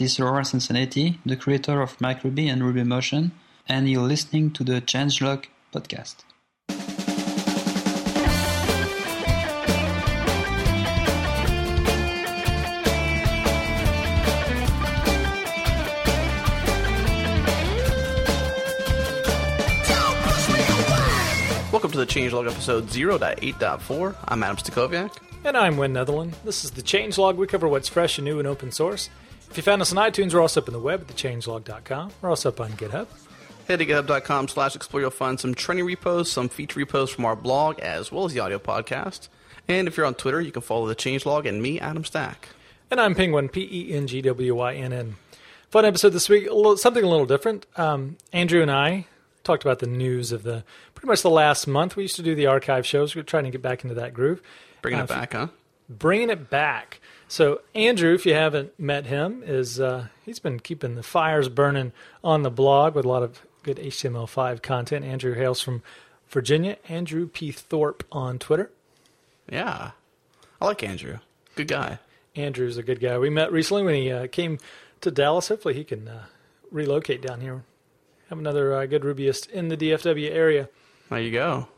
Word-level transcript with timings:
this 0.00 0.12
is 0.12 0.18
Laurent 0.18 0.46
Sansonetti, 0.46 1.18
the 1.26 1.36
creator 1.36 1.82
of 1.82 1.98
MacRuby 1.98 2.50
and 2.50 2.62
RubyMotion, 2.62 3.32
and 3.68 3.86
you're 3.86 4.00
listening 4.00 4.50
to 4.52 4.64
the 4.64 4.80
Changelog 4.80 5.44
podcast. 5.74 6.24
Welcome 21.70 21.90
to 21.90 21.98
the 21.98 22.06
Changelog 22.06 22.50
episode 22.50 22.86
0.8.4. 22.86 24.16
I'm 24.28 24.42
Adam 24.42 24.56
Stacoviak. 24.56 25.18
And 25.44 25.58
I'm 25.58 25.76
Wynn 25.76 25.92
Netherland. 25.92 26.36
This 26.42 26.64
is 26.64 26.70
the 26.70 26.82
Changelog. 26.82 27.36
We 27.36 27.46
cover 27.46 27.68
what's 27.68 27.90
fresh 27.90 28.16
and 28.16 28.24
new 28.24 28.38
and 28.38 28.48
open 28.48 28.72
source. 28.72 29.10
If 29.50 29.56
you 29.56 29.62
found 29.62 29.82
us 29.82 29.92
on 29.92 29.98
iTunes, 29.98 30.32
we're 30.32 30.40
also 30.40 30.60
up 30.60 30.68
on 30.68 30.72
the 30.72 30.78
web 30.80 31.00
at 31.02 31.08
thechangelog.com. 31.08 32.12
We're 32.22 32.28
also 32.30 32.50
up 32.50 32.60
on 32.60 32.70
GitHub. 32.72 33.08
Head 33.66 33.80
to 33.80 33.86
github.com 33.86 34.48
slash 34.48 34.76
explore. 34.76 35.00
You'll 35.00 35.10
find 35.10 35.38
some 35.40 35.54
training 35.54 35.84
repos, 35.84 36.30
some 36.30 36.48
feature 36.48 36.78
repos 36.78 37.10
from 37.10 37.24
our 37.24 37.36
blog, 37.36 37.78
as 37.80 38.12
well 38.12 38.24
as 38.24 38.32
the 38.32 38.40
audio 38.40 38.58
podcast. 38.58 39.28
And 39.68 39.88
if 39.88 39.96
you're 39.96 40.06
on 40.06 40.14
Twitter, 40.14 40.40
you 40.40 40.52
can 40.52 40.62
follow 40.62 40.86
the 40.86 40.96
Changelog 40.96 41.46
and 41.48 41.60
me, 41.62 41.78
Adam 41.80 42.04
Stack. 42.04 42.48
And 42.90 43.00
I'm 43.00 43.14
pengwynn, 43.14 43.50
P 43.52 43.68
E 43.70 43.92
N 43.94 44.06
G 44.06 44.22
W 44.22 44.54
Y 44.54 44.74
N 44.74 44.92
N. 44.92 45.16
Fun 45.70 45.84
episode 45.84 46.10
this 46.10 46.28
week, 46.28 46.48
a 46.48 46.54
little, 46.54 46.76
something 46.76 47.04
a 47.04 47.08
little 47.08 47.26
different. 47.26 47.66
Um, 47.76 48.16
Andrew 48.32 48.62
and 48.62 48.70
I 48.70 49.06
talked 49.44 49.62
about 49.64 49.78
the 49.78 49.86
news 49.86 50.32
of 50.32 50.42
the 50.42 50.64
pretty 50.94 51.06
much 51.08 51.22
the 51.22 51.30
last 51.30 51.66
month. 51.68 51.94
We 51.96 52.02
used 52.04 52.16
to 52.16 52.22
do 52.22 52.34
the 52.34 52.46
archive 52.46 52.84
shows. 52.86 53.14
We're 53.14 53.22
trying 53.22 53.44
to 53.44 53.50
get 53.50 53.62
back 53.62 53.84
into 53.84 53.94
that 53.96 54.12
groove. 54.14 54.42
Bringing 54.82 55.00
Uh, 55.00 55.04
it 55.04 55.08
back, 55.08 55.32
huh? 55.32 55.48
bringing 55.88 56.30
it 56.30 56.50
back. 56.50 57.00
So 57.30 57.60
Andrew, 57.76 58.12
if 58.12 58.26
you 58.26 58.34
haven't 58.34 58.76
met 58.76 59.06
him, 59.06 59.44
is 59.46 59.78
uh, 59.78 60.08
he's 60.24 60.40
been 60.40 60.58
keeping 60.58 60.96
the 60.96 61.02
fires 61.04 61.48
burning 61.48 61.92
on 62.24 62.42
the 62.42 62.50
blog 62.50 62.96
with 62.96 63.04
a 63.04 63.08
lot 63.08 63.22
of 63.22 63.42
good 63.62 63.76
HTML5 63.76 64.62
content. 64.62 65.04
Andrew 65.04 65.34
hails 65.34 65.60
from 65.60 65.84
Virginia. 66.28 66.76
Andrew 66.88 67.28
P. 67.28 67.52
Thorpe 67.52 68.02
on 68.10 68.40
Twitter. 68.40 68.72
Yeah. 69.48 69.92
I 70.60 70.64
like 70.64 70.82
Andrew. 70.82 71.18
Good 71.54 71.68
guy. 71.68 72.00
Andrew's 72.34 72.76
a 72.76 72.82
good 72.82 72.98
guy. 72.98 73.16
We 73.16 73.30
met 73.30 73.52
recently 73.52 73.84
when 73.84 73.94
he 73.94 74.10
uh, 74.10 74.26
came 74.26 74.58
to 75.00 75.12
Dallas. 75.12 75.46
Hopefully, 75.46 75.74
he 75.74 75.84
can 75.84 76.08
uh, 76.08 76.24
relocate 76.72 77.22
down 77.22 77.42
here. 77.42 77.62
Have 78.28 78.40
another 78.40 78.74
uh, 78.74 78.86
good 78.86 79.02
Rubyist 79.02 79.48
in 79.50 79.68
the 79.68 79.76
DFW 79.76 80.32
area. 80.32 80.68
There 81.08 81.20
you 81.20 81.30
go. 81.30 81.68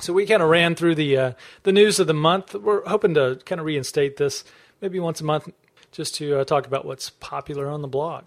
So 0.00 0.12
we 0.12 0.26
kind 0.26 0.42
of 0.42 0.48
ran 0.48 0.74
through 0.74 0.96
the 0.96 1.16
uh, 1.16 1.32
the 1.62 1.70
news 1.70 2.00
of 2.00 2.08
the 2.08 2.14
month. 2.14 2.56
We're 2.56 2.84
hoping 2.88 3.14
to 3.14 3.40
kind 3.44 3.60
of 3.60 3.66
reinstate 3.66 4.16
this 4.16 4.42
maybe 4.82 5.00
once 5.00 5.20
a 5.20 5.24
month, 5.24 5.48
just 5.92 6.16
to 6.16 6.40
uh, 6.40 6.44
talk 6.44 6.66
about 6.66 6.84
what's 6.84 7.08
popular 7.08 7.68
on 7.68 7.80
the 7.80 7.88
blog. 7.88 8.24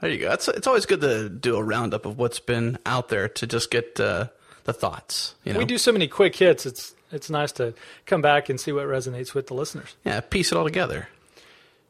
There 0.00 0.10
you 0.10 0.18
go. 0.18 0.32
It's, 0.32 0.46
it's 0.48 0.66
always 0.66 0.86
good 0.86 1.00
to 1.00 1.28
do 1.28 1.56
a 1.56 1.62
roundup 1.62 2.06
of 2.06 2.16
what's 2.16 2.38
been 2.38 2.78
out 2.86 3.08
there 3.08 3.28
to 3.28 3.46
just 3.46 3.70
get 3.70 3.98
uh, 3.98 4.28
the 4.64 4.72
thoughts. 4.72 5.34
You 5.44 5.52
know? 5.52 5.58
We 5.58 5.64
do 5.64 5.76
so 5.76 5.92
many 5.92 6.06
quick 6.06 6.36
hits. 6.36 6.64
It's 6.64 6.94
it's 7.10 7.30
nice 7.30 7.52
to 7.52 7.74
come 8.06 8.20
back 8.20 8.48
and 8.48 8.60
see 8.60 8.70
what 8.70 8.86
resonates 8.86 9.34
with 9.34 9.46
the 9.46 9.54
listeners. 9.54 9.96
Yeah, 10.04 10.20
piece 10.20 10.52
it 10.52 10.58
all 10.58 10.64
together. 10.64 11.08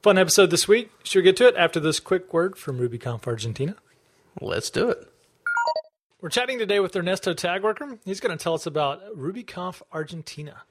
Fun 0.02 0.16
episode 0.16 0.50
this 0.50 0.68
week. 0.68 0.92
Should 1.02 1.18
we 1.18 1.22
get 1.24 1.36
to 1.38 1.48
it 1.48 1.56
after 1.56 1.80
this 1.80 1.98
quick 1.98 2.32
word 2.32 2.56
from 2.56 2.78
RubyConf 2.78 3.26
Argentina? 3.26 3.74
Let's 4.40 4.70
do 4.70 4.88
it. 4.90 5.08
We're 6.20 6.28
chatting 6.28 6.58
today 6.58 6.78
with 6.78 6.94
Ernesto 6.94 7.34
Tagwerker. 7.34 7.98
He's 8.04 8.20
going 8.20 8.36
to 8.36 8.42
tell 8.42 8.54
us 8.54 8.64
about 8.64 9.02
RubyConf 9.16 9.82
Argentina. 9.92 10.62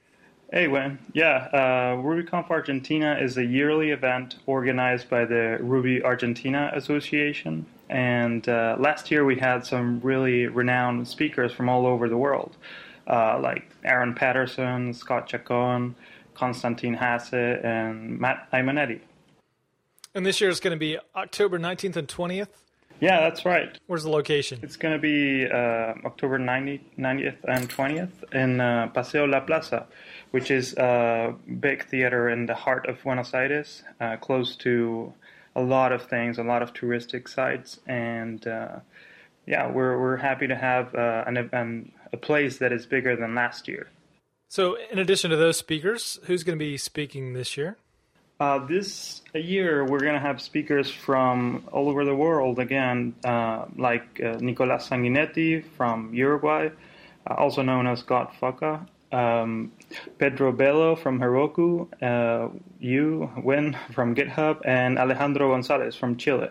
Hey, 0.50 0.66
Wayne. 0.66 0.98
Yeah, 1.12 1.46
uh, 1.52 1.96
RubyConf 2.02 2.48
Argentina 2.48 3.18
is 3.20 3.36
a 3.36 3.44
yearly 3.44 3.90
event 3.90 4.36
organized 4.46 5.10
by 5.10 5.26
the 5.26 5.58
Ruby 5.60 6.02
Argentina 6.02 6.72
Association. 6.74 7.66
And 7.90 8.48
uh, 8.48 8.76
last 8.78 9.10
year 9.10 9.26
we 9.26 9.36
had 9.36 9.66
some 9.66 10.00
really 10.00 10.46
renowned 10.46 11.06
speakers 11.06 11.52
from 11.52 11.68
all 11.68 11.86
over 11.86 12.08
the 12.08 12.16
world, 12.16 12.56
uh, 13.06 13.38
like 13.42 13.70
Aaron 13.84 14.14
Patterson, 14.14 14.94
Scott 14.94 15.26
Chacon, 15.28 15.94
Konstantin 16.32 16.96
Haase, 16.96 17.62
and 17.62 18.18
Matt 18.18 18.50
Aimonetti. 18.50 19.00
And 20.14 20.24
this 20.24 20.40
year 20.40 20.48
is 20.48 20.60
going 20.60 20.74
to 20.74 20.78
be 20.78 20.98
October 21.14 21.58
19th 21.58 21.96
and 21.96 22.08
20th. 22.08 22.48
Yeah, 23.00 23.20
that's 23.20 23.44
right. 23.44 23.78
Where's 23.86 24.02
the 24.02 24.10
location? 24.10 24.58
It's 24.62 24.76
going 24.76 24.92
to 24.92 24.98
be 24.98 25.46
uh, 25.46 25.94
October 26.04 26.38
90, 26.38 26.84
90th 26.98 27.36
and 27.44 27.68
20th 27.68 28.34
in 28.34 28.60
uh, 28.60 28.88
Paseo 28.88 29.24
La 29.24 29.40
Plaza, 29.40 29.86
which 30.30 30.50
is 30.50 30.74
a 30.74 31.34
big 31.60 31.86
theater 31.86 32.28
in 32.28 32.46
the 32.46 32.54
heart 32.54 32.86
of 32.86 33.02
Buenos 33.02 33.32
Aires, 33.34 33.82
uh, 34.00 34.16
close 34.16 34.56
to 34.56 35.12
a 35.56 35.62
lot 35.62 35.92
of 35.92 36.02
things, 36.02 36.38
a 36.38 36.42
lot 36.42 36.62
of 36.62 36.72
touristic 36.72 37.28
sites, 37.28 37.80
and 37.86 38.46
uh, 38.46 38.80
yeah, 39.46 39.70
we're 39.70 39.98
we're 39.98 40.16
happy 40.16 40.46
to 40.46 40.56
have 40.56 40.94
uh, 40.94 41.24
an, 41.26 41.48
an, 41.52 41.92
a 42.12 42.16
place 42.16 42.58
that 42.58 42.72
is 42.72 42.86
bigger 42.86 43.16
than 43.16 43.34
last 43.34 43.66
year. 43.66 43.88
So, 44.48 44.76
in 44.90 44.98
addition 44.98 45.30
to 45.30 45.36
those 45.36 45.56
speakers, 45.56 46.18
who's 46.24 46.42
going 46.42 46.58
to 46.58 46.64
be 46.64 46.76
speaking 46.76 47.32
this 47.32 47.56
year? 47.56 47.76
Uh, 48.40 48.64
this 48.66 49.22
year, 49.34 49.84
we're 49.84 49.98
going 49.98 50.14
to 50.14 50.20
have 50.20 50.40
speakers 50.40 50.90
from 50.90 51.64
all 51.72 51.88
over 51.88 52.04
the 52.04 52.14
world 52.14 52.60
again, 52.60 53.14
uh, 53.24 53.64
like 53.76 54.20
uh, 54.24 54.36
Nicolas 54.40 54.88
Sanguinetti 54.88 55.64
from 55.76 56.14
Uruguay, 56.14 56.68
uh, 57.28 57.34
also 57.34 57.62
known 57.62 57.88
as 57.88 58.02
God 58.02 58.28
Fucka, 58.40 58.86
um, 59.12 59.72
Pedro 60.18 60.52
Belo 60.52 60.98
from 60.98 61.18
Heroku, 61.18 61.88
uh, 62.02 62.48
you, 62.78 63.30
Wynn 63.42 63.76
from 63.92 64.14
GitHub, 64.14 64.60
and 64.64 64.98
Alejandro 64.98 65.50
Gonzalez 65.50 65.96
from 65.96 66.16
Chile. 66.16 66.50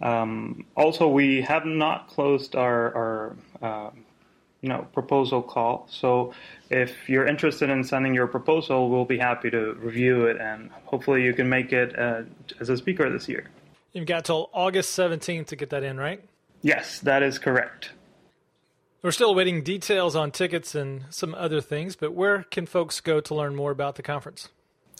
Um, 0.00 0.64
also, 0.76 1.08
we 1.08 1.42
have 1.42 1.64
not 1.64 2.08
closed 2.08 2.56
our, 2.56 2.94
our 2.94 3.36
uh, 3.62 3.90
you 4.62 4.68
know 4.68 4.86
proposal 4.92 5.42
call. 5.42 5.86
So 5.90 6.32
if 6.70 7.08
you're 7.08 7.26
interested 7.26 7.68
in 7.68 7.84
sending 7.84 8.14
your 8.14 8.26
proposal, 8.26 8.88
we'll 8.88 9.04
be 9.04 9.18
happy 9.18 9.50
to 9.50 9.74
review 9.74 10.26
it 10.26 10.40
and 10.40 10.70
hopefully 10.84 11.22
you 11.24 11.34
can 11.34 11.48
make 11.48 11.72
it 11.72 11.98
uh, 11.98 12.22
as 12.60 12.70
a 12.70 12.76
speaker 12.76 13.10
this 13.10 13.28
year. 13.28 13.50
You've 13.92 14.06
got 14.06 14.24
till 14.24 14.48
August 14.54 14.96
17th 14.98 15.48
to 15.48 15.56
get 15.56 15.70
that 15.70 15.82
in, 15.82 15.98
right? 15.98 16.24
Yes, 16.62 17.00
that 17.00 17.22
is 17.22 17.38
correct. 17.38 17.90
We're 19.02 19.10
still 19.10 19.30
awaiting 19.30 19.64
details 19.64 20.14
on 20.14 20.30
tickets 20.30 20.76
and 20.76 21.06
some 21.10 21.34
other 21.34 21.60
things, 21.60 21.96
but 21.96 22.12
where 22.12 22.44
can 22.44 22.66
folks 22.66 23.00
go 23.00 23.20
to 23.20 23.34
learn 23.34 23.56
more 23.56 23.72
about 23.72 23.96
the 23.96 24.02
conference? 24.02 24.48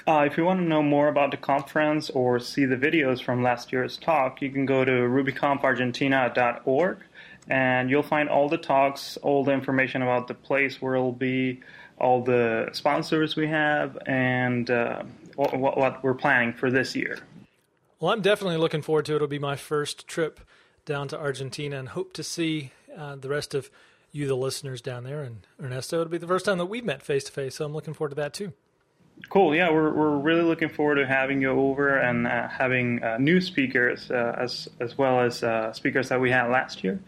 Uh, 0.09 0.27
if 0.29 0.37
you 0.37 0.45
want 0.45 0.59
to 0.59 0.65
know 0.65 0.83
more 0.83 1.07
about 1.07 1.31
the 1.31 1.37
conference 1.37 2.11
or 2.11 2.41
see 2.41 2.65
the 2.65 2.75
videos 2.75 3.23
from 3.23 3.45
last 3.45 3.73
year's 3.73 3.97
talk, 3.97 4.43
you 4.43 4.51
can 4.51 4.67
go 4.67 4.85
to 4.85 4.91
rubyconfargentina.org 4.91 6.99
and 7.49 7.91
you'll 7.91 8.03
find 8.03 8.29
all 8.29 8.49
the 8.49 8.59
talks, 8.59 9.19
all 9.19 9.45
the 9.45 9.53
information 9.53 10.03
about 10.03 10.27
the 10.27 10.35
place 10.35 10.83
where 10.83 10.97
it'll 10.97 11.13
be, 11.13 11.61
all 11.99 12.25
the 12.25 12.71
sponsors 12.73 13.37
we 13.37 13.47
have, 13.47 13.97
and 14.07 14.69
uh, 14.69 15.05
what, 15.37 15.57
what, 15.57 16.03
we're 16.03 16.15
planning 16.15 16.53
for 16.53 16.73
this 16.73 16.97
year. 16.97 17.21
Well, 18.01 18.11
I'm 18.11 18.21
definitely 18.21 18.57
looking 18.57 18.83
forward 18.83 19.05
to 19.05 19.13
it. 19.13 19.17
It'll 19.17 19.29
be 19.29 19.39
my 19.39 19.55
first 19.55 20.09
trip 20.09 20.41
down 20.87 21.07
to 21.07 21.21
Argentina 21.21 21.79
and 21.79 21.91
hope 21.91 22.13
to 22.15 22.25
see 22.25 22.73
uh, 22.99 23.15
the 23.15 23.29
rest 23.29 23.55
of 23.55 23.71
you, 24.13 24.27
the 24.27 24.37
listeners 24.37 24.81
down 24.81 25.05
there. 25.05 25.23
And 25.23 25.47
Ernesto, 25.61 26.01
it'll 26.01 26.11
be 26.11 26.19
the 26.19 26.27
first 26.27 26.45
time 26.45 26.59
that 26.59 26.67
we've 26.67 26.85
met 26.85 27.03
face 27.03 27.25
to 27.25 27.33
face, 27.33 27.57
so 27.57 27.65
I'm 27.65 27.73
looking 27.73 27.95
forward 27.95 28.11
to 28.11 28.17
that 28.17 28.35
too. 28.35 28.53
Cool. 29.29 29.55
Yeah, 29.55 29.71
we're 29.71 29.93
we're 29.93 30.17
really 30.17 30.43
looking 30.43 30.69
forward 30.69 30.97
to 30.97 31.07
having 31.07 31.41
you 31.41 31.51
over 31.51 31.97
and 31.97 32.27
uh, 32.27 32.49
having 32.49 33.03
uh, 33.03 33.19
new 33.19 33.41
speakers 33.41 34.11
uh, 34.11 34.35
as 34.39 34.69
as 34.81 34.99
well 34.99 35.21
as 35.21 35.43
uh, 35.43 35.73
speakers 35.73 36.09
that 36.09 36.21
we 36.21 36.31
had 36.31 36.49
last 36.49 36.83
year. 36.83 37.01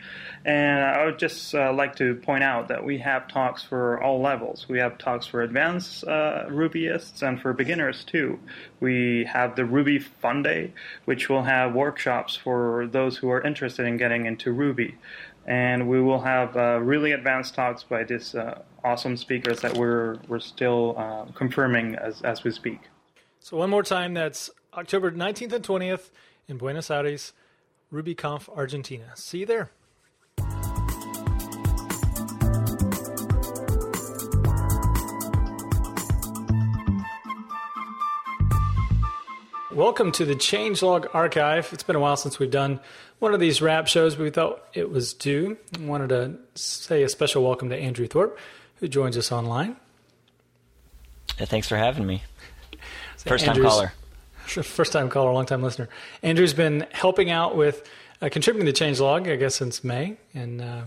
And 0.44 0.84
I 0.84 1.04
would 1.04 1.18
just 1.18 1.54
uh, 1.54 1.72
like 1.72 1.96
to 1.96 2.14
point 2.14 2.44
out 2.44 2.68
that 2.68 2.84
we 2.84 2.98
have 2.98 3.26
talks 3.28 3.62
for 3.62 4.02
all 4.02 4.20
levels. 4.20 4.66
We 4.68 4.78
have 4.78 4.96
talks 4.96 5.26
for 5.26 5.42
advanced 5.42 6.04
uh, 6.04 6.44
Rubyists 6.48 7.22
and 7.22 7.40
for 7.40 7.52
beginners 7.52 8.04
too. 8.04 8.38
We 8.80 9.24
have 9.24 9.56
the 9.56 9.64
Ruby 9.64 9.98
Fun 9.98 10.42
Day, 10.42 10.72
which 11.06 11.28
will 11.28 11.42
have 11.42 11.74
workshops 11.74 12.36
for 12.36 12.86
those 12.86 13.16
who 13.16 13.30
are 13.30 13.42
interested 13.42 13.86
in 13.86 13.96
getting 13.96 14.26
into 14.26 14.52
Ruby. 14.52 14.94
And 15.46 15.88
we 15.88 16.00
will 16.00 16.20
have 16.20 16.54
really 16.82 17.12
advanced 17.12 17.54
talks 17.54 17.82
by 17.82 18.04
this 18.04 18.34
awesome 18.84 19.16
speakers 19.16 19.60
that 19.60 19.76
we're 19.76 20.18
we're 20.28 20.38
still 20.38 20.94
uh, 20.96 21.24
confirming 21.32 21.96
as 21.96 22.22
as 22.22 22.44
we 22.44 22.50
speak. 22.50 22.80
So 23.40 23.56
one 23.56 23.70
more 23.70 23.82
time, 23.82 24.14
that's 24.14 24.50
October 24.72 25.10
19th 25.10 25.52
and 25.52 25.64
20th 25.64 26.10
in 26.48 26.56
Buenos 26.56 26.90
Aires, 26.90 27.32
RubyConf 27.92 28.48
Argentina. 28.56 29.12
See 29.16 29.38
you 29.38 29.46
there. 29.46 29.70
Welcome 39.74 40.12
to 40.12 40.24
the 40.24 40.36
Changelog 40.36 41.12
Archive. 41.16 41.70
It's 41.72 41.82
been 41.82 41.96
a 41.96 42.00
while 42.00 42.16
since 42.16 42.38
we've 42.38 42.48
done 42.48 42.78
one 43.18 43.34
of 43.34 43.40
these 43.40 43.60
wrap 43.60 43.88
shows, 43.88 44.14
but 44.14 44.22
we 44.22 44.30
thought 44.30 44.62
it 44.72 44.88
was 44.88 45.12
due. 45.12 45.56
I 45.76 45.82
wanted 45.82 46.10
to 46.10 46.36
say 46.54 47.02
a 47.02 47.08
special 47.08 47.42
welcome 47.42 47.70
to 47.70 47.76
Andrew 47.76 48.06
Thorpe, 48.06 48.38
who 48.76 48.86
joins 48.86 49.16
us 49.16 49.32
online. 49.32 49.74
Yeah, 51.40 51.46
thanks 51.46 51.68
for 51.68 51.76
having 51.76 52.06
me. 52.06 52.22
So 53.16 53.30
First 53.30 53.46
time 53.46 53.60
caller. 53.60 53.92
first 54.46 54.92
time 54.92 55.10
caller, 55.10 55.32
long 55.32 55.44
time 55.44 55.60
listener. 55.60 55.88
Andrew's 56.22 56.54
been 56.54 56.86
helping 56.92 57.32
out 57.32 57.56
with 57.56 57.82
uh, 58.22 58.28
contributing 58.30 58.72
to 58.72 58.84
changelog, 58.84 59.28
I 59.28 59.34
guess, 59.34 59.56
since 59.56 59.82
May, 59.82 60.16
and 60.34 60.62
uh, 60.62 60.82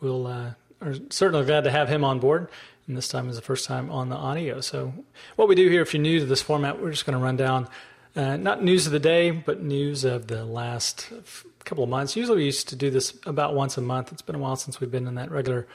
we'll 0.00 0.28
uh, 0.28 0.50
are 0.80 0.94
certainly 1.10 1.44
glad 1.46 1.64
to 1.64 1.70
have 1.72 1.88
him 1.88 2.04
on 2.04 2.20
board. 2.20 2.48
And 2.86 2.96
this 2.96 3.08
time 3.08 3.28
is 3.28 3.34
the 3.34 3.42
first 3.42 3.66
time 3.66 3.90
on 3.90 4.08
the 4.08 4.16
audio. 4.16 4.60
So, 4.60 4.92
what 5.34 5.48
we 5.48 5.56
do 5.56 5.68
here, 5.68 5.82
if 5.82 5.92
you're 5.94 6.00
new 6.02 6.20
to 6.20 6.26
this 6.26 6.42
format, 6.42 6.80
we're 6.80 6.92
just 6.92 7.06
going 7.06 7.18
to 7.18 7.24
run 7.24 7.36
down 7.36 7.66
uh, 8.16 8.36
not 8.36 8.62
news 8.62 8.86
of 8.86 8.92
the 8.92 9.00
day, 9.00 9.30
but 9.30 9.62
news 9.62 10.04
of 10.04 10.28
the 10.28 10.44
last 10.44 11.10
couple 11.64 11.84
of 11.84 11.90
months. 11.90 12.16
Usually, 12.16 12.38
we 12.38 12.44
used 12.44 12.68
to 12.68 12.76
do 12.76 12.90
this 12.90 13.16
about 13.26 13.54
once 13.54 13.76
a 13.76 13.80
month. 13.80 14.12
It's 14.12 14.22
been 14.22 14.36
a 14.36 14.38
while 14.38 14.56
since 14.56 14.80
we've 14.80 14.90
been 14.90 15.08
in 15.08 15.16
that 15.16 15.30
regular 15.30 15.66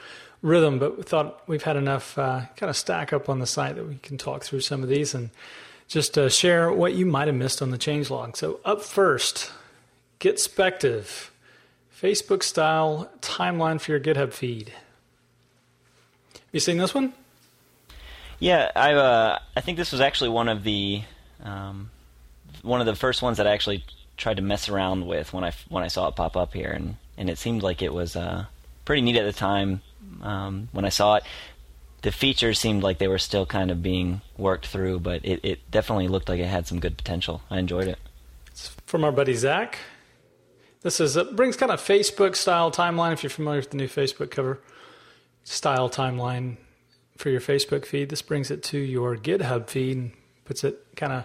rhythm, 0.42 0.78
but 0.78 0.96
we 0.96 1.02
thought 1.02 1.42
we've 1.46 1.62
had 1.62 1.76
enough 1.76 2.18
uh, 2.18 2.42
kind 2.56 2.70
of 2.70 2.76
stack 2.76 3.12
up 3.12 3.28
on 3.28 3.40
the 3.40 3.46
site 3.46 3.76
that 3.76 3.86
we 3.86 3.96
can 3.96 4.16
talk 4.16 4.42
through 4.42 4.60
some 4.60 4.82
of 4.82 4.88
these 4.88 5.14
and 5.14 5.30
just 5.88 6.16
uh, 6.16 6.28
share 6.28 6.72
what 6.72 6.94
you 6.94 7.04
might 7.04 7.26
have 7.26 7.36
missed 7.36 7.60
on 7.60 7.70
the 7.70 7.78
changelog. 7.78 8.36
So, 8.36 8.60
up 8.64 8.82
first, 8.82 9.50
Gitspective, 10.20 11.30
Facebook 11.94 12.42
style 12.42 13.10
timeline 13.20 13.80
for 13.80 13.90
your 13.92 14.00
GitHub 14.00 14.32
feed. 14.32 14.68
Have 16.32 16.42
You 16.52 16.60
seen 16.60 16.78
this 16.78 16.94
one? 16.94 17.12
Yeah, 18.38 18.70
I 18.74 18.94
uh, 18.94 19.38
I 19.54 19.60
think 19.60 19.76
this 19.76 19.92
was 19.92 20.00
actually 20.00 20.30
one 20.30 20.48
of 20.48 20.64
the 20.64 21.02
um, 21.42 21.90
one 22.62 22.80
of 22.80 22.86
the 22.86 22.94
first 22.94 23.22
ones 23.22 23.38
that 23.38 23.46
I 23.46 23.52
actually 23.52 23.84
tried 24.16 24.36
to 24.36 24.42
mess 24.42 24.68
around 24.68 25.06
with 25.06 25.32
when 25.32 25.44
I 25.44 25.52
when 25.68 25.82
I 25.82 25.88
saw 25.88 26.08
it 26.08 26.16
pop 26.16 26.36
up 26.36 26.52
here, 26.52 26.70
and 26.70 26.96
and 27.16 27.30
it 27.30 27.38
seemed 27.38 27.62
like 27.62 27.82
it 27.82 27.92
was 27.92 28.16
uh, 28.16 28.46
pretty 28.84 29.02
neat 29.02 29.16
at 29.16 29.24
the 29.24 29.32
time 29.32 29.82
um, 30.22 30.68
when 30.72 30.84
I 30.84 30.90
saw 30.90 31.16
it. 31.16 31.24
The 32.02 32.12
features 32.12 32.58
seemed 32.58 32.82
like 32.82 32.98
they 32.98 33.08
were 33.08 33.18
still 33.18 33.44
kind 33.44 33.70
of 33.70 33.82
being 33.82 34.22
worked 34.38 34.66
through, 34.66 35.00
but 35.00 35.22
it, 35.24 35.40
it 35.42 35.70
definitely 35.70 36.08
looked 36.08 36.30
like 36.30 36.40
it 36.40 36.46
had 36.46 36.66
some 36.66 36.80
good 36.80 36.96
potential. 36.96 37.42
I 37.50 37.58
enjoyed 37.58 37.88
it. 37.88 37.98
It's 38.48 38.68
from 38.86 39.04
our 39.04 39.12
buddy 39.12 39.34
Zach. 39.34 39.78
This 40.82 40.98
is 40.98 41.16
it 41.16 41.36
brings 41.36 41.56
kind 41.56 41.70
of 41.70 41.80
Facebook 41.80 42.36
style 42.36 42.70
timeline. 42.70 43.12
If 43.12 43.22
you're 43.22 43.30
familiar 43.30 43.60
with 43.60 43.70
the 43.70 43.76
new 43.76 43.88
Facebook 43.88 44.30
cover, 44.30 44.60
style 45.44 45.90
timeline 45.90 46.56
for 47.16 47.28
your 47.28 47.40
Facebook 47.40 47.84
feed. 47.84 48.08
This 48.08 48.22
brings 48.22 48.50
it 48.50 48.62
to 48.64 48.78
your 48.78 49.16
GitHub 49.16 49.68
feed 49.68 49.96
and 49.96 50.12
puts 50.46 50.64
it 50.64 50.84
kind 50.96 51.12
of 51.12 51.24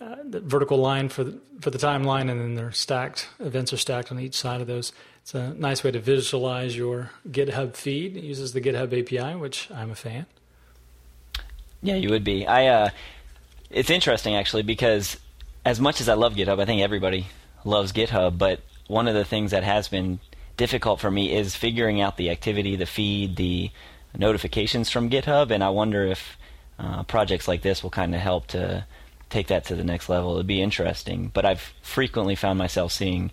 uh, 0.00 0.16
the 0.24 0.40
vertical 0.40 0.78
line 0.78 1.08
for 1.08 1.24
the, 1.24 1.40
for 1.60 1.70
the 1.70 1.78
timeline, 1.78 2.30
and 2.30 2.40
then 2.40 2.54
they're 2.54 2.72
stacked. 2.72 3.28
Events 3.40 3.72
are 3.72 3.78
stacked 3.78 4.12
on 4.12 4.20
each 4.20 4.34
side 4.34 4.60
of 4.60 4.66
those. 4.66 4.92
It's 5.22 5.34
a 5.34 5.54
nice 5.54 5.82
way 5.82 5.90
to 5.90 5.98
visualize 5.98 6.76
your 6.76 7.10
GitHub 7.28 7.74
feed. 7.74 8.16
It 8.16 8.22
uses 8.22 8.52
the 8.52 8.60
GitHub 8.60 8.92
API, 8.92 9.36
which 9.36 9.70
I'm 9.70 9.90
a 9.90 9.94
fan. 9.94 10.26
Yeah, 11.82 11.96
you 11.96 12.10
would 12.10 12.24
be. 12.24 12.46
I. 12.46 12.66
Uh, 12.66 12.90
it's 13.70 13.90
interesting 13.90 14.36
actually 14.36 14.62
because 14.62 15.18
as 15.64 15.80
much 15.80 16.00
as 16.00 16.08
I 16.08 16.14
love 16.14 16.34
GitHub, 16.34 16.60
I 16.60 16.64
think 16.64 16.82
everybody 16.82 17.26
loves 17.64 17.92
GitHub. 17.92 18.38
But 18.38 18.60
one 18.86 19.08
of 19.08 19.14
the 19.14 19.24
things 19.24 19.50
that 19.50 19.64
has 19.64 19.88
been 19.88 20.20
difficult 20.56 21.00
for 21.00 21.10
me 21.10 21.34
is 21.34 21.56
figuring 21.56 22.00
out 22.00 22.16
the 22.16 22.30
activity, 22.30 22.76
the 22.76 22.86
feed, 22.86 23.36
the 23.36 23.70
notifications 24.16 24.90
from 24.90 25.10
GitHub, 25.10 25.50
and 25.50 25.62
I 25.62 25.70
wonder 25.70 26.06
if 26.06 26.38
uh, 26.78 27.02
projects 27.04 27.48
like 27.48 27.62
this 27.62 27.82
will 27.82 27.90
kind 27.90 28.14
of 28.14 28.20
help 28.20 28.46
to 28.48 28.86
take 29.30 29.48
that 29.48 29.64
to 29.66 29.74
the 29.74 29.84
next 29.84 30.08
level. 30.08 30.34
It'd 30.34 30.46
be 30.46 30.62
interesting, 30.62 31.30
but 31.32 31.44
I've 31.44 31.72
frequently 31.82 32.34
found 32.34 32.58
myself 32.58 32.92
seeing, 32.92 33.30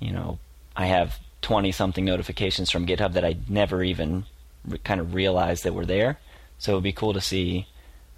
you 0.00 0.12
know, 0.12 0.38
I 0.76 0.86
have 0.86 1.18
20 1.42 1.72
something 1.72 2.04
notifications 2.04 2.70
from 2.70 2.86
GitHub 2.86 3.12
that 3.12 3.24
I 3.24 3.36
never 3.48 3.82
even 3.82 4.24
re- 4.66 4.78
kind 4.78 5.00
of 5.00 5.14
realized 5.14 5.64
that 5.64 5.74
were 5.74 5.86
there. 5.86 6.18
So 6.58 6.72
it'd 6.72 6.84
be 6.84 6.92
cool 6.92 7.12
to 7.12 7.20
see 7.20 7.66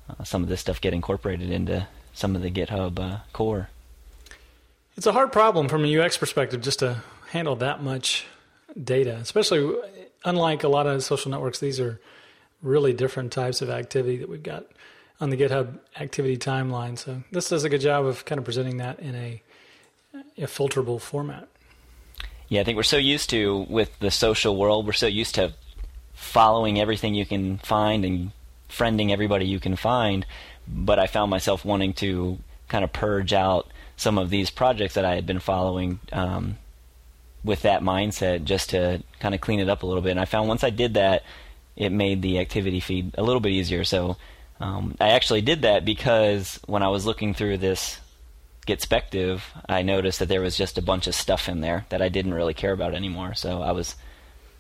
uh, 0.08 0.25
some 0.25 0.42
of 0.42 0.48
this 0.48 0.60
stuff 0.60 0.80
get 0.80 0.94
incorporated 0.94 1.50
into 1.50 1.86
some 2.14 2.34
of 2.34 2.42
the 2.42 2.50
GitHub 2.50 2.98
uh, 2.98 3.19
core. 3.32 3.69
It's 4.96 5.06
a 5.06 5.12
hard 5.12 5.31
problem 5.31 5.69
from 5.69 5.84
a 5.84 5.98
UX 5.98 6.16
perspective 6.16 6.60
just 6.60 6.81
to 6.81 7.02
handle 7.31 7.56
that 7.56 7.82
much 7.82 8.26
data, 8.82 9.16
especially 9.16 9.76
unlike 10.24 10.64
a 10.64 10.69
lot 10.69 10.86
of 10.86 11.04
social 11.04 11.31
networks. 11.31 11.60
These 11.60 11.78
are 11.78 12.00
really 12.62 12.92
different 12.92 13.32
types 13.32 13.62
of 13.62 13.70
activity 13.70 14.16
that 14.16 14.28
we've 14.28 14.42
got 14.42 14.64
on 15.20 15.31
the 15.31 15.37
GitHub 15.37 15.79
activity 15.99 16.37
timeline. 16.37 16.97
So 16.99 17.23
this 17.32 17.49
does 17.49 17.65
a 17.65 17.69
good 17.69 17.81
job 17.81 18.06
of 18.06 18.25
kind 18.25 18.38
of 18.38 18.44
presenting 18.44 18.76
that 18.79 19.00
in 19.00 19.15
a, 19.15 19.43
a 20.37 20.47
filterable 20.47 21.00
format. 21.00 21.49
Yeah, 22.49 22.62
I 22.62 22.65
think 22.65 22.76
we're 22.76 22.82
so 22.82 22.97
used 22.97 23.31
to 23.31 23.67
with 23.69 23.99
the 23.99 24.11
social 24.11 24.56
world, 24.56 24.87
we're 24.87 24.93
so 24.93 25.06
used 25.06 25.35
to 25.35 25.53
following 26.15 26.81
everything 26.81 27.15
you 27.15 27.26
can 27.26 27.59
find 27.59 28.05
and 28.05 28.32
friending 28.69 29.12
everybody 29.12 29.47
you 29.47 29.61
can 29.61 29.76
find. 29.76 30.25
But 30.67 30.99
I 30.99 31.06
found 31.06 31.31
myself 31.31 31.65
wanting 31.65 31.94
to 31.94 32.38
kind 32.69 32.85
of 32.85 32.93
purge 32.93 33.32
out 33.32 33.70
some 33.97 34.19
of 34.19 34.31
these 34.31 34.50
projects 34.50 34.94
that 34.94 35.05
I 35.05 35.15
had 35.15 35.26
been 35.26 35.41
following 35.41 36.00
um, 36.12 36.59
with 37.43 37.62
that 37.62 37.82
mindset 37.82 38.44
just 38.44 38.70
to 38.70 39.03
kind 39.20 39.35
of 39.35 39.41
clean 39.41 39.61
it 39.61 39.69
up 39.69 39.82
a 39.82 39.87
little 39.87 40.03
bit. 40.03 40.11
And 40.11 40.20
I 40.20 40.25
found 40.25 40.49
once 40.49 40.65
I 40.65 40.70
did 40.70 40.94
that, 40.94 41.25
it 41.76 41.91
made 41.91 42.23
the 42.23 42.38
activity 42.38 42.81
feed 42.81 43.15
a 43.17 43.23
little 43.23 43.41
bit 43.41 43.53
easier. 43.53 43.85
So 43.85 44.17
um, 44.60 44.96
I 45.00 45.10
actually 45.10 45.43
did 45.43 45.62
that 45.62 45.84
because 45.84 46.58
when 46.66 46.82
I 46.82 46.88
was 46.88 47.06
looking 47.06 47.34
through 47.34 47.58
this 47.58 47.99
Gitspective, 48.66 49.40
I 49.66 49.81
noticed 49.81 50.19
that 50.19 50.28
there 50.28 50.43
was 50.43 50.56
just 50.56 50.76
a 50.76 50.82
bunch 50.82 51.06
of 51.06 51.14
stuff 51.14 51.49
in 51.49 51.62
there 51.62 51.87
that 51.88 52.02
I 52.02 52.10
didn't 52.10 52.34
really 52.34 52.52
care 52.52 52.72
about 52.72 52.94
anymore. 52.94 53.34
So 53.34 53.62
I 53.62 53.72
was 53.72 53.94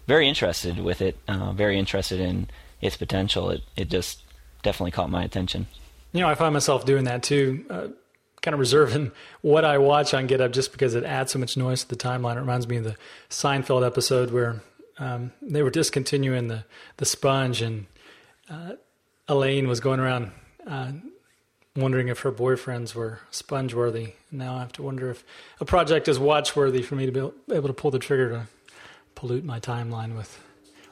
very 0.06 0.26
interested 0.26 0.78
with 0.78 1.02
it, 1.02 1.18
uh, 1.28 1.52
very 1.52 1.78
interested 1.78 2.18
in 2.18 2.48
its 2.80 2.96
potential. 2.96 3.50
It 3.50 3.60
it 3.76 3.90
just 3.90 4.22
definitely 4.62 4.92
caught 4.92 5.10
my 5.10 5.24
attention. 5.24 5.66
You 6.12 6.22
know, 6.22 6.28
I 6.28 6.34
find 6.36 6.54
myself 6.54 6.86
doing 6.86 7.04
that 7.04 7.22
too. 7.22 7.66
Uh, 7.68 7.88
kind 8.40 8.54
of 8.54 8.60
reserving 8.60 9.12
what 9.42 9.64
I 9.66 9.76
watch 9.76 10.14
on 10.14 10.26
GitHub 10.26 10.52
just 10.52 10.72
because 10.72 10.94
it 10.94 11.04
adds 11.04 11.32
so 11.32 11.38
much 11.38 11.56
noise 11.56 11.82
to 11.82 11.88
the 11.88 11.96
timeline. 11.96 12.36
It 12.36 12.40
reminds 12.40 12.66
me 12.66 12.78
of 12.78 12.84
the 12.84 12.96
Seinfeld 13.28 13.86
episode 13.86 14.30
where 14.30 14.62
um, 14.98 15.32
they 15.42 15.62
were 15.62 15.70
discontinuing 15.70 16.48
the 16.48 16.64
the 16.96 17.04
sponge, 17.04 17.60
and 17.60 17.86
uh, 18.48 18.72
Elaine 19.28 19.68
was 19.68 19.80
going 19.80 20.00
around 20.00 20.30
uh, 20.66 20.92
wondering 21.76 22.08
if 22.08 22.20
her 22.20 22.32
boyfriends 22.32 22.94
were 22.94 23.20
sponge 23.30 23.74
worthy. 23.74 24.12
Now 24.30 24.56
I 24.56 24.60
have 24.60 24.72
to 24.72 24.82
wonder 24.82 25.10
if 25.10 25.24
a 25.60 25.64
project 25.64 26.08
is 26.08 26.18
watch 26.18 26.56
worthy 26.56 26.82
for 26.82 26.94
me 26.96 27.06
to 27.06 27.12
be 27.12 27.54
able 27.54 27.68
to 27.68 27.74
pull 27.74 27.90
the 27.90 27.98
trigger 27.98 28.30
to 28.30 28.46
pollute 29.14 29.44
my 29.44 29.60
timeline 29.60 30.16
with 30.16 30.42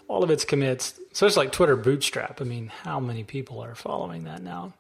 all 0.08 0.22
of 0.22 0.30
its 0.30 0.44
commits. 0.44 0.98
So 1.12 1.26
it's 1.26 1.36
like 1.36 1.52
Twitter 1.52 1.76
Bootstrap. 1.76 2.40
I 2.40 2.44
mean, 2.44 2.68
how 2.82 3.00
many 3.00 3.24
people 3.24 3.62
are 3.62 3.74
following 3.74 4.24
that 4.24 4.42
now? 4.42 4.72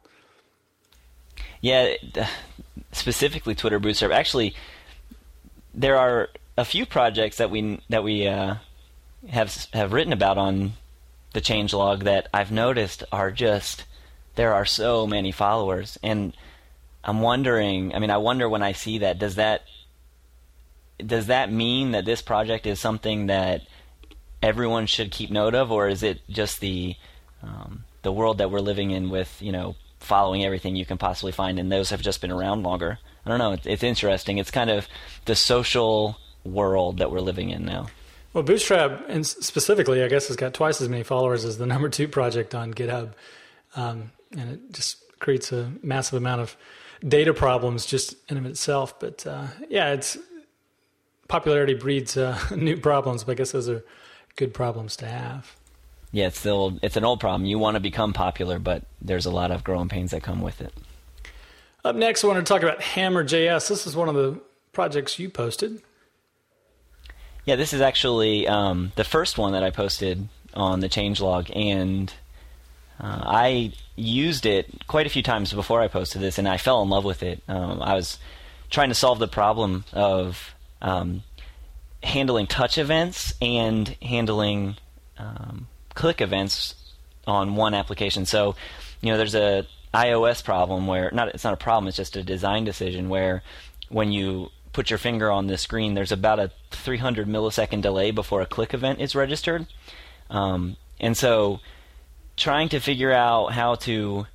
Yeah, 1.60 1.94
specifically 2.92 3.54
Twitter 3.54 3.78
Bootstrap. 3.78 4.12
Actually, 4.12 4.54
there 5.74 5.96
are 5.96 6.28
a 6.56 6.64
few 6.64 6.86
projects 6.86 7.38
that 7.38 7.50
we 7.50 7.80
that 7.88 8.04
we 8.04 8.26
uh, 8.26 8.56
have 9.28 9.66
have 9.72 9.92
written 9.92 10.12
about 10.12 10.38
on 10.38 10.72
the 11.36 11.42
changelog 11.42 12.04
that 12.04 12.28
I've 12.32 12.50
noticed 12.50 13.04
are 13.12 13.30
just 13.30 13.84
there 14.36 14.54
are 14.54 14.64
so 14.64 15.06
many 15.06 15.32
followers, 15.32 15.98
and 16.02 16.34
I'm 17.04 17.20
wondering. 17.20 17.94
I 17.94 17.98
mean, 17.98 18.08
I 18.08 18.16
wonder 18.16 18.48
when 18.48 18.62
I 18.62 18.72
see 18.72 18.96
that 18.98 19.18
does 19.18 19.34
that 19.34 19.60
does 20.96 21.26
that 21.26 21.52
mean 21.52 21.90
that 21.90 22.06
this 22.06 22.22
project 22.22 22.64
is 22.66 22.80
something 22.80 23.26
that 23.26 23.66
everyone 24.42 24.86
should 24.86 25.10
keep 25.10 25.30
note 25.30 25.54
of, 25.54 25.70
or 25.70 25.88
is 25.88 26.02
it 26.02 26.22
just 26.30 26.60
the 26.60 26.96
um, 27.42 27.84
the 28.00 28.12
world 28.12 28.38
that 28.38 28.50
we're 28.50 28.60
living 28.60 28.90
in 28.90 29.10
with 29.10 29.36
you 29.42 29.52
know 29.52 29.76
following 30.00 30.42
everything 30.42 30.74
you 30.74 30.86
can 30.86 30.96
possibly 30.96 31.32
find, 31.32 31.58
and 31.58 31.70
those 31.70 31.90
have 31.90 32.00
just 32.00 32.22
been 32.22 32.32
around 32.32 32.62
longer. 32.62 32.98
I 33.26 33.28
don't 33.28 33.38
know. 33.38 33.52
It's, 33.52 33.66
it's 33.66 33.82
interesting. 33.82 34.38
It's 34.38 34.50
kind 34.50 34.70
of 34.70 34.88
the 35.26 35.36
social 35.36 36.16
world 36.44 36.96
that 36.96 37.10
we're 37.10 37.20
living 37.20 37.50
in 37.50 37.66
now. 37.66 37.88
Well, 38.36 38.42
Bootstrap, 38.42 39.06
and 39.08 39.26
specifically, 39.26 40.02
I 40.02 40.08
guess, 40.08 40.28
has 40.28 40.36
got 40.36 40.52
twice 40.52 40.82
as 40.82 40.90
many 40.90 41.04
followers 41.04 41.46
as 41.46 41.56
the 41.56 41.64
number 41.74 41.88
two 41.88 42.06
project 42.06 42.54
on 42.54 42.74
GitHub, 42.74 43.14
um, 43.76 44.12
and 44.30 44.50
it 44.50 44.72
just 44.74 44.98
creates 45.20 45.52
a 45.52 45.72
massive 45.82 46.18
amount 46.18 46.42
of 46.42 46.54
data 47.02 47.32
problems 47.32 47.86
just 47.86 48.14
in 48.28 48.36
of 48.36 48.44
itself. 48.44 49.00
But 49.00 49.26
uh, 49.26 49.46
yeah, 49.70 49.94
it's 49.94 50.18
popularity 51.28 51.72
breeds 51.72 52.18
uh, 52.18 52.38
new 52.54 52.76
problems. 52.76 53.24
But 53.24 53.32
I 53.32 53.34
guess 53.36 53.52
those 53.52 53.70
are 53.70 53.82
good 54.36 54.52
problems 54.52 54.96
to 54.96 55.06
have. 55.06 55.56
Yeah, 56.12 56.26
it's 56.26 56.38
still 56.38 56.78
it's 56.82 56.98
an 56.98 57.06
old 57.06 57.20
problem. 57.20 57.46
You 57.46 57.58
want 57.58 57.76
to 57.76 57.80
become 57.80 58.12
popular, 58.12 58.58
but 58.58 58.84
there's 59.00 59.24
a 59.24 59.30
lot 59.30 59.50
of 59.50 59.64
growing 59.64 59.88
pains 59.88 60.10
that 60.10 60.22
come 60.22 60.42
with 60.42 60.60
it. 60.60 60.74
Up 61.86 61.96
next, 61.96 62.22
I 62.22 62.26
want 62.26 62.46
to 62.46 62.52
talk 62.52 62.62
about 62.62 62.82
Hammer.js. 62.82 63.66
This 63.66 63.86
is 63.86 63.96
one 63.96 64.10
of 64.10 64.14
the 64.14 64.38
projects 64.74 65.18
you 65.18 65.30
posted. 65.30 65.80
Yeah, 67.46 67.54
this 67.54 67.72
is 67.72 67.80
actually 67.80 68.48
um, 68.48 68.90
the 68.96 69.04
first 69.04 69.38
one 69.38 69.52
that 69.52 69.62
I 69.62 69.70
posted 69.70 70.28
on 70.52 70.80
the 70.80 70.88
changelog, 70.88 71.54
and 71.54 72.12
uh, 72.98 73.22
I 73.24 73.72
used 73.94 74.46
it 74.46 74.86
quite 74.88 75.06
a 75.06 75.10
few 75.10 75.22
times 75.22 75.52
before 75.52 75.80
I 75.80 75.86
posted 75.86 76.20
this, 76.20 76.38
and 76.38 76.48
I 76.48 76.56
fell 76.56 76.82
in 76.82 76.88
love 76.88 77.04
with 77.04 77.22
it. 77.22 77.40
Um, 77.46 77.80
I 77.80 77.94
was 77.94 78.18
trying 78.68 78.88
to 78.88 78.96
solve 78.96 79.20
the 79.20 79.28
problem 79.28 79.84
of 79.92 80.56
um, 80.82 81.22
handling 82.02 82.48
touch 82.48 82.78
events 82.78 83.32
and 83.40 83.88
handling 84.02 84.76
um, 85.16 85.68
click 85.94 86.20
events 86.20 86.74
on 87.28 87.54
one 87.54 87.74
application. 87.74 88.26
So, 88.26 88.56
you 89.00 89.12
know, 89.12 89.18
there's 89.18 89.36
a 89.36 89.68
iOS 89.94 90.42
problem 90.42 90.88
where 90.88 91.12
not 91.12 91.28
it's 91.28 91.44
not 91.44 91.54
a 91.54 91.56
problem, 91.56 91.86
it's 91.86 91.96
just 91.96 92.16
a 92.16 92.24
design 92.24 92.64
decision 92.64 93.08
where 93.08 93.44
when 93.88 94.10
you 94.10 94.50
put 94.76 94.90
your 94.90 94.98
finger 94.98 95.30
on 95.30 95.46
the 95.46 95.56
screen, 95.56 95.94
there's 95.94 96.12
about 96.12 96.38
a 96.38 96.50
300 96.70 97.26
millisecond 97.26 97.80
delay 97.80 98.10
before 98.10 98.42
a 98.42 98.46
click 98.46 98.74
event 98.74 99.00
is 99.00 99.14
registered, 99.14 99.66
um, 100.28 100.76
and 101.00 101.16
so 101.16 101.60
trying 102.36 102.68
to 102.68 102.78
figure 102.78 103.10
out 103.10 103.52
how 103.52 103.74
to 103.74 104.26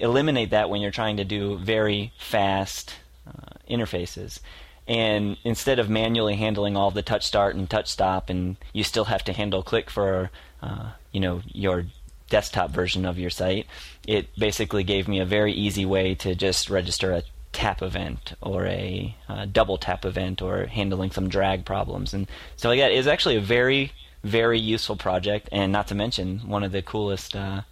eliminate 0.00 0.50
that 0.50 0.68
when 0.68 0.80
you're 0.80 0.90
trying 0.90 1.16
to 1.18 1.24
do 1.24 1.56
very 1.58 2.12
fast 2.18 2.96
uh, 3.24 3.54
interfaces. 3.70 4.40
And 4.88 5.36
instead 5.44 5.78
of 5.78 5.88
manually 5.88 6.34
handling 6.34 6.76
all 6.76 6.90
the 6.90 7.02
touch 7.02 7.24
start 7.24 7.54
and 7.54 7.70
touch 7.70 7.86
stop, 7.88 8.30
and 8.30 8.56
you 8.72 8.82
still 8.82 9.04
have 9.04 9.22
to 9.24 9.32
handle 9.32 9.62
click 9.62 9.90
for, 9.90 10.32
uh, 10.60 10.90
you 11.12 11.20
know, 11.20 11.42
your 11.46 11.84
desktop 12.30 12.72
version 12.72 13.06
of 13.06 13.16
your 13.16 13.30
site, 13.30 13.68
it 14.08 14.26
basically 14.36 14.82
gave 14.82 15.06
me 15.06 15.20
a 15.20 15.24
very 15.24 15.52
easy 15.52 15.86
way 15.86 16.16
to 16.16 16.34
just 16.34 16.68
register 16.68 17.12
a 17.12 17.22
tap 17.58 17.82
event 17.82 18.34
or 18.40 18.66
a 18.66 19.16
uh, 19.28 19.44
double 19.50 19.78
tap 19.78 20.04
event 20.04 20.40
or 20.40 20.66
handling 20.66 21.10
some 21.10 21.28
drag 21.28 21.64
problems. 21.64 22.14
And 22.14 22.28
so 22.54 22.68
like 22.68 22.78
that 22.78 22.92
is 22.92 23.08
actually 23.08 23.34
a 23.34 23.40
very 23.40 23.92
very 24.22 24.60
useful 24.60 24.96
project. 24.96 25.48
And 25.50 25.72
not 25.72 25.88
to 25.88 25.96
mention 25.96 26.38
one 26.46 26.62
of 26.62 26.70
the 26.70 26.82
coolest 26.82 27.34
uh, 27.34 27.62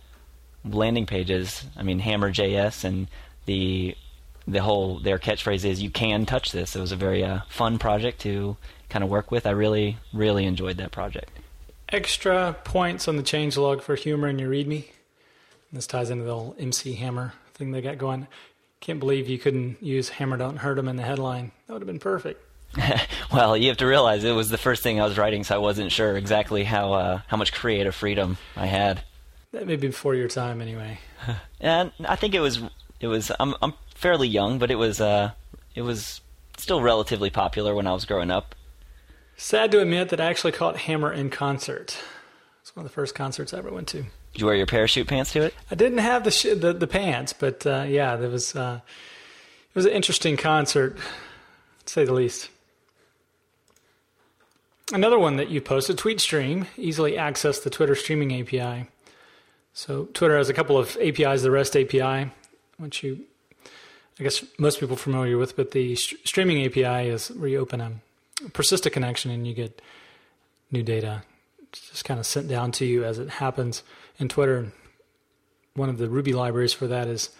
landing 0.64 1.06
pages 1.06 1.64
i 1.76 1.82
mean 1.84 2.00
hammer.js 2.00 2.82
and 2.82 3.06
the 3.44 3.94
the 4.48 4.60
whole 4.60 4.98
their 4.98 5.18
catchphrase 5.18 5.64
is 5.64 5.80
you 5.80 5.90
can 5.90 6.26
touch 6.26 6.50
this. 6.50 6.74
It 6.74 6.80
was 6.80 6.92
a 6.92 6.96
very 6.96 7.22
uh, 7.22 7.40
fun 7.48 7.78
project 7.78 8.20
to 8.22 8.56
kind 8.88 9.04
of 9.04 9.10
work 9.10 9.30
with. 9.30 9.46
I 9.46 9.50
really 9.50 9.98
really 10.12 10.44
enjoyed 10.44 10.78
that 10.78 10.90
project. 10.90 11.30
Extra 11.88 12.56
points 12.64 13.06
on 13.06 13.16
the 13.16 13.22
changelog 13.22 13.82
for 13.82 13.94
humor 13.94 14.28
in 14.28 14.40
your 14.40 14.50
README. 14.50 14.86
This 15.72 15.86
ties 15.86 16.10
into 16.10 16.24
the 16.24 16.34
whole 16.34 16.56
MC 16.58 16.94
Hammer 16.94 17.32
thing 17.54 17.70
they 17.70 17.80
got 17.80 17.98
going. 17.98 18.26
Can't 18.86 19.00
believe 19.00 19.28
you 19.28 19.36
couldn't 19.36 19.82
use 19.82 20.10
Hammer 20.10 20.36
Don't 20.36 20.58
Hurt 20.58 20.78
'em 20.78 20.86
in 20.86 20.94
the 20.94 21.02
headline. 21.02 21.50
That 21.66 21.72
would 21.72 21.82
have 21.82 21.88
been 21.88 21.98
perfect. 21.98 22.40
well, 23.32 23.56
you 23.56 23.66
have 23.66 23.78
to 23.78 23.86
realize 23.86 24.22
it 24.22 24.30
was 24.30 24.48
the 24.48 24.56
first 24.56 24.84
thing 24.84 25.00
I 25.00 25.04
was 25.04 25.18
writing, 25.18 25.42
so 25.42 25.56
I 25.56 25.58
wasn't 25.58 25.90
sure 25.90 26.16
exactly 26.16 26.62
how 26.62 26.92
uh, 26.92 27.20
how 27.26 27.36
much 27.36 27.52
creative 27.52 27.96
freedom 27.96 28.38
I 28.54 28.66
had. 28.66 29.02
That 29.50 29.66
may 29.66 29.74
be 29.74 29.88
before 29.88 30.14
your 30.14 30.28
time, 30.28 30.60
anyway. 30.62 31.00
And 31.60 31.90
I 32.04 32.14
think 32.14 32.36
it 32.36 32.38
was 32.38 32.60
it 33.00 33.08
was 33.08 33.32
I'm 33.40 33.56
I'm 33.60 33.74
fairly 33.96 34.28
young, 34.28 34.60
but 34.60 34.70
it 34.70 34.76
was 34.76 35.00
uh 35.00 35.32
it 35.74 35.82
was 35.82 36.20
still 36.56 36.80
relatively 36.80 37.28
popular 37.28 37.74
when 37.74 37.88
I 37.88 37.92
was 37.92 38.04
growing 38.04 38.30
up. 38.30 38.54
Sad 39.36 39.72
to 39.72 39.80
admit 39.80 40.10
that 40.10 40.20
I 40.20 40.26
actually 40.26 40.52
caught 40.52 40.76
Hammer 40.76 41.12
in 41.12 41.28
concert. 41.28 41.98
It's 42.62 42.76
one 42.76 42.86
of 42.86 42.90
the 42.92 42.94
first 42.94 43.16
concerts 43.16 43.52
I 43.52 43.58
ever 43.58 43.72
went 43.72 43.88
to. 43.88 44.04
Did 44.36 44.42
you 44.42 44.48
wear 44.48 44.56
your 44.56 44.66
parachute 44.66 45.06
pants 45.06 45.32
to 45.32 45.44
it? 45.44 45.54
I 45.70 45.76
didn't 45.76 45.96
have 45.96 46.24
the 46.24 46.30
sh- 46.30 46.54
the, 46.54 46.74
the 46.74 46.86
pants, 46.86 47.32
but 47.32 47.66
uh, 47.66 47.86
yeah, 47.88 48.16
there 48.16 48.28
was 48.28 48.54
uh, 48.54 48.80
it 48.84 49.74
was 49.74 49.86
an 49.86 49.92
interesting 49.92 50.36
concert, 50.36 50.98
to 51.86 51.90
say 51.90 52.04
the 52.04 52.12
least. 52.12 52.50
Another 54.92 55.18
one 55.18 55.36
that 55.36 55.48
you 55.48 55.62
posted, 55.62 55.96
TweetStream, 55.96 56.66
easily 56.76 57.16
access 57.16 57.60
the 57.60 57.70
Twitter 57.70 57.94
streaming 57.94 58.38
API. 58.38 58.90
So 59.72 60.04
Twitter 60.12 60.36
has 60.36 60.50
a 60.50 60.52
couple 60.52 60.76
of 60.76 60.98
APIs, 61.00 61.40
the 61.40 61.50
REST 61.50 61.74
API, 61.74 62.30
which 62.76 63.02
you, 63.02 63.24
I 64.20 64.22
guess 64.22 64.44
most 64.58 64.80
people 64.80 64.96
are 64.96 64.98
familiar 64.98 65.38
with, 65.38 65.56
but 65.56 65.70
the 65.70 65.96
st- 65.96 66.28
streaming 66.28 66.62
API 66.66 67.08
is 67.08 67.28
where 67.28 67.48
you 67.48 67.58
open 67.58 67.80
a 67.80 67.92
persistent 68.50 68.92
connection 68.92 69.30
and 69.30 69.46
you 69.46 69.54
get 69.54 69.80
new 70.70 70.82
data 70.82 71.22
it's 71.76 71.90
just 71.90 72.04
kind 72.04 72.18
of 72.18 72.26
sent 72.26 72.48
down 72.48 72.72
to 72.72 72.84
you 72.84 73.04
as 73.04 73.18
it 73.18 73.28
happens 73.28 73.82
in 74.18 74.28
Twitter. 74.28 74.72
One 75.74 75.88
of 75.88 75.98
the 75.98 76.08
Ruby 76.08 76.32
libraries 76.32 76.72
for 76.72 76.86
that 76.86 77.08
is 77.08 77.30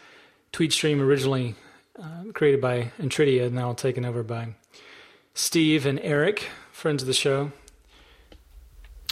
TweetStream, 0.52 1.00
originally 1.00 1.54
uh, 2.00 2.24
created 2.34 2.60
by 2.60 2.92
Intridea, 3.00 3.46
and 3.46 3.54
now 3.54 3.72
taken 3.72 4.04
over 4.04 4.22
by 4.22 4.54
Steve 5.34 5.86
and 5.86 5.98
Eric, 6.00 6.48
friends 6.72 7.02
of 7.02 7.06
the 7.06 7.14
show. 7.14 7.52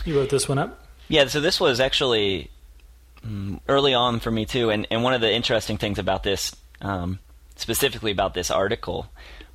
You 0.05 0.19
wrote 0.19 0.31
this 0.31 0.49
one 0.49 0.59
up. 0.59 0.87
Yeah, 1.09 1.27
so 1.27 1.41
this 1.41 1.61
was 1.61 1.81
actually 1.81 2.51
um, 3.23 3.61
early 3.69 3.95
on 3.95 4.21
for 4.21 4.31
me 4.31 4.45
too, 4.45 4.71
and, 4.71 4.87
and 4.91 5.03
one 5.03 5.15
of 5.15 5.21
the 5.21 5.33
interesting 5.33 5.79
things 5.79 5.99
about 5.99 6.23
this, 6.23 6.55
um, 6.81 7.19
specifically 7.57 8.11
about 8.11 8.35
this 8.35 8.51
article, 8.51 9.07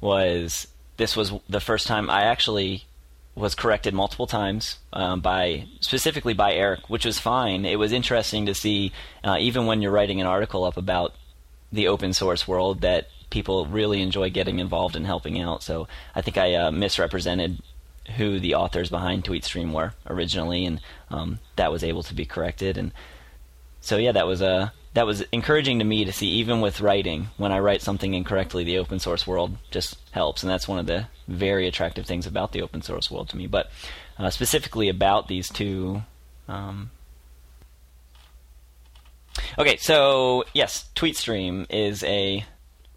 was 0.01 0.67
this 0.97 1.15
was 1.15 1.31
the 1.47 1.59
first 1.59 1.87
time 1.87 2.09
I 2.09 2.23
actually 2.23 2.85
was 3.39 3.55
corrected 3.55 3.93
multiple 3.93 4.27
times 4.27 4.77
um, 4.93 5.21
by 5.21 5.65
specifically 5.79 6.33
by 6.33 6.53
Eric, 6.53 6.89
which 6.89 7.05
was 7.05 7.17
fine. 7.19 7.65
It 7.65 7.79
was 7.79 7.91
interesting 7.91 8.45
to 8.45 8.53
see, 8.53 8.91
uh, 9.23 9.37
even 9.39 9.65
when 9.65 9.81
you're 9.81 9.91
writing 9.91 10.19
an 10.19 10.27
article 10.27 10.63
up 10.65 10.77
about 10.77 11.13
the 11.71 11.87
open 11.87 12.13
source 12.13 12.47
world, 12.47 12.81
that 12.81 13.07
people 13.29 13.65
really 13.65 14.01
enjoy 14.01 14.29
getting 14.29 14.59
involved 14.59 14.95
and 14.95 15.05
helping 15.05 15.39
out. 15.39 15.63
So 15.63 15.87
I 16.15 16.21
think 16.21 16.37
I 16.37 16.55
uh, 16.55 16.71
misrepresented 16.71 17.61
who 18.17 18.39
the 18.39 18.55
authors 18.55 18.89
behind 18.89 19.23
TweetStream 19.23 19.71
were 19.71 19.93
originally, 20.07 20.65
and 20.65 20.81
um, 21.09 21.39
that 21.55 21.71
was 21.71 21.83
able 21.83 22.03
to 22.03 22.13
be 22.13 22.25
corrected. 22.25 22.77
And 22.77 22.91
so 23.81 23.97
yeah, 23.97 24.11
that 24.11 24.27
was 24.27 24.41
a 24.41 24.73
that 24.93 25.05
was 25.05 25.21
encouraging 25.31 25.79
to 25.79 25.85
me 25.85 26.05
to 26.05 26.11
see 26.11 26.27
even 26.27 26.61
with 26.61 26.81
writing 26.81 27.27
when 27.37 27.51
i 27.51 27.59
write 27.59 27.81
something 27.81 28.13
incorrectly 28.13 28.63
the 28.63 28.77
open 28.77 28.99
source 28.99 29.27
world 29.27 29.55
just 29.71 29.97
helps. 30.11 30.43
And 30.43 30.51
that's 30.51 30.67
one 30.67 30.79
of 30.79 30.85
the 30.85 31.07
very 31.27 31.67
attractive 31.67 32.05
things 32.05 32.25
about 32.25 32.51
the 32.51 32.61
open 32.61 32.81
source 32.81 33.09
world 33.11 33.29
to 33.29 33.37
me. 33.37 33.47
But 33.47 33.69
uh, 34.17 34.29
specifically 34.29 34.89
about 34.89 35.27
these 35.27 35.49
two 35.49 36.03
um, 36.47 36.89
okay 39.57 39.77
so 39.77 40.43
yes 40.53 40.89
tweetstream 40.95 41.65
is 41.69 42.03
a 42.03 42.43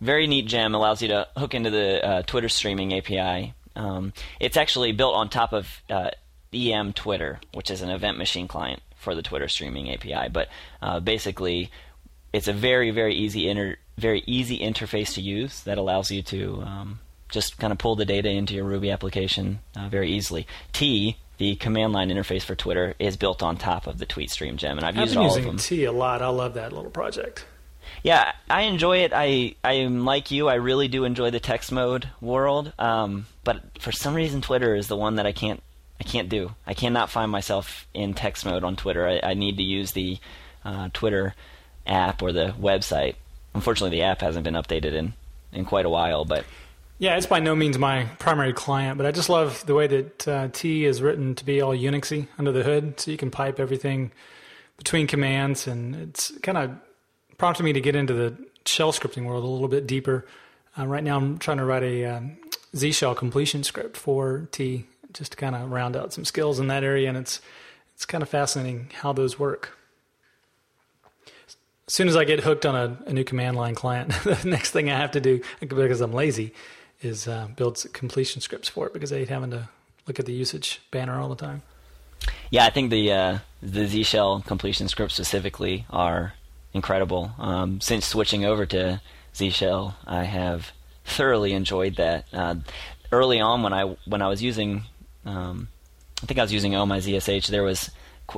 very 0.00 0.26
neat 0.26 0.46
gem. 0.46 0.75
Allows 0.75 1.02
you 1.02 1.08
to 1.08 1.28
hook 1.37 1.54
into 1.54 1.70
the 1.70 2.04
uh, 2.04 2.22
twitter 2.22 2.49
streaming 2.49 2.94
api 2.94 3.52
um, 3.76 4.12
it's 4.40 4.56
actually 4.56 4.92
built 4.92 5.14
on 5.14 5.28
top 5.28 5.52
of 5.52 5.68
uh, 5.90 6.11
em 6.54 6.92
twitter 6.92 7.38
which 7.52 7.70
is 7.70 7.82
an 7.82 7.90
event 7.90 8.18
machine 8.18 8.49
client 8.49 8.82
for 9.02 9.14
the 9.14 9.23
Twitter 9.23 9.49
streaming 9.49 9.90
API. 9.90 10.28
But 10.32 10.49
uh, 10.80 11.00
basically, 11.00 11.71
it's 12.32 12.49
a 12.49 12.52
very 12.52 12.90
very 12.90 13.14
easy 13.14 13.49
inter- 13.49 13.76
very 13.99 14.23
easy 14.26 14.59
interface 14.61 15.14
to 15.14 15.21
use 15.21 15.62
that 15.64 15.76
allows 15.76 16.11
you 16.11 16.23
to 16.23 16.62
um, 16.62 17.00
just 17.28 17.59
kind 17.59 17.73
of 17.73 17.78
pull 17.78 17.97
the 17.97 18.04
data 18.04 18.28
into 18.28 18.54
your 18.54 18.64
Ruby 18.64 18.90
application 18.90 19.59
uh, 19.76 19.88
very 19.88 20.11
easily. 20.11 20.47
T 20.73 21.16
the 21.38 21.56
command 21.56 21.92
line 21.92 22.09
interface 22.09 22.42
for 22.42 22.54
Twitter 22.54 22.94
is 23.00 23.16
built 23.16 23.42
on 23.42 23.56
top 23.56 23.88
of 23.88 23.99
the 23.99 24.06
TweetStream 24.06 24.56
gem, 24.56 24.78
and 24.78 24.87
I've, 24.87 24.97
I've 24.97 25.00
used 25.00 25.14
been 25.14 25.23
all 25.23 25.28
using 25.28 25.44
of 25.44 25.50
them. 25.50 25.56
T 25.59 25.85
a 25.85 25.92
lot. 25.92 26.23
I 26.23 26.28
love 26.28 26.54
that 26.54 26.73
little 26.73 26.90
project. 26.90 27.44
Yeah, 28.04 28.32
I 28.49 28.62
enjoy 28.62 28.99
it. 28.99 29.12
I 29.12 29.56
I 29.64 29.75
am 29.75 30.04
like 30.04 30.30
you. 30.30 30.49
I 30.49 30.54
really 30.54 30.88
do 30.88 31.04
enjoy 31.04 31.30
the 31.30 31.40
text 31.40 31.73
mode 31.73 32.09
world. 32.21 32.73
Um, 32.78 33.26
but 33.44 33.62
for 33.80 33.92
some 33.92 34.14
reason, 34.14 34.40
Twitter 34.40 34.75
is 34.75 34.87
the 34.87 34.97
one 34.97 35.16
that 35.16 35.26
I 35.26 35.32
can't 35.32 35.62
I 36.02 36.04
can't 36.04 36.28
do. 36.28 36.50
I 36.66 36.75
cannot 36.75 37.11
find 37.11 37.30
myself 37.30 37.87
in 37.94 38.12
text 38.12 38.44
mode 38.44 38.64
on 38.64 38.75
Twitter. 38.75 39.06
I, 39.06 39.21
I 39.30 39.35
need 39.35 39.59
to 39.59 39.62
use 39.62 39.92
the 39.92 40.18
uh, 40.64 40.88
Twitter 40.92 41.32
app 41.87 42.23
or 42.23 42.32
the 42.32 42.54
website. 42.61 43.14
Unfortunately, 43.54 43.97
the 43.97 44.02
app 44.02 44.21
hasn't 44.21 44.42
been 44.42 44.54
updated 44.54 44.94
in 44.94 45.12
in 45.52 45.64
quite 45.64 45.87
a 45.87 45.88
while, 45.88 46.25
but 46.25 46.44
Yeah, 46.99 47.16
it's 47.16 47.26
by 47.26 47.38
no 47.38 47.54
means 47.54 47.78
my 47.78 48.06
primary 48.18 48.52
client, 48.52 48.97
but 48.99 49.06
I 49.06 49.12
just 49.12 49.28
love 49.28 49.64
the 49.64 49.75
way 49.75 49.87
that 49.87 50.26
uh, 50.26 50.49
T 50.52 50.85
is 50.87 51.00
written 51.00 51.37
to 51.37 51.44
be 51.44 51.61
all 51.61 51.73
Unixy 51.73 52.26
under 52.37 52.50
the 52.50 52.64
hood, 52.64 52.99
so 52.99 53.12
you 53.12 53.16
can 53.16 53.30
pipe 53.30 53.61
everything 53.61 54.11
between 54.78 55.06
commands, 55.06 55.68
and 55.68 55.94
it's 55.94 56.32
kind 56.42 56.59
of 56.59 56.71
prompted 57.38 57.62
me 57.62 57.73
to 57.75 57.80
get 57.80 57.94
into 57.94 58.12
the 58.12 58.37
shell 58.66 58.90
scripting 58.92 59.25
world 59.25 59.44
a 59.44 59.47
little 59.47 59.68
bit 59.68 59.87
deeper. 59.87 60.26
Uh, 60.76 60.87
right 60.87 61.04
now, 61.04 61.16
I'm 61.16 61.38
trying 61.38 61.59
to 61.59 61.64
write 61.64 61.85
a 61.85 62.06
um, 62.06 62.38
Z 62.75 62.90
shell 62.90 63.14
completion 63.14 63.62
script 63.62 63.97
for 63.97 64.49
T, 64.50 64.87
just 65.12 65.33
to 65.33 65.38
kind 65.38 65.54
of 65.54 65.71
round 65.71 65.97
out 65.97 66.12
some 66.12 66.25
skills 66.25 66.59
in 66.59 66.66
that 66.69 66.85
area, 66.85 67.09
and 67.09 67.16
it's 67.16 67.40
it's 67.95 68.04
kind 68.04 68.23
of 68.23 68.28
fascinating 68.28 68.90
how 69.00 69.12
those 69.12 69.38
work. 69.38 69.76
As 71.87 71.95
soon 71.95 72.09
as 72.09 72.16
I 72.16 72.25
get 72.25 72.40
hooked 72.40 72.64
on 72.64 72.75
a, 72.75 72.99
a 73.07 73.12
new 73.12 73.25
command 73.25 73.57
line 73.57 73.75
client, 73.75 74.11
the 74.25 74.40
next 74.45 74.71
thing 74.71 74.90
I 74.90 74.97
have 74.97 75.11
to 75.12 75.21
do, 75.21 75.42
because 75.61 76.00
I'm 76.00 76.12
lazy, 76.12 76.54
is 77.02 77.28
uh, 77.28 77.49
build 77.57 77.85
completion 77.92 78.40
scripts 78.40 78.69
for 78.69 78.87
it 78.87 78.92
because 78.92 79.12
I 79.12 79.19
hate 79.19 79.28
having 79.28 79.50
to 79.50 79.69
look 80.07 80.19
at 80.19 80.26
the 80.26 80.33
usage 80.33 80.81
banner 80.90 81.21
all 81.21 81.28
the 81.28 81.37
time. 81.37 81.62
Yeah, 82.50 82.64
I 82.64 82.71
think 82.71 82.90
the 82.90 83.12
uh, 83.12 83.38
the 83.62 83.87
Z 83.87 84.04
shell 84.04 84.42
completion 84.47 84.88
scripts 84.88 85.14
specifically 85.14 85.87
are 85.90 86.35
incredible. 86.73 87.33
Um, 87.38 87.81
since 87.81 88.07
switching 88.07 88.45
over 88.45 88.66
to 88.66 89.00
Z 89.35 89.50
shell, 89.50 89.97
I 90.07 90.25
have 90.25 90.73
thoroughly 91.04 91.52
enjoyed 91.52 91.97
that. 91.97 92.26
Uh, 92.33 92.57
early 93.11 93.40
on, 93.40 93.62
when 93.62 93.73
I 93.73 93.97
when 94.07 94.23
I 94.23 94.28
was 94.28 94.42
using, 94.42 94.85
um, 95.25 95.69
I 96.23 96.26
think 96.26 96.38
I 96.38 96.43
was 96.43 96.52
using 96.52 96.75
Oh 96.75 96.87
My 96.87 96.99
ZSH, 96.99 97.49
there 97.49 97.62
was 97.62 97.91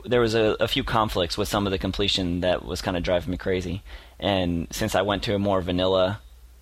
there 0.07 0.21
was 0.21 0.35
a, 0.35 0.57
a 0.61 0.67
few 0.67 0.83
conflicts 0.83 1.37
with 1.39 1.47
some 1.49 1.67
of 1.67 1.71
the 1.71 1.79
completion 1.79 2.41
that 2.41 2.65
was 2.65 2.83
kind 2.83 2.97
of 2.97 3.03
driving 3.03 3.31
me 3.31 3.37
crazy. 3.37 3.83
And 4.19 4.67
since 4.71 4.95
I 4.95 5.03
went 5.03 5.23
to 5.25 5.35
a 5.35 5.39
more 5.39 5.61
vanilla 5.61 6.21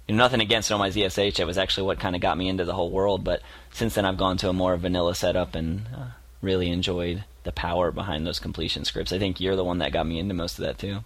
you 0.09 0.17
know, 0.17 0.25
nothing 0.25 0.41
against 0.41 0.71
Oh 0.73 0.79
My 0.79 0.91
ZSH. 0.91 1.38
It 1.38 1.45
was 1.45 1.59
actually 1.59 1.87
what 1.87 2.00
kind 2.00 2.14
of 2.14 2.21
got 2.21 2.37
me 2.37 2.49
into 2.49 2.64
the 2.64 2.75
whole 2.75 2.91
world. 2.91 3.25
But 3.25 3.41
since 3.73 3.95
then, 3.95 4.05
I've 4.05 4.17
gone 4.17 4.37
to 4.38 4.49
a 4.49 4.52
more 4.52 4.76
vanilla 4.76 5.14
setup 5.14 5.55
and 5.55 5.87
uh, 5.97 6.07
really 6.41 6.71
enjoyed 6.71 7.25
the 7.45 7.52
power 7.52 7.91
behind 7.91 8.26
those 8.26 8.38
completion 8.38 8.85
scripts. 8.85 9.12
I 9.12 9.19
think 9.19 9.41
you're 9.41 9.57
the 9.57 9.64
one 9.64 9.79
that 9.79 9.93
got 9.93 10.07
me 10.07 10.19
into 10.19 10.35
most 10.35 10.59
of 10.59 10.64
that 10.64 10.79
too. 10.79 10.99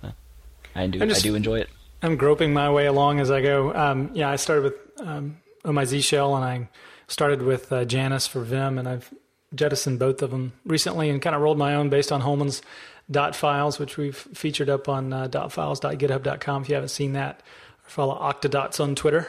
I 0.74 0.86
do. 0.86 0.98
Just- 1.00 1.24
I 1.24 1.28
do 1.28 1.34
enjoy 1.34 1.60
it. 1.60 1.68
I'm 2.02 2.16
groping 2.16 2.52
my 2.52 2.70
way 2.70 2.86
along 2.86 3.20
as 3.20 3.30
I 3.30 3.40
go. 3.40 3.74
Um, 3.74 4.10
yeah, 4.12 4.28
I 4.30 4.36
started 4.36 4.64
with 4.64 4.74
um, 5.00 5.38
Z 5.86 6.00
shell, 6.02 6.36
and 6.36 6.44
I 6.44 6.68
started 7.08 7.42
with 7.42 7.72
uh, 7.72 7.84
Janus 7.84 8.26
for 8.26 8.40
Vim, 8.40 8.78
and 8.78 8.88
I've 8.88 9.12
jettisoned 9.54 9.98
both 9.98 10.22
of 10.22 10.30
them 10.30 10.52
recently 10.64 11.08
and 11.10 11.22
kind 11.22 11.36
of 11.36 11.42
rolled 11.42 11.58
my 11.58 11.74
own 11.74 11.88
based 11.88 12.12
on 12.12 12.20
Holman's 12.20 12.62
dot 13.10 13.36
files, 13.36 13.78
which 13.78 13.96
we've 13.96 14.16
featured 14.16 14.68
up 14.68 14.88
on 14.88 15.12
uh, 15.12 15.28
dotfiles.github.com. 15.28 16.62
If 16.62 16.68
you 16.68 16.74
haven't 16.74 16.88
seen 16.88 17.12
that, 17.12 17.42
follow 17.84 18.14
Octodots 18.14 18.80
on 18.80 18.94
Twitter, 18.94 19.28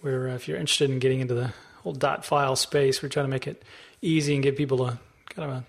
where 0.00 0.28
uh, 0.28 0.34
if 0.34 0.48
you're 0.48 0.58
interested 0.58 0.90
in 0.90 0.98
getting 0.98 1.20
into 1.20 1.34
the 1.34 1.52
whole 1.82 1.92
dot 1.92 2.24
file 2.24 2.56
space, 2.56 3.02
we're 3.02 3.08
trying 3.08 3.26
to 3.26 3.30
make 3.30 3.46
it 3.46 3.62
easy 4.02 4.34
and 4.34 4.42
give 4.42 4.56
people 4.56 4.84
a 4.84 4.98
kind 5.28 5.50
of 5.50 5.56
a 5.56 5.64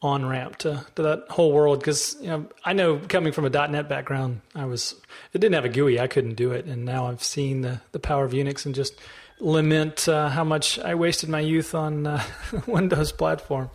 on 0.00 0.26
ramp 0.26 0.56
to, 0.58 0.84
to 0.96 1.02
that 1.02 1.26
whole 1.30 1.52
world. 1.52 1.78
Because 1.78 2.16
you 2.20 2.28
know 2.28 2.46
I 2.64 2.72
know 2.72 2.98
coming 3.08 3.32
from 3.32 3.44
a 3.44 3.50
.NET 3.50 3.88
background, 3.88 4.40
I 4.54 4.64
was 4.64 4.94
it 5.32 5.38
didn't 5.38 5.54
have 5.54 5.64
a 5.64 5.68
GUI, 5.68 6.00
I 6.00 6.06
couldn't 6.06 6.34
do 6.34 6.52
it, 6.52 6.64
and 6.64 6.84
now 6.84 7.06
I've 7.06 7.22
seen 7.22 7.60
the 7.60 7.80
the 7.92 8.00
power 8.00 8.24
of 8.24 8.32
Unix 8.32 8.66
and 8.66 8.74
just 8.74 8.98
lament 9.42 10.08
uh, 10.08 10.28
how 10.28 10.44
much 10.44 10.78
I 10.78 10.94
wasted 10.94 11.28
my 11.28 11.40
youth 11.40 11.74
on 11.74 12.06
uh, 12.06 12.22
Windows 12.66 13.12
platform. 13.12 13.70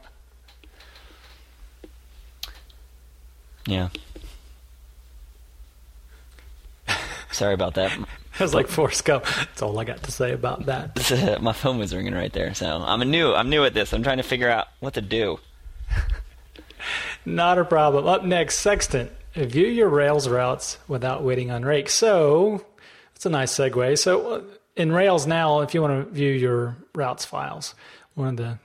Yeah. 3.66 3.90
Sorry 7.32 7.54
about 7.54 7.76
that. 7.76 7.92
I 8.40 8.44
was 8.44 8.54
like 8.54 8.68
Forrest 8.68 9.04
Gump. 9.04 9.26
That's 9.26 9.62
all 9.62 9.78
I 9.78 9.84
got 9.84 10.04
to 10.04 10.12
say 10.12 10.32
about 10.32 10.68
that. 10.68 11.42
My 11.42 11.54
phone 11.54 11.80
was 11.80 11.94
ringing 11.94 12.14
right 12.14 12.32
there, 12.32 12.54
so 12.54 12.84
I'm 12.86 13.00
new. 13.10 13.34
I'm 13.34 13.50
new 13.50 13.66
at 13.66 13.74
this. 13.74 13.94
I'm 13.94 14.04
trying 14.04 14.18
to 14.18 14.24
figure 14.24 14.50
out 14.50 14.68
what 14.80 14.94
to 14.94 15.02
do. 15.02 15.40
Not 17.26 17.58
a 17.58 17.66
problem. 17.66 18.08
Up 18.08 18.24
next, 18.24 18.60
Sextant. 18.60 19.12
View 19.34 19.68
your 19.68 19.90
Rails 19.90 20.30
routes 20.30 20.78
without 20.88 21.24
waiting 21.24 21.52
on 21.52 21.64
Rake. 21.64 21.90
So 21.90 22.64
that's 23.14 23.26
a 23.26 23.30
nice 23.30 23.54
segue. 23.54 23.98
So 23.98 24.32
uh, 24.32 24.42
in 24.78 24.92
Rails 24.92 25.28
now, 25.28 25.62
if 25.62 25.74
you 25.74 25.82
want 25.82 26.08
to 26.08 26.14
view 26.14 26.32
your 26.32 26.78
routes 26.96 27.26
files, 27.26 27.76
one 28.16 28.30
of 28.30 28.38
the 28.38 28.60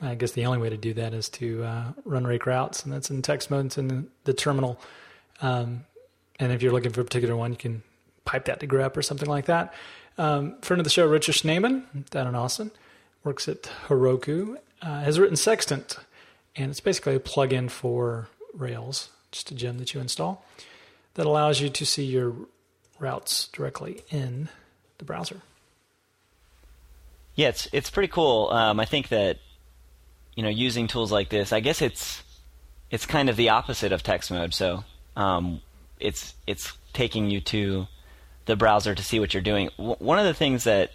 I 0.00 0.14
guess 0.14 0.32
the 0.32 0.44
only 0.44 0.58
way 0.58 0.68
to 0.68 0.76
do 0.76 0.92
that 0.94 1.14
is 1.14 1.28
to 1.30 1.64
uh, 1.64 1.92
run 2.04 2.26
rake 2.26 2.46
routes, 2.46 2.84
and 2.84 2.92
that's 2.92 3.10
in 3.10 3.22
text 3.22 3.50
mode. 3.50 3.66
It's 3.66 3.78
in 3.78 4.08
the, 4.24 4.34
terminal. 4.34 4.78
Um, 5.40 5.84
and 6.38 6.52
if 6.52 6.62
you're 6.62 6.72
looking 6.72 6.92
for 6.92 7.00
a 7.00 7.04
particular 7.04 7.36
one, 7.36 7.52
you 7.52 7.56
can 7.56 7.82
pipe 8.24 8.44
that 8.46 8.60
to 8.60 8.66
grep 8.66 8.96
or 8.96 9.02
something 9.02 9.28
like 9.28 9.46
that. 9.46 9.72
Um, 10.18 10.56
friend 10.60 10.80
of 10.80 10.84
the 10.84 10.90
show, 10.90 11.06
Richard 11.06 11.36
Schneeman, 11.36 12.10
down 12.10 12.26
in 12.26 12.34
Austin, 12.34 12.70
works 13.22 13.48
at 13.48 13.62
Heroku, 13.86 14.56
uh, 14.82 15.00
has 15.00 15.18
written 15.18 15.36
Sextant, 15.36 15.96
and 16.54 16.70
it's 16.70 16.80
basically 16.80 17.14
a 17.14 17.20
plugin 17.20 17.70
for 17.70 18.28
Rails, 18.52 19.08
just 19.32 19.50
a 19.50 19.54
gem 19.54 19.78
that 19.78 19.94
you 19.94 20.00
install 20.00 20.44
that 21.14 21.26
allows 21.26 21.60
you 21.60 21.68
to 21.70 21.86
see 21.86 22.04
your 22.04 22.34
routes 22.98 23.48
directly 23.48 24.02
in 24.10 24.48
the 24.98 25.04
browser. 25.04 25.40
Yeah, 27.34 27.48
it's 27.48 27.68
it's 27.72 27.90
pretty 27.90 28.08
cool. 28.08 28.50
Um, 28.50 28.78
I 28.78 28.84
think 28.84 29.08
that 29.08 29.38
you 30.34 30.42
know 30.42 30.48
using 30.48 30.86
tools 30.86 31.10
like 31.10 31.28
this, 31.28 31.52
I 31.52 31.60
guess 31.60 31.82
it's 31.82 32.22
it's 32.90 33.06
kind 33.06 33.28
of 33.28 33.36
the 33.36 33.48
opposite 33.48 33.92
of 33.92 34.02
text 34.02 34.30
mode. 34.30 34.54
So 34.54 34.84
um, 35.16 35.60
it's 35.98 36.34
it's 36.46 36.72
taking 36.92 37.30
you 37.30 37.40
to 37.40 37.86
the 38.46 38.56
browser 38.56 38.94
to 38.94 39.02
see 39.02 39.18
what 39.18 39.34
you're 39.34 39.42
doing. 39.42 39.70
W- 39.78 39.96
one 39.98 40.18
of 40.18 40.26
the 40.26 40.34
things 40.34 40.64
that 40.64 40.92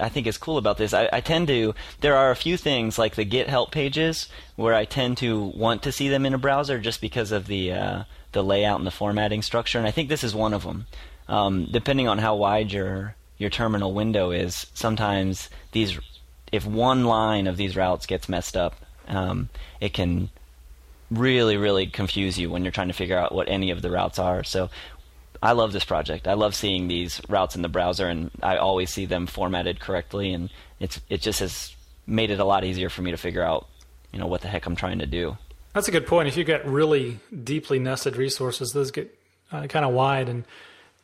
I 0.00 0.08
think 0.08 0.26
is 0.26 0.38
cool 0.38 0.58
about 0.58 0.78
this, 0.78 0.92
I, 0.92 1.08
I, 1.12 1.20
tend 1.20 1.46
to. 1.48 1.74
There 2.00 2.16
are 2.16 2.30
a 2.30 2.36
few 2.36 2.56
things 2.56 2.98
like 2.98 3.14
the 3.14 3.24
Git 3.24 3.48
help 3.48 3.70
pages 3.70 4.28
where 4.56 4.74
I 4.74 4.84
tend 4.84 5.18
to 5.18 5.52
want 5.54 5.82
to 5.84 5.92
see 5.92 6.08
them 6.08 6.26
in 6.26 6.34
a 6.34 6.38
browser 6.38 6.78
just 6.78 7.00
because 7.00 7.30
of 7.30 7.46
the 7.46 7.72
uh, 7.72 8.04
the 8.32 8.42
layout 8.42 8.80
and 8.80 8.86
the 8.86 8.90
formatting 8.90 9.42
structure, 9.42 9.78
and 9.78 9.86
I 9.86 9.90
think 9.90 10.08
this 10.08 10.24
is 10.24 10.34
one 10.34 10.54
of 10.54 10.64
them. 10.64 10.86
Um, 11.28 11.68
depending 11.70 12.08
on 12.08 12.18
how 12.18 12.34
wide 12.34 12.72
your 12.72 13.14
your 13.38 13.50
terminal 13.50 13.92
window 13.92 14.30
is, 14.30 14.66
sometimes 14.74 15.50
these, 15.72 15.98
if 16.50 16.64
one 16.64 17.04
line 17.04 17.46
of 17.46 17.56
these 17.56 17.76
routes 17.76 18.06
gets 18.06 18.28
messed 18.28 18.56
up, 18.56 18.76
um, 19.08 19.48
it 19.80 19.92
can 19.92 20.30
really, 21.10 21.56
really 21.56 21.86
confuse 21.86 22.38
you 22.38 22.50
when 22.50 22.62
you're 22.62 22.72
trying 22.72 22.88
to 22.88 22.94
figure 22.94 23.18
out 23.18 23.34
what 23.34 23.48
any 23.48 23.70
of 23.70 23.82
the 23.82 23.90
routes 23.90 24.18
are. 24.18 24.44
So 24.44 24.70
I 25.42 25.52
love 25.52 25.72
this 25.72 25.84
project. 25.84 26.28
I 26.28 26.34
love 26.34 26.54
seeing 26.54 26.86
these 26.86 27.20
routes 27.28 27.56
in 27.56 27.62
the 27.62 27.68
browser, 27.68 28.06
and 28.06 28.30
I 28.42 28.58
always 28.58 28.90
see 28.90 29.06
them 29.06 29.26
formatted 29.26 29.80
correctly, 29.80 30.32
and 30.32 30.50
it's 30.78 31.00
it 31.08 31.20
just 31.20 31.40
has 31.40 31.74
made 32.06 32.30
it 32.30 32.38
a 32.38 32.44
lot 32.44 32.64
easier 32.64 32.88
for 32.88 33.02
me 33.02 33.10
to 33.10 33.16
figure 33.16 33.42
out, 33.42 33.66
you 34.12 34.20
know, 34.20 34.26
what 34.26 34.40
the 34.40 34.48
heck 34.48 34.66
I'm 34.66 34.76
trying 34.76 35.00
to 35.00 35.06
do. 35.06 35.36
That's 35.74 35.88
a 35.88 35.90
good 35.90 36.06
point. 36.06 36.28
If 36.28 36.36
you 36.36 36.44
get 36.44 36.64
really 36.66 37.18
deeply 37.42 37.78
nested 37.78 38.16
resources, 38.16 38.72
those 38.72 38.92
get 38.92 39.18
uh, 39.50 39.66
kind 39.66 39.84
of 39.84 39.92
wide, 39.92 40.28
and 40.28 40.44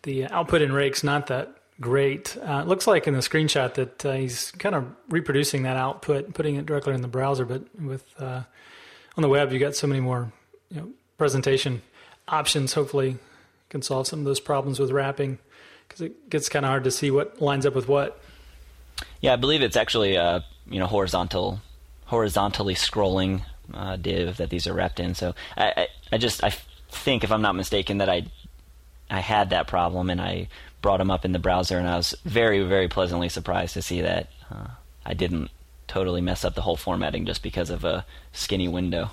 the 0.03 0.27
output 0.27 0.63
in 0.63 0.73
Rake's 0.73 1.03
not 1.03 1.27
that 1.27 1.57
great. 1.81 2.37
Uh, 2.37 2.61
it 2.63 2.69
looks 2.69 2.87
like 2.87 3.07
in 3.07 3.15
the 3.15 3.21
screenshot 3.21 3.75
that 3.75 4.05
uh, 4.05 4.13
he's 4.13 4.51
kind 4.53 4.75
of 4.75 4.87
reproducing 5.09 5.63
that 5.63 5.77
output, 5.77 6.35
putting 6.35 6.57
it 6.57 6.67
directly 6.67 6.95
in 6.95 7.03
the 7.03 7.09
browser, 7.09 7.45
but 7.45 7.63
with 7.81 8.05
uh, 8.19 8.43
on 9.17 9.23
the 9.23 9.29
web, 9.29 9.53
you 9.53 9.59
got 9.59 9.75
so 9.75 9.87
many 9.87 10.01
more 10.01 10.33
you 10.71 10.81
know, 10.81 10.89
presentation 11.17 11.83
options. 12.27 12.75
Hopefully, 12.75 13.19
can 13.69 13.83
solve 13.83 14.07
some 14.07 14.21
of 14.21 14.25
those 14.25 14.41
problems 14.41 14.79
with 14.79 14.91
wrapping 14.91 15.39
because 15.87 16.01
it 16.01 16.31
gets 16.31 16.49
kind 16.49 16.65
of 16.65 16.71
hard 16.71 16.85
to 16.85 16.91
see 16.91 17.11
what 17.11 17.41
lines 17.41 17.67
up 17.67 17.75
with 17.75 17.89
what. 17.89 18.21
Yeah, 19.21 19.33
I 19.33 19.37
believe 19.37 19.63
it's 19.63 19.77
actually 19.77 20.17
a 20.17 20.45
you 20.69 20.79
know 20.79 20.87
horizontal, 20.87 21.61
horizontally 22.07 22.75
scrolling 22.75 23.43
uh, 23.73 23.97
div 23.97 24.37
that 24.39 24.51
these 24.51 24.67
are 24.67 24.75
wrapped 24.75 25.01
in. 25.01 25.15
So 25.15 25.35
I, 25.57 25.73
I, 25.77 25.89
I 26.13 26.19
just 26.19 26.43
I 26.43 26.51
think 26.91 27.25
if 27.25 27.33
I'm 27.33 27.43
not 27.43 27.55
mistaken 27.55 27.99
that 27.99 28.09
I 28.09 28.27
I 29.11 29.21
had 29.21 29.51
that 29.51 29.67
problem 29.67 30.11
and 30.11 30.21
I 30.21 30.49
brought 30.83 30.99
them 30.99 31.11
up 31.11 31.25
in 31.25 31.33
the 31.33 31.39
browser 31.39 31.79
and 31.79 31.89
I 31.89 31.97
was 31.97 32.15
very 32.25 32.63
very 32.63 32.89
pleasantly 32.89 33.29
surprised 33.29 33.75
to 33.75 33.83
see 33.83 34.01
that 34.01 34.31
uh, 34.51 34.69
I 35.05 35.15
didn't 35.15 35.51
totally 35.87 36.21
mess 36.21 36.45
up 36.45 36.55
the 36.55 36.63
whole 36.63 36.77
formatting 36.77 37.27
just 37.27 37.43
because 37.43 37.71
of 37.71 37.85
a 37.85 38.05
skinny 38.33 38.69
window. 38.69 39.11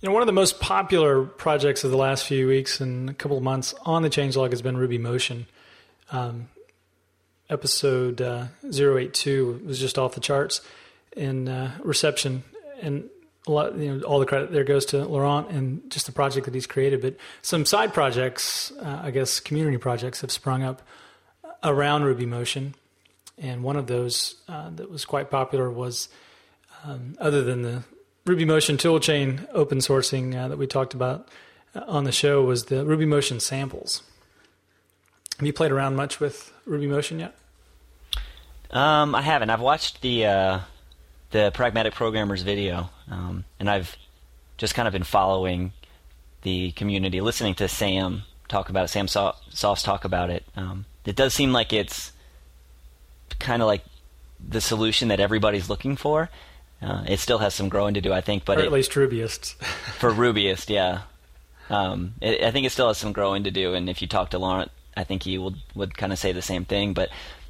You 0.00 0.08
know, 0.08 0.12
one 0.14 0.22
of 0.22 0.26
the 0.26 0.32
most 0.32 0.58
popular 0.58 1.22
projects 1.22 1.84
of 1.84 1.92
the 1.92 1.96
last 1.96 2.26
few 2.26 2.48
weeks 2.48 2.80
and 2.80 3.08
a 3.08 3.14
couple 3.14 3.36
of 3.36 3.42
months 3.44 3.72
on 3.86 4.02
the 4.02 4.10
changelog 4.10 4.50
has 4.50 4.60
been 4.60 4.76
Ruby 4.76 4.98
Motion. 4.98 5.46
Um, 6.10 6.48
episode 7.48 8.20
uh, 8.20 8.46
082 8.64 9.62
was 9.64 9.78
just 9.78 9.98
off 9.98 10.14
the 10.14 10.20
charts 10.20 10.60
in 11.16 11.48
uh, 11.48 11.78
reception, 11.84 12.42
and 12.80 13.08
lot, 13.50 13.76
you 13.76 13.96
know, 13.96 14.02
all 14.04 14.20
the 14.20 14.26
credit 14.26 14.52
there 14.52 14.64
goes 14.64 14.86
to 14.86 15.04
Laurent 15.04 15.50
and 15.50 15.90
just 15.90 16.06
the 16.06 16.12
project 16.12 16.44
that 16.44 16.54
he's 16.54 16.66
created. 16.66 17.00
But 17.00 17.16
some 17.42 17.64
side 17.64 17.92
projects, 17.92 18.72
uh, 18.80 19.00
I 19.02 19.10
guess, 19.10 19.40
community 19.40 19.78
projects 19.78 20.20
have 20.20 20.30
sprung 20.30 20.62
up 20.62 20.82
around 21.64 22.04
Ruby 22.04 22.26
Motion, 22.26 22.74
and 23.38 23.62
one 23.62 23.76
of 23.76 23.86
those 23.86 24.36
uh, 24.48 24.70
that 24.70 24.90
was 24.90 25.04
quite 25.04 25.30
popular 25.30 25.70
was, 25.70 26.08
um, 26.84 27.16
other 27.18 27.42
than 27.42 27.62
the 27.62 27.82
Ruby 28.26 28.44
Motion 28.44 28.76
toolchain 28.76 29.46
open 29.52 29.78
sourcing 29.78 30.36
uh, 30.36 30.48
that 30.48 30.58
we 30.58 30.66
talked 30.66 30.94
about 30.94 31.28
uh, 31.74 31.82
on 31.86 32.04
the 32.04 32.12
show 32.12 32.42
was 32.42 32.66
the 32.66 32.84
Ruby 32.84 33.06
Motion 33.06 33.40
samples. 33.40 34.02
Have 35.38 35.46
you 35.46 35.52
played 35.52 35.72
around 35.72 35.96
much 35.96 36.20
with 36.20 36.52
Ruby 36.64 36.86
Motion 36.86 37.18
yet? 37.18 37.34
Um, 38.70 39.14
I 39.14 39.22
haven't. 39.22 39.50
I've 39.50 39.60
watched 39.60 40.00
the 40.00 40.26
uh, 40.26 40.60
the 41.32 41.50
Pragmatic 41.52 41.94
Programmers 41.94 42.42
video, 42.42 42.90
um, 43.10 43.44
and 43.58 43.68
I've 43.68 43.96
just 44.58 44.74
kind 44.74 44.86
of 44.86 44.92
been 44.92 45.02
following 45.02 45.72
the 46.42 46.72
community, 46.72 47.20
listening 47.20 47.54
to 47.56 47.68
Sam 47.68 48.22
talk 48.48 48.68
about 48.68 48.84
it, 48.84 48.88
Sam 48.88 49.06
Soffes 49.06 49.82
talk 49.82 50.04
about 50.04 50.30
it. 50.30 50.44
Um, 50.56 50.84
it 51.04 51.16
does 51.16 51.34
seem 51.34 51.52
like 51.52 51.72
it's 51.72 52.12
kind 53.38 53.62
of 53.62 53.66
like 53.66 53.82
the 54.46 54.60
solution 54.60 55.08
that 55.08 55.20
everybody's 55.20 55.68
looking 55.68 55.96
for. 55.96 56.30
Uh, 56.80 57.04
it 57.08 57.18
still 57.18 57.38
has 57.38 57.54
some 57.54 57.68
growing 57.68 57.94
to 57.94 58.00
do, 58.00 58.12
I 58.12 58.20
think, 58.20 58.44
but 58.44 58.58
or 58.58 58.60
at 58.60 58.66
it, 58.66 58.72
least 58.72 58.92
Rubyist. 58.92 59.54
for 59.98 60.12
Rubyist, 60.12 60.68
yeah. 60.68 61.02
Um, 61.70 62.14
it, 62.20 62.42
I 62.42 62.50
think 62.50 62.66
it 62.66 62.70
still 62.70 62.88
has 62.88 62.98
some 62.98 63.12
growing 63.12 63.44
to 63.44 63.50
do, 63.50 63.74
and 63.74 63.88
if 63.88 64.02
you 64.02 64.08
talk 64.08 64.30
to 64.30 64.38
Laurent, 64.38 64.70
I 64.96 65.04
think 65.04 65.22
he 65.22 65.38
would 65.38 65.56
would 65.74 65.96
kind 65.96 66.12
of 66.12 66.18
say 66.18 66.32
the 66.32 66.42
same 66.42 66.64
thing. 66.64 66.92
But 66.92 67.08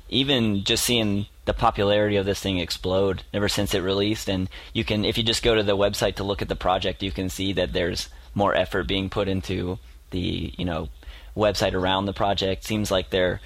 even 0.09 0.64
just 0.64 0.85
seeing 0.85 1.27
the 1.44 1.55
popularity 1.55 2.16
of 2.16 2.26
this 2.26 2.40
thing 2.40 2.59
explode 2.59 3.22
ever 3.33 3.48
since 3.48 3.74
it 3.74 3.81
released, 3.81 4.28
and 4.28 4.48
you 4.72 4.85
can, 4.85 5.05
if 5.05 5.18
you 5.18 5.24
just 5.24 5.42
go 5.42 5.55
to 5.55 5.62
the 5.62 5.76
website 5.76 6.16
to 6.16 6.24
look 6.24 6.42
at 6.42 6.48
the 6.48 6.57
project, 6.57 7.02
you 7.02 7.11
can 7.11 7.28
see 7.28 7.52
that 7.55 7.72
there's 7.72 8.09
more 8.35 8.55
effort 8.55 8.87
being 8.87 9.11
put 9.11 9.28
into 9.28 9.78
the 10.11 10.52
you 10.57 10.64
know 10.64 10.88
website 11.37 11.74
around 11.74 12.07
the 12.07 12.12
project. 12.12 12.64
Seems 12.64 12.90
like 12.90 13.11
they're 13.11 13.40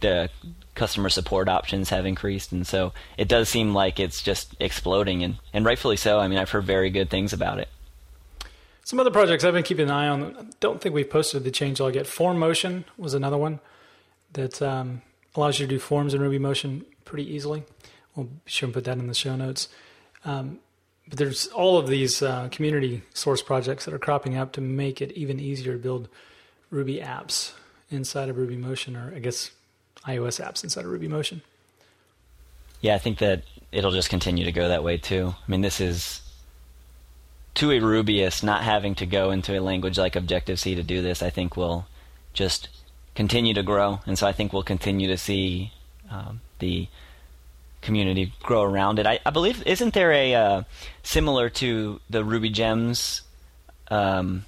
the 0.00 0.28
customer 0.74 1.08
support 1.08 1.48
options 1.48 1.88
have 1.90 2.04
increased, 2.04 2.52
and 2.52 2.66
so 2.66 2.92
it 3.16 3.28
does 3.28 3.48
seem 3.48 3.72
like 3.72 3.98
it's 3.98 4.22
just 4.22 4.54
exploding, 4.60 5.22
and, 5.22 5.36
and 5.52 5.64
rightfully 5.64 5.96
so. 5.96 6.18
I 6.18 6.28
mean, 6.28 6.38
I've 6.38 6.50
heard 6.50 6.64
very 6.64 6.90
good 6.90 7.08
things 7.08 7.32
about 7.32 7.58
it. 7.58 7.68
Some 8.82 9.00
other 9.00 9.10
projects 9.10 9.44
I've 9.44 9.54
been 9.54 9.62
keeping 9.62 9.86
an 9.86 9.92
eye 9.92 10.08
on. 10.08 10.50
Don't 10.60 10.78
think 10.78 10.94
we've 10.94 11.08
posted 11.08 11.42
the 11.42 11.50
changelog 11.50 11.94
yet. 11.94 12.04
Formotion 12.04 12.84
was 12.98 13.14
another 13.14 13.38
one 13.38 13.60
that 14.34 14.60
um, 14.60 15.00
allows 15.34 15.58
you 15.58 15.66
to 15.66 15.70
do 15.70 15.78
forms 15.78 16.12
in 16.12 16.20
Ruby 16.20 16.38
Motion 16.38 16.84
pretty 17.04 17.32
easily. 17.34 17.64
We'll 18.14 18.26
be 18.26 18.40
sure 18.46 18.66
and 18.66 18.74
put 18.74 18.84
that 18.84 18.98
in 18.98 19.06
the 19.06 19.14
show 19.14 19.36
notes. 19.36 19.68
Um, 20.24 20.58
but 21.08 21.18
there's 21.18 21.48
all 21.48 21.76
of 21.78 21.86
these 21.86 22.22
uh, 22.22 22.48
community 22.50 23.02
source 23.12 23.42
projects 23.42 23.84
that 23.84 23.92
are 23.92 23.98
cropping 23.98 24.36
up 24.36 24.52
to 24.52 24.60
make 24.60 25.02
it 25.02 25.12
even 25.12 25.38
easier 25.38 25.72
to 25.74 25.78
build 25.78 26.08
Ruby 26.70 26.98
apps 26.98 27.52
inside 27.90 28.28
of 28.28 28.36
Ruby 28.38 28.56
Motion, 28.56 28.96
or 28.96 29.12
I 29.14 29.18
guess 29.18 29.50
iOS 30.06 30.42
apps 30.42 30.64
inside 30.64 30.84
of 30.84 30.90
Ruby 30.90 31.08
Motion. 31.08 31.42
Yeah, 32.80 32.94
I 32.94 32.98
think 32.98 33.18
that 33.18 33.42
it'll 33.72 33.90
just 33.90 34.10
continue 34.10 34.44
to 34.44 34.52
go 34.52 34.68
that 34.68 34.84
way 34.84 34.96
too. 34.96 35.34
I 35.36 35.50
mean, 35.50 35.60
this 35.60 35.80
is 35.80 36.20
to 37.54 37.70
a 37.70 37.80
Rubyist 37.80 38.42
not 38.42 38.62
having 38.62 38.94
to 38.96 39.06
go 39.06 39.30
into 39.30 39.58
a 39.58 39.60
language 39.60 39.98
like 39.98 40.16
Objective 40.16 40.58
C 40.58 40.74
to 40.74 40.82
do 40.82 41.02
this. 41.02 41.22
I 41.22 41.30
think 41.30 41.56
will 41.56 41.86
just 42.32 42.68
continue 43.14 43.54
to 43.54 43.62
grow, 43.62 44.00
and 44.06 44.18
so 44.18 44.26
I 44.26 44.32
think 44.32 44.52
we'll 44.52 44.62
continue 44.62 45.08
to 45.08 45.16
see 45.16 45.72
um, 46.10 46.40
the 46.64 46.88
community 47.82 48.32
grow 48.42 48.62
around 48.62 48.98
it. 48.98 49.06
I, 49.06 49.20
I 49.26 49.30
believe 49.30 49.62
isn't 49.66 49.92
there 49.92 50.10
a 50.10 50.34
uh, 50.34 50.62
similar 51.02 51.50
to 51.50 52.00
the 52.08 52.24
Ruby 52.24 52.48
Gems 52.48 53.22
um, 53.90 54.46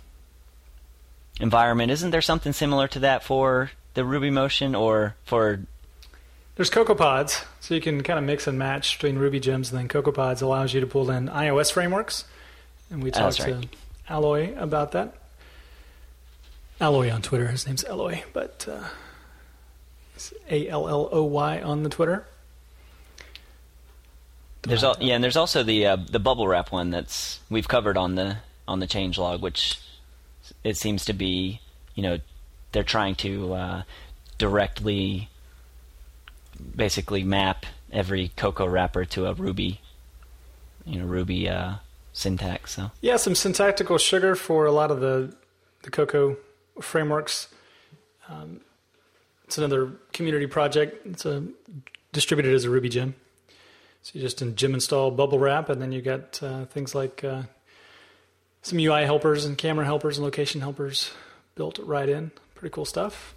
environment? 1.38 1.92
Isn't 1.92 2.10
there 2.10 2.22
something 2.22 2.52
similar 2.52 2.88
to 2.88 3.00
that 3.00 3.22
for 3.22 3.70
the 3.94 4.04
Ruby 4.04 4.30
Motion 4.30 4.74
or 4.74 5.14
for 5.24 5.60
There's 6.56 6.70
CocoaPods, 6.70 7.44
so 7.60 7.74
you 7.74 7.80
can 7.80 8.02
kind 8.02 8.18
of 8.18 8.24
mix 8.24 8.46
and 8.46 8.58
match 8.58 8.96
between 8.96 9.18
Ruby 9.18 9.40
gems, 9.40 9.70
and 9.70 9.78
then 9.78 9.88
CocoaPods 9.88 10.40
allows 10.40 10.72
you 10.72 10.80
to 10.80 10.86
pull 10.86 11.10
in 11.10 11.28
iOS 11.28 11.70
frameworks. 11.70 12.24
And 12.90 13.02
we 13.02 13.10
talked 13.10 13.40
right. 13.40 13.62
to 13.62 13.68
Alloy 14.08 14.54
about 14.56 14.92
that. 14.92 15.14
Alloy 16.80 17.10
on 17.10 17.20
Twitter. 17.22 17.48
His 17.48 17.66
name's 17.66 17.84
Alloy, 17.84 18.22
but 18.32 18.66
uh, 18.70 18.88
A 20.50 20.68
L 20.68 20.88
L 20.88 21.08
O 21.12 21.24
Y 21.24 21.60
on 21.60 21.82
the 21.82 21.88
Twitter. 21.88 22.26
There's 24.62 24.82
al- 24.82 24.96
yeah, 25.00 25.14
and 25.14 25.22
there's 25.22 25.36
also 25.36 25.62
the 25.62 25.86
uh, 25.86 25.96
the 25.96 26.18
bubble 26.18 26.48
wrap 26.48 26.72
one 26.72 26.90
that's 26.90 27.40
we've 27.48 27.68
covered 27.68 27.96
on 27.96 28.14
the 28.16 28.38
on 28.66 28.80
the 28.80 28.86
change 28.86 29.18
log, 29.18 29.40
which 29.40 29.78
it 30.64 30.76
seems 30.76 31.04
to 31.04 31.12
be 31.12 31.60
you 31.94 32.02
know 32.02 32.18
they're 32.72 32.82
trying 32.82 33.14
to 33.16 33.54
uh, 33.54 33.82
directly 34.38 35.28
basically 36.74 37.22
map 37.22 37.66
every 37.92 38.32
Cocoa 38.36 38.66
wrapper 38.66 39.04
to 39.04 39.26
a 39.26 39.34
Ruby 39.34 39.80
you 40.84 40.98
know 40.98 41.06
Ruby 41.06 41.48
uh, 41.48 41.74
syntax. 42.12 42.72
So 42.74 42.90
Yeah, 43.00 43.16
some 43.16 43.34
syntactical 43.34 43.98
sugar 43.98 44.34
for 44.34 44.66
a 44.66 44.72
lot 44.72 44.90
of 44.90 45.00
the 45.00 45.34
the 45.82 45.90
Cocoa 45.90 46.36
frameworks. 46.80 47.48
Um, 48.28 48.60
it's 49.46 49.58
another 49.58 49.92
community 50.12 50.46
project. 50.46 51.06
It's 51.06 51.24
a, 51.24 51.44
distributed 52.12 52.54
as 52.54 52.64
a 52.64 52.70
Ruby 52.70 52.88
gem. 52.88 53.14
So 54.02 54.12
you 54.14 54.20
just 54.20 54.40
in 54.42 54.54
gem 54.56 54.74
install 54.74 55.10
bubble 55.10 55.38
wrap, 55.38 55.68
and 55.68 55.82
then 55.82 55.92
you 55.92 56.00
got 56.02 56.40
uh, 56.42 56.66
things 56.66 56.94
like 56.94 57.24
uh, 57.24 57.42
some 58.62 58.78
UI 58.78 59.04
helpers 59.04 59.44
and 59.44 59.58
camera 59.58 59.84
helpers 59.84 60.16
and 60.18 60.24
location 60.24 60.60
helpers 60.60 61.10
built 61.56 61.78
right 61.82 62.08
in. 62.08 62.30
Pretty 62.54 62.72
cool 62.72 62.84
stuff. 62.84 63.34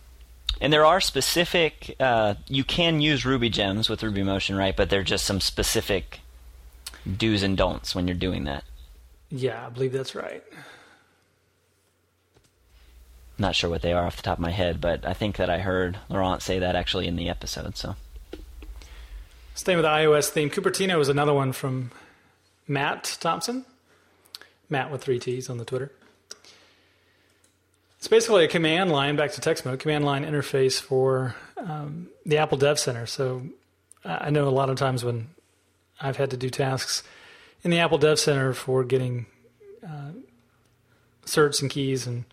and 0.61 0.71
there 0.71 0.85
are 0.85 1.01
specific 1.01 1.95
uh, 1.99 2.35
you 2.47 2.63
can 2.63 3.01
use 3.01 3.25
Ruby 3.25 3.49
gems 3.49 3.89
with 3.89 4.03
Ruby 4.03 4.23
Motion, 4.23 4.55
right? 4.55 4.75
But 4.75 4.89
there 4.89 4.99
are 4.99 5.03
just 5.03 5.25
some 5.25 5.41
specific 5.41 6.19
do's 7.17 7.43
and 7.43 7.57
don'ts 7.57 7.95
when 7.95 8.07
you're 8.07 8.15
doing 8.17 8.43
that. 8.45 8.63
Yeah, 9.29 9.65
I 9.65 9.69
believe 9.69 9.91
that's 9.91 10.15
right. 10.15 10.43
Not 13.39 13.55
sure 13.55 13.69
what 13.69 13.81
they 13.81 13.93
are 13.93 14.05
off 14.05 14.17
the 14.17 14.21
top 14.21 14.37
of 14.37 14.41
my 14.41 14.51
head, 14.51 14.81
but 14.81 15.05
I 15.05 15.13
think 15.13 15.37
that 15.37 15.49
I 15.49 15.59
heard 15.59 15.97
Laurent 16.09 16.41
say 16.41 16.59
that 16.59 16.75
actually 16.75 17.07
in 17.07 17.15
the 17.15 17.29
episode. 17.29 17.77
So 17.77 17.95
Staying 19.59 19.77
with 19.77 19.83
the 19.83 19.89
iOS 19.89 20.29
theme, 20.29 20.49
Cupertino 20.49 21.01
is 21.01 21.09
another 21.09 21.33
one 21.33 21.51
from 21.51 21.91
Mattt 22.69 23.19
Thompson. 23.19 23.65
Matt 24.69 24.89
with 24.89 25.03
three 25.03 25.19
T's 25.19 25.49
on 25.49 25.57
the 25.57 25.65
Twitter. 25.65 25.91
It's 27.97 28.07
basically 28.07 28.45
a 28.45 28.47
command 28.47 28.89
line, 28.89 29.17
back 29.17 29.33
to 29.33 29.41
text 29.41 29.65
mode, 29.65 29.79
command 29.79 30.05
line 30.05 30.23
interface 30.23 30.79
for 30.79 31.35
um, 31.57 32.07
the 32.25 32.37
Apple 32.37 32.57
Dev 32.57 32.79
Center. 32.79 33.05
So 33.05 33.41
I 34.05 34.29
know 34.29 34.47
a 34.47 34.49
lot 34.49 34.69
of 34.69 34.77
times 34.77 35.03
when 35.03 35.27
I've 35.99 36.15
had 36.15 36.29
to 36.31 36.37
do 36.37 36.49
tasks 36.49 37.03
in 37.61 37.69
the 37.69 37.79
Apple 37.79 37.97
Dev 37.97 38.17
Center 38.17 38.53
for 38.53 38.85
getting 38.85 39.25
uh, 39.85 40.11
certs 41.25 41.61
and 41.61 41.69
keys 41.69 42.07
and 42.07 42.23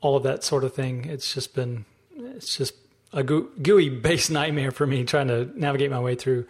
all 0.00 0.16
of 0.16 0.22
that 0.22 0.44
sort 0.44 0.64
of 0.64 0.74
thing, 0.74 1.04
it's 1.06 1.34
just 1.34 1.54
been, 1.54 1.84
it's 2.16 2.56
just 2.56 2.74
a 3.12 3.22
GUI 3.22 3.88
based 3.88 4.30
nightmare 4.30 4.70
for 4.70 4.86
me 4.86 5.04
trying 5.04 5.28
to 5.28 5.50
navigate 5.58 5.90
my 5.90 6.00
way 6.00 6.14
through 6.14 6.46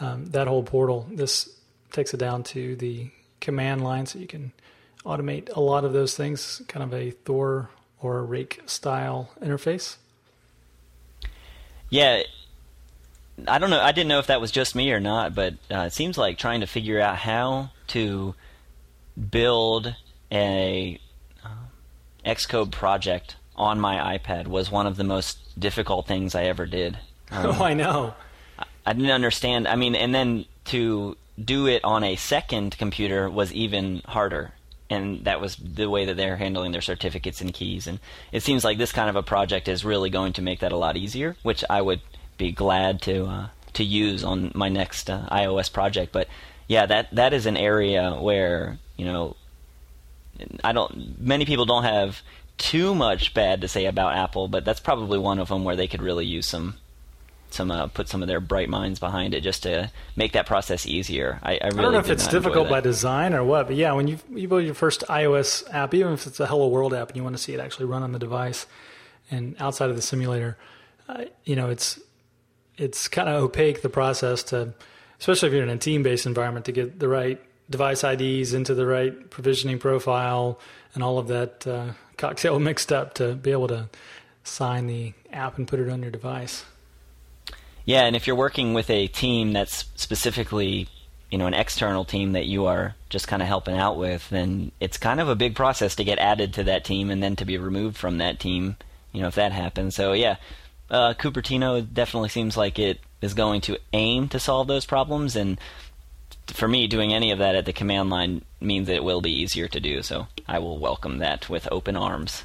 um, 0.00 0.26
that 0.26 0.46
whole 0.46 0.62
portal. 0.62 1.06
This 1.10 1.48
takes 1.92 2.14
it 2.14 2.18
down 2.18 2.42
to 2.44 2.76
the 2.76 3.10
command 3.40 3.82
line 3.82 4.06
so 4.06 4.18
you 4.18 4.26
can 4.26 4.52
automate 5.04 5.54
a 5.54 5.60
lot 5.60 5.84
of 5.84 5.92
those 5.92 6.16
things, 6.16 6.62
kind 6.68 6.82
of 6.82 6.92
a 6.92 7.10
Thor 7.10 7.70
or 8.00 8.24
Rake 8.24 8.62
style 8.66 9.30
interface. 9.40 9.96
yeah, 11.90 12.22
I 13.46 13.58
don't 13.58 13.70
know. 13.70 13.80
I 13.80 13.92
didn't 13.92 14.08
know 14.08 14.18
if 14.18 14.28
that 14.28 14.40
was 14.40 14.50
just 14.50 14.74
me 14.74 14.92
or 14.92 15.00
not, 15.00 15.34
but 15.34 15.54
uh, 15.70 15.80
it 15.80 15.92
seems 15.92 16.16
like 16.16 16.38
trying 16.38 16.60
to 16.60 16.66
figure 16.66 17.00
out 17.00 17.16
how 17.16 17.70
to 17.88 18.34
build 19.30 19.94
a 20.32 20.98
Xcode 22.26 22.72
project 22.72 23.36
on 23.54 23.80
my 23.80 24.18
iPad 24.18 24.48
was 24.48 24.70
one 24.70 24.86
of 24.86 24.96
the 24.96 25.04
most 25.04 25.38
difficult 25.58 26.06
things 26.06 26.34
I 26.34 26.44
ever 26.44 26.66
did. 26.66 26.98
Um, 27.28 27.46
oh, 27.46 27.64
I 27.64 27.74
know. 27.74 28.14
I 28.86 28.92
didn't 28.92 29.10
understand. 29.10 29.66
I 29.66 29.74
mean, 29.74 29.96
and 29.96 30.14
then 30.14 30.44
to 30.66 31.16
do 31.42 31.66
it 31.66 31.82
on 31.82 32.04
a 32.04 32.14
second 32.14 32.78
computer 32.78 33.28
was 33.28 33.52
even 33.52 34.00
harder. 34.06 34.52
And 34.88 35.24
that 35.24 35.40
was 35.40 35.56
the 35.56 35.90
way 35.90 36.04
that 36.04 36.16
they're 36.16 36.36
handling 36.36 36.70
their 36.70 36.80
certificates 36.80 37.40
and 37.40 37.52
keys. 37.52 37.88
And 37.88 37.98
it 38.30 38.44
seems 38.44 38.64
like 38.64 38.78
this 38.78 38.92
kind 38.92 39.10
of 39.10 39.16
a 39.16 39.24
project 39.24 39.66
is 39.66 39.84
really 39.84 40.08
going 40.08 40.34
to 40.34 40.42
make 40.42 40.60
that 40.60 40.70
a 40.70 40.76
lot 40.76 40.96
easier, 40.96 41.34
which 41.42 41.64
I 41.68 41.82
would 41.82 42.00
be 42.38 42.52
glad 42.52 43.02
to 43.02 43.24
uh, 43.24 43.48
to 43.72 43.82
use 43.82 44.22
on 44.22 44.52
my 44.54 44.68
next 44.68 45.10
uh, 45.10 45.26
iOS 45.32 45.72
project. 45.72 46.12
But 46.12 46.28
yeah, 46.68 46.86
that 46.86 47.12
that 47.12 47.32
is 47.32 47.46
an 47.46 47.56
area 47.56 48.12
where 48.12 48.78
you 48.96 49.04
know 49.04 49.34
I 50.64 50.72
don't. 50.72 51.18
Many 51.20 51.44
people 51.44 51.64
don't 51.64 51.84
have 51.84 52.22
too 52.58 52.94
much 52.94 53.34
bad 53.34 53.60
to 53.60 53.68
say 53.68 53.86
about 53.86 54.16
Apple, 54.16 54.48
but 54.48 54.64
that's 54.64 54.80
probably 54.80 55.18
one 55.18 55.38
of 55.38 55.48
them 55.48 55.64
where 55.64 55.76
they 55.76 55.86
could 55.86 56.02
really 56.02 56.26
use 56.26 56.46
some 56.46 56.76
some 57.50 57.70
uh, 57.70 57.86
put 57.86 58.08
some 58.08 58.22
of 58.22 58.28
their 58.28 58.40
bright 58.40 58.68
minds 58.68 58.98
behind 58.98 59.34
it 59.34 59.40
just 59.40 59.62
to 59.62 59.90
make 60.16 60.32
that 60.32 60.46
process 60.46 60.86
easier. 60.86 61.38
I, 61.42 61.52
I 61.52 61.66
really 61.68 61.78
I 61.78 61.82
don't 61.82 61.92
know 61.92 61.98
if 61.98 62.10
it's 62.10 62.28
difficult 62.28 62.68
by 62.68 62.80
design 62.80 63.34
or 63.34 63.44
what, 63.44 63.66
but 63.66 63.76
yeah, 63.76 63.92
when 63.92 64.08
you 64.08 64.18
you 64.30 64.48
build 64.48 64.64
your 64.64 64.74
first 64.74 65.04
iOS 65.08 65.62
app, 65.72 65.94
even 65.94 66.12
if 66.12 66.26
it's 66.26 66.40
a 66.40 66.46
Hello 66.46 66.68
World 66.68 66.94
app 66.94 67.08
and 67.08 67.16
you 67.16 67.22
want 67.22 67.36
to 67.36 67.42
see 67.42 67.54
it 67.54 67.60
actually 67.60 67.86
run 67.86 68.02
on 68.02 68.12
the 68.12 68.18
device 68.18 68.66
and 69.30 69.56
outside 69.58 69.90
of 69.90 69.96
the 69.96 70.02
simulator, 70.02 70.56
uh, 71.08 71.24
you 71.44 71.56
know, 71.56 71.70
it's 71.70 72.00
it's 72.76 73.08
kind 73.08 73.28
of 73.28 73.42
opaque 73.42 73.82
the 73.82 73.88
process 73.88 74.42
to, 74.44 74.74
especially 75.18 75.48
if 75.48 75.54
you're 75.54 75.62
in 75.62 75.70
a 75.70 75.78
team-based 75.78 76.26
environment, 76.26 76.66
to 76.66 76.72
get 76.72 76.98
the 76.98 77.08
right 77.08 77.40
device 77.68 78.04
IDs 78.04 78.52
into 78.52 78.74
the 78.74 78.86
right 78.86 79.30
provisioning 79.30 79.78
profile 79.78 80.58
and 80.94 81.02
all 81.02 81.18
of 81.18 81.28
that 81.28 81.66
uh, 81.66 81.92
cocktail 82.16 82.58
mixed 82.60 82.92
up 82.92 83.14
to 83.14 83.34
be 83.34 83.52
able 83.52 83.68
to 83.68 83.88
sign 84.44 84.86
the 84.86 85.12
app 85.32 85.58
and 85.58 85.66
put 85.66 85.80
it 85.80 85.88
on 85.88 86.02
your 86.02 86.10
device. 86.10 86.64
Yeah, 87.84 88.02
and 88.04 88.16
if 88.16 88.26
you're 88.26 88.36
working 88.36 88.74
with 88.74 88.90
a 88.90 89.06
team 89.06 89.52
that's 89.52 89.84
specifically, 89.94 90.88
you 91.30 91.38
know, 91.38 91.46
an 91.46 91.54
external 91.54 92.04
team 92.04 92.32
that 92.32 92.46
you 92.46 92.66
are 92.66 92.96
just 93.10 93.28
kind 93.28 93.42
of 93.42 93.48
helping 93.48 93.76
out 93.76 93.96
with, 93.96 94.28
then 94.30 94.72
it's 94.80 94.98
kind 94.98 95.20
of 95.20 95.28
a 95.28 95.36
big 95.36 95.54
process 95.54 95.94
to 95.96 96.04
get 96.04 96.18
added 96.18 96.54
to 96.54 96.64
that 96.64 96.84
team 96.84 97.10
and 97.10 97.22
then 97.22 97.36
to 97.36 97.44
be 97.44 97.58
removed 97.58 97.96
from 97.96 98.18
that 98.18 98.40
team, 98.40 98.76
you 99.12 99.22
know, 99.22 99.28
if 99.28 99.36
that 99.36 99.52
happens. 99.52 99.94
So 99.94 100.14
yeah, 100.14 100.36
uh, 100.90 101.14
Cupertino 101.14 101.86
definitely 101.92 102.28
seems 102.28 102.56
like 102.56 102.78
it 102.78 103.00
is 103.20 103.34
going 103.34 103.60
to 103.62 103.78
aim 103.92 104.28
to 104.28 104.38
solve 104.38 104.66
those 104.66 104.84
problems, 104.84 105.36
and 105.36 105.58
for 106.48 106.68
me, 106.68 106.86
doing 106.86 107.12
any 107.12 107.30
of 107.30 107.38
that 107.38 107.54
at 107.54 107.64
the 107.64 107.72
command 107.72 108.10
line 108.10 108.44
means 108.60 108.86
that 108.86 108.96
it 108.96 109.04
will 109.04 109.20
be 109.20 109.32
easier 109.32 109.68
to 109.68 109.80
do. 109.80 110.02
So 110.02 110.28
I 110.46 110.58
will 110.58 110.78
welcome 110.78 111.18
that 111.18 111.48
with 111.48 111.68
open 111.70 111.96
arms. 111.96 112.44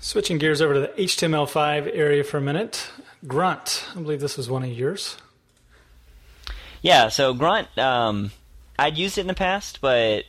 Switching 0.00 0.38
gears 0.38 0.60
over 0.60 0.74
to 0.74 0.80
the 0.80 0.88
HTML5 0.88 1.90
area 1.92 2.22
for 2.22 2.38
a 2.38 2.40
minute. 2.40 2.90
Grunt, 3.26 3.84
I 3.96 4.00
believe 4.00 4.20
this 4.20 4.36
was 4.36 4.48
one 4.48 4.62
of 4.62 4.70
yours. 4.70 5.16
Yeah, 6.82 7.08
so 7.08 7.34
Grunt, 7.34 7.76
um, 7.76 8.30
I'd 8.78 8.96
used 8.96 9.18
it 9.18 9.22
in 9.22 9.26
the 9.26 9.34
past, 9.34 9.80
but 9.80 10.24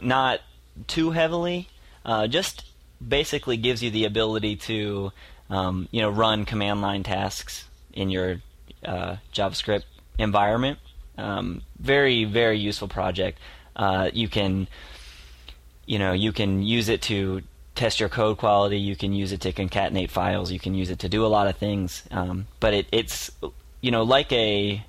not 0.00 0.40
too 0.86 1.10
heavily. 1.10 1.68
Uh, 2.04 2.26
just 2.26 2.64
basically 3.06 3.58
gives 3.58 3.82
you 3.82 3.90
the 3.90 4.06
ability 4.06 4.56
to, 4.56 5.12
um, 5.50 5.88
you 5.90 6.00
know, 6.00 6.08
run 6.08 6.46
command 6.46 6.80
line 6.80 7.02
tasks 7.02 7.68
in 7.92 8.08
your 8.08 8.40
uh, 8.84 9.16
JavaScript 9.34 9.84
environment. 10.18 10.78
Um, 11.18 11.62
very, 11.78 12.24
very 12.24 12.58
useful 12.58 12.88
project. 12.88 13.38
Uh, 13.74 14.10
you 14.12 14.28
can, 14.28 14.68
you 15.86 15.98
know, 15.98 16.12
you 16.12 16.32
can 16.32 16.62
use 16.62 16.88
it 16.88 17.02
to 17.02 17.42
test 17.74 18.00
your 18.00 18.08
code 18.08 18.38
quality. 18.38 18.78
You 18.78 18.96
can 18.96 19.12
use 19.12 19.32
it 19.32 19.40
to 19.42 19.52
concatenate 19.52 20.10
files. 20.10 20.50
You 20.50 20.58
can 20.58 20.74
use 20.74 20.90
it 20.90 21.00
to 21.00 21.08
do 21.08 21.24
a 21.24 21.28
lot 21.28 21.46
of 21.46 21.56
things. 21.56 22.02
Um, 22.10 22.46
but 22.60 22.74
it, 22.74 22.86
it's, 22.90 23.30
you 23.80 23.90
know, 23.90 24.02
like 24.02 24.32
a 24.32 24.84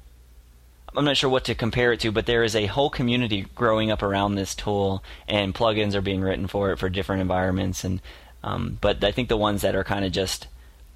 I'm 0.95 1.05
not 1.05 1.17
sure 1.17 1.29
what 1.29 1.45
to 1.45 1.53
compare 1.53 1.91
it 1.91 1.99
to, 1.99 2.11
but 2.11 2.25
there 2.25 2.43
is 2.43 2.55
a 2.55 2.65
whole 2.65 2.89
community 2.89 3.45
growing 3.53 3.91
up 3.91 4.01
around 4.01 4.33
this 4.33 4.55
tool, 4.55 5.03
and 5.27 5.53
plugins 5.53 5.93
are 5.93 6.01
being 6.01 6.21
written 6.21 6.47
for 6.47 6.71
it 6.71 6.79
for 6.79 6.89
different 6.89 7.21
environments. 7.21 7.83
And 7.83 8.01
Um, 8.43 8.77
but 8.79 9.03
I 9.03 9.11
think 9.11 9.29
the 9.29 9.37
ones 9.37 9.61
that 9.61 9.75
are 9.75 9.83
kind 9.83 10.05
of 10.05 10.11
just 10.11 10.47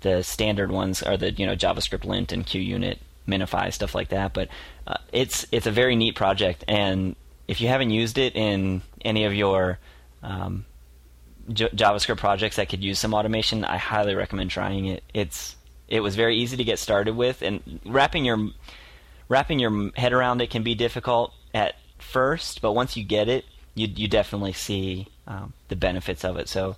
the 0.01 0.23
standard 0.23 0.71
ones 0.71 1.03
are 1.03 1.17
the 1.17 1.31
you 1.31 1.45
know 1.45 1.55
JavaScript 1.55 2.05
lint 2.05 2.31
and 2.31 2.45
QUnit, 2.45 2.97
Minify 3.31 3.71
stuff 3.73 3.95
like 3.95 4.09
that. 4.09 4.33
But 4.33 4.49
uh, 4.85 4.97
it's 5.11 5.45
it's 5.51 5.67
a 5.67 5.71
very 5.71 5.95
neat 5.95 6.15
project, 6.15 6.63
and 6.67 7.15
if 7.47 7.61
you 7.61 7.67
haven't 7.67 7.91
used 7.91 8.17
it 8.17 8.35
in 8.35 8.81
any 9.03 9.25
of 9.25 9.33
your 9.33 9.79
um, 10.23 10.65
J- 11.51 11.69
JavaScript 11.69 12.17
projects 12.17 12.55
that 12.57 12.69
could 12.69 12.83
use 12.83 12.99
some 12.99 13.13
automation, 13.13 13.65
I 13.65 13.77
highly 13.77 14.15
recommend 14.15 14.51
trying 14.51 14.85
it. 14.85 15.03
It's 15.13 15.55
it 15.87 16.01
was 16.01 16.15
very 16.15 16.37
easy 16.37 16.57
to 16.57 16.63
get 16.63 16.79
started 16.79 17.15
with, 17.15 17.41
and 17.41 17.79
wrapping 17.85 18.25
your 18.25 18.49
wrapping 19.27 19.59
your 19.59 19.91
head 19.95 20.13
around 20.13 20.41
it 20.41 20.49
can 20.49 20.63
be 20.63 20.75
difficult 20.75 21.33
at 21.53 21.75
first, 21.99 22.61
but 22.61 22.73
once 22.73 22.97
you 22.97 23.03
get 23.03 23.29
it, 23.29 23.45
you 23.75 23.87
you 23.95 24.07
definitely 24.07 24.53
see 24.53 25.07
um, 25.27 25.53
the 25.69 25.75
benefits 25.75 26.23
of 26.25 26.37
it. 26.37 26.49
So, 26.49 26.75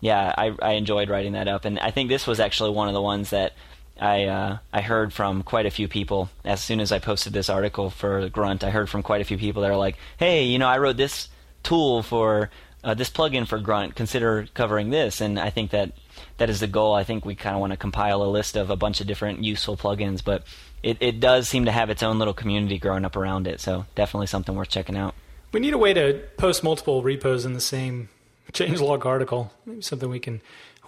yeah, 0.00 0.34
I 0.36 0.54
I 0.60 0.72
enjoyed 0.72 1.08
writing 1.08 1.32
that 1.32 1.48
up, 1.48 1.64
and 1.64 1.78
I 1.78 1.90
think 1.90 2.08
this 2.08 2.26
was 2.26 2.40
actually 2.40 2.70
one 2.70 2.88
of 2.88 2.94
the 2.94 3.02
ones 3.02 3.30
that 3.30 3.54
I 4.00 4.24
uh, 4.24 4.58
I 4.72 4.80
heard 4.80 5.12
from 5.12 5.42
quite 5.42 5.66
a 5.66 5.70
few 5.70 5.88
people 5.88 6.28
as 6.44 6.62
soon 6.62 6.80
as 6.80 6.90
I 6.90 6.98
posted 6.98 7.32
this 7.32 7.48
article 7.48 7.90
for 7.90 8.28
Grunt. 8.28 8.64
I 8.64 8.70
heard 8.70 8.88
from 8.88 9.02
quite 9.02 9.20
a 9.20 9.24
few 9.24 9.38
people 9.38 9.62
that 9.62 9.70
are 9.70 9.76
like, 9.76 9.96
"Hey, 10.16 10.44
you 10.44 10.58
know, 10.58 10.68
I 10.68 10.78
wrote 10.78 10.96
this 10.96 11.28
tool 11.62 12.02
for 12.02 12.50
uh, 12.82 12.94
this 12.94 13.10
plugin 13.10 13.46
for 13.46 13.58
Grunt. 13.58 13.94
Consider 13.94 14.46
covering 14.54 14.90
this." 14.90 15.20
And 15.20 15.38
I 15.38 15.50
think 15.50 15.70
that 15.70 15.92
that 16.38 16.50
is 16.50 16.60
the 16.60 16.66
goal. 16.66 16.94
I 16.94 17.04
think 17.04 17.24
we 17.24 17.34
kind 17.36 17.54
of 17.54 17.60
want 17.60 17.72
to 17.72 17.76
compile 17.76 18.22
a 18.22 18.30
list 18.30 18.56
of 18.56 18.70
a 18.70 18.76
bunch 18.76 19.00
of 19.00 19.06
different 19.06 19.44
useful 19.44 19.76
plugins, 19.76 20.24
but 20.24 20.44
it, 20.82 20.98
it 21.00 21.20
does 21.20 21.48
seem 21.48 21.64
to 21.66 21.72
have 21.72 21.88
its 21.88 22.02
own 22.02 22.18
little 22.18 22.34
community 22.34 22.78
growing 22.78 23.04
up 23.04 23.16
around 23.16 23.46
it. 23.46 23.60
So 23.60 23.86
definitely 23.94 24.26
something 24.26 24.54
worth 24.54 24.68
checking 24.70 24.96
out. 24.96 25.14
We 25.52 25.60
need 25.60 25.72
a 25.72 25.78
way 25.78 25.94
to 25.94 26.20
post 26.36 26.64
multiple 26.64 27.02
repos 27.02 27.44
in 27.44 27.52
the 27.52 27.60
same 27.60 28.08
changelog 28.52 29.06
article. 29.06 29.52
Maybe 29.64 29.82
something 29.82 30.10
we 30.10 30.18
can 30.18 30.40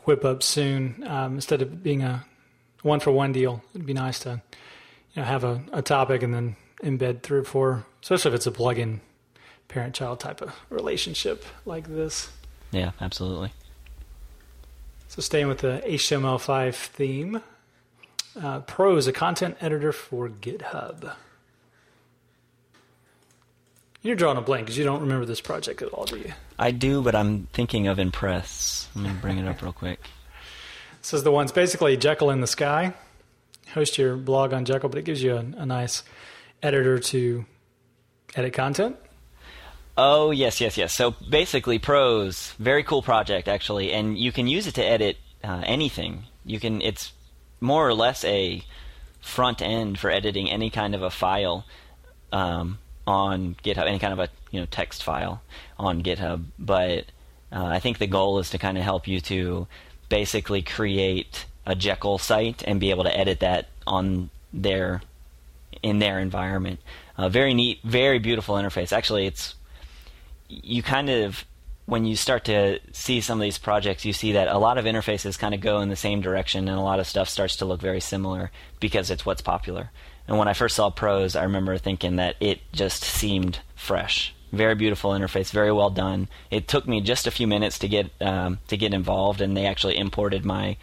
whip 0.07 0.25
up 0.25 0.43
soon 0.43 1.05
um, 1.07 1.37
instead 1.37 1.63
of 1.63 1.85
being 1.85 2.03
a 2.03 2.25
one 2.87 3.01
for 3.01 3.11
one 3.11 3.33
deal. 3.33 3.63
It'd 3.75 3.87
be 3.87 3.93
nice 3.93 4.21
to 4.21 4.41
you 5.15 5.23
know 5.23 5.25
have 5.25 5.45
a, 5.45 5.63
a 5.73 5.83
topic 5.83 6.23
and 6.23 6.33
then 6.33 6.57
embed 6.83 7.23
three 7.23 7.41
or 7.41 7.45
four, 7.45 7.85
especially 8.03 8.31
if 8.31 8.35
it's 8.37 8.47
a 8.47 8.53
plug 8.53 8.79
in 8.79 9.01
parent 9.69 9.95
child 9.95 10.21
type 10.21 10.41
of 10.41 10.55
relationship 10.71 11.45
like 11.65 11.89
this. 11.89 12.31
Yeah, 12.71 12.93
absolutely. 13.01 13.53
So 15.09 15.23
staying 15.23 15.49
with 15.49 15.59
the 15.59 15.83
HTML5 15.87 16.75
theme, 16.75 17.43
uh, 18.41 18.61
is 18.97 19.07
a 19.07 19.13
content 19.13 19.57
editor 19.61 19.93
for 19.93 20.29
GitHub. 20.29 21.15
You're 24.03 24.17
drawing 24.17 24.37
a 24.37 24.43
blank 24.43 24.67
because 24.67 24.79
you 24.79 24.85
don't 24.85 25.01
remember 25.01 25.25
this 25.25 25.41
project 25.41 25.83
at 25.83 25.89
all, 25.89 26.05
do 26.05 26.17
you? 26.19 26.33
I 26.59 26.71
do, 26.71 27.03
but 27.03 27.15
I'm 27.15 27.49
thinking 27.53 27.89
of 27.89 27.99
Impress. 27.99 28.89
Let 28.95 29.05
me 29.05 29.11
bring 29.21 29.39
it 29.39 29.49
up 29.49 29.63
real 29.63 29.73
quick. 29.73 30.01
This 31.07 31.13
is 31.13 31.23
the 31.23 31.31
one. 31.31 31.45
It's 31.45 31.53
basically 31.53 31.97
Jekyll 31.97 32.31
in 32.31 32.41
the 32.41 32.49
sky. 32.49 32.93
Host 33.75 33.97
your 33.97 34.17
blog 34.17 34.53
on 34.53 34.65
Jekyll, 34.65 34.89
but 34.89 34.99
it 34.99 35.05
gives 35.05 35.23
you 35.23 35.37
a, 35.37 35.39
a 35.39 35.65
nice 35.65 36.03
editor 36.65 36.99
to 36.99 37.47
edit 38.35 38.53
content. 38.53 38.97
Oh 39.97 40.33
yes, 40.33 40.61
yes, 40.61 40.77
yes. 40.77 40.97
So 40.97 41.13
basically, 41.31 41.79
Prose, 41.79 42.55
very 42.59 42.83
cool 42.83 43.03
project 43.03 43.47
actually, 43.47 43.93
and 43.93 44.19
you 44.19 44.33
can 44.33 44.49
use 44.49 44.67
it 44.67 44.75
to 44.75 44.85
edit 44.85 45.17
uh, 45.45 45.63
anything. 45.65 46.25
You 46.45 46.59
can. 46.59 46.83
It's 46.83 47.13
more 47.61 47.87
or 47.87 47.95
less 47.95 48.25
a 48.25 48.65
front 49.21 49.63
end 49.63 50.01
for 50.01 50.11
editing 50.11 50.51
any 50.51 50.71
kind 50.71 50.93
of 50.93 51.03
a 51.03 51.11
file 51.11 51.67
um, 52.33 52.81
on 53.07 53.55
GitHub, 53.63 53.87
any 53.87 54.01
kind 54.01 54.13
of 54.13 54.19
a 54.19 54.29
you 54.51 54.59
know 54.59 54.67
text 54.67 55.05
file 55.05 55.41
on 55.79 56.03
GitHub. 56.03 56.47
But 56.59 57.05
uh, 57.53 57.65
I 57.65 57.79
think 57.79 57.99
the 57.99 58.09
goal 58.09 58.41
is 58.41 58.51
to 58.51 58.59
kind 58.59 58.77
of 58.77 58.83
help 58.83 59.07
you 59.07 59.21
to 59.21 59.69
basically 60.09 60.63
create 60.63 61.47
a 61.65 61.75
Jekyll 61.75 62.19
site 62.19 62.63
and 62.67 62.81
be 62.81 62.91
able 62.91 63.05
to 63.05 63.17
edit 63.17 63.41
that 63.41 63.69
on 63.87 64.31
their 64.53 65.03
in 65.83 65.99
their 65.99 66.19
environment. 66.19 66.81
Uh, 67.19 67.29
very 67.29 67.55
neat, 67.55 67.81
very 67.83 68.19
beautiful 68.19 68.57
interface. 68.57 68.93
Actually, 68.93 69.27
it's 69.27 69.55
you 70.49 70.83
kind 70.83 71.11
of 71.11 71.45
when 71.87 72.05
you 72.05 72.17
start 72.17 72.45
to 72.45 72.81
see 72.93 73.21
some 73.21 73.39
of 73.39 73.43
these 73.43 73.59
projects, 73.59 74.05
you 74.05 74.13
see 74.13 74.33
that 74.33 74.49
a 74.49 74.59
lot 74.59 74.77
of 74.77 74.85
interfaces 74.85 75.39
kind 75.39 75.55
of 75.55 75.61
go 75.61 75.81
in 75.81 75.89
the 75.89 75.97
same 75.97 76.21
direction, 76.21 76.69
and 76.69 76.77
a 76.77 76.83
lot 76.83 76.99
of 76.99 77.07
stuff 77.07 77.29
starts 77.29 77.57
to 77.57 77.65
look 77.65 77.81
very 77.81 78.01
similar 78.01 78.51
because 78.81 79.11
it's 79.11 79.25
what's 79.25 79.41
popular. 79.41 79.91
And 80.29 80.39
when 80.39 80.49
I 80.49 80.53
first 80.53 80.75
saw 80.75 80.91
Prose, 80.91 81.37
I 81.37 81.45
remember 81.45 81.79
thinking 81.79 82.17
that 82.17 82.35
it 82.41 82.61
just 82.73 83.05
seemed 83.05 83.61
fresh. 83.77 84.35
Very 84.53 84.75
beautiful 84.75 85.11
interface, 85.11 85.51
very 85.51 85.73
well 85.73 85.91
done. 85.91 86.29
It 86.51 86.69
took 86.69 86.87
me 86.87 87.01
just 87.01 87.27
a 87.27 87.31
few 87.31 87.47
minutes 87.47 87.81
to 87.81 87.89
get 87.89 88.11
um, 88.21 88.59
to 88.69 88.77
get 88.77 88.95
involved, 88.95 89.41
and 89.41 89.57
they 89.57 89.67
actually 89.67 89.97
imported 89.97 90.45
my 90.45 90.77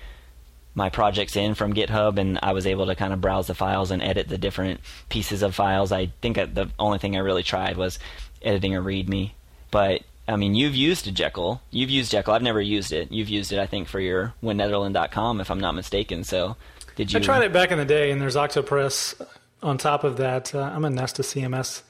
my 0.76 0.89
projects 0.89 1.36
in 1.36 1.54
from 1.54 1.73
GitHub, 1.73 2.17
and 2.17 2.39
I 2.41 2.54
was 2.54 2.65
able 2.65 2.88
to 2.88 2.95
kind 2.95 3.13
of 3.13 3.21
browse 3.21 3.47
the 3.47 3.54
files 3.54 3.91
and 3.91 4.02
edit 4.02 4.28
the 4.28 4.38
different 4.38 4.82
pieces 5.10 5.43
of 5.43 5.56
files. 5.56 5.91
I 5.91 6.12
think 6.21 6.36
the 6.36 6.69
only 6.80 6.97
thing 6.97 7.15
I 7.15 7.19
really 7.19 7.43
tried 7.43 7.78
was 7.78 7.99
editing 8.41 8.76
a 8.76 8.82
README, 8.82 9.32
but 9.71 10.02
I 10.28 10.36
mean, 10.36 10.56
you've 10.56 10.76
used 10.76 11.13
Jekyll. 11.13 11.62
You've 11.69 11.89
used 11.89 12.12
Jekyll. 12.12 12.34
I've 12.34 12.41
never 12.41 12.62
used 12.62 12.91
it. 12.91 13.12
You've 13.12 13.30
used 13.30 13.52
it, 13.52 13.60
I 13.60 13.65
think, 13.65 13.88
for 13.88 13.99
your 13.99 14.34
WynnNetherland.com, 14.41 15.41
if 15.41 15.52
I'm 15.52 15.60
not 15.60 15.76
mistaken. 15.76 16.23
So, 16.23 16.56
did 16.95 17.12
you? 17.12 17.19
I 17.19 17.21
tried 17.21 17.43
it 17.43 17.54
back 17.54 17.71
in 17.71 17.78
the 17.78 17.86
day, 17.86 18.12
and 18.12 18.21
there's 18.21 18.36
Octopress 18.36 19.21
on 19.62 19.78
top 19.78 20.04
of 20.04 20.17
that. 20.17 20.56
Uh, 20.56 20.62
I'm 20.62 20.86
a 20.86 20.89
Nesta 20.89 21.23
CMS 21.23 21.82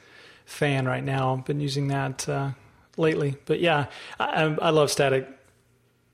fan 0.45 0.85
right 0.85 1.03
now. 1.03 1.33
I've 1.33 1.45
been 1.45 1.59
using 1.59 1.87
that 1.87 2.27
uh, 2.27 2.51
lately. 2.97 3.35
But 3.45 3.59
yeah, 3.59 3.87
I, 4.19 4.55
I, 4.61 4.69
love 4.69 4.91
static 4.91 5.27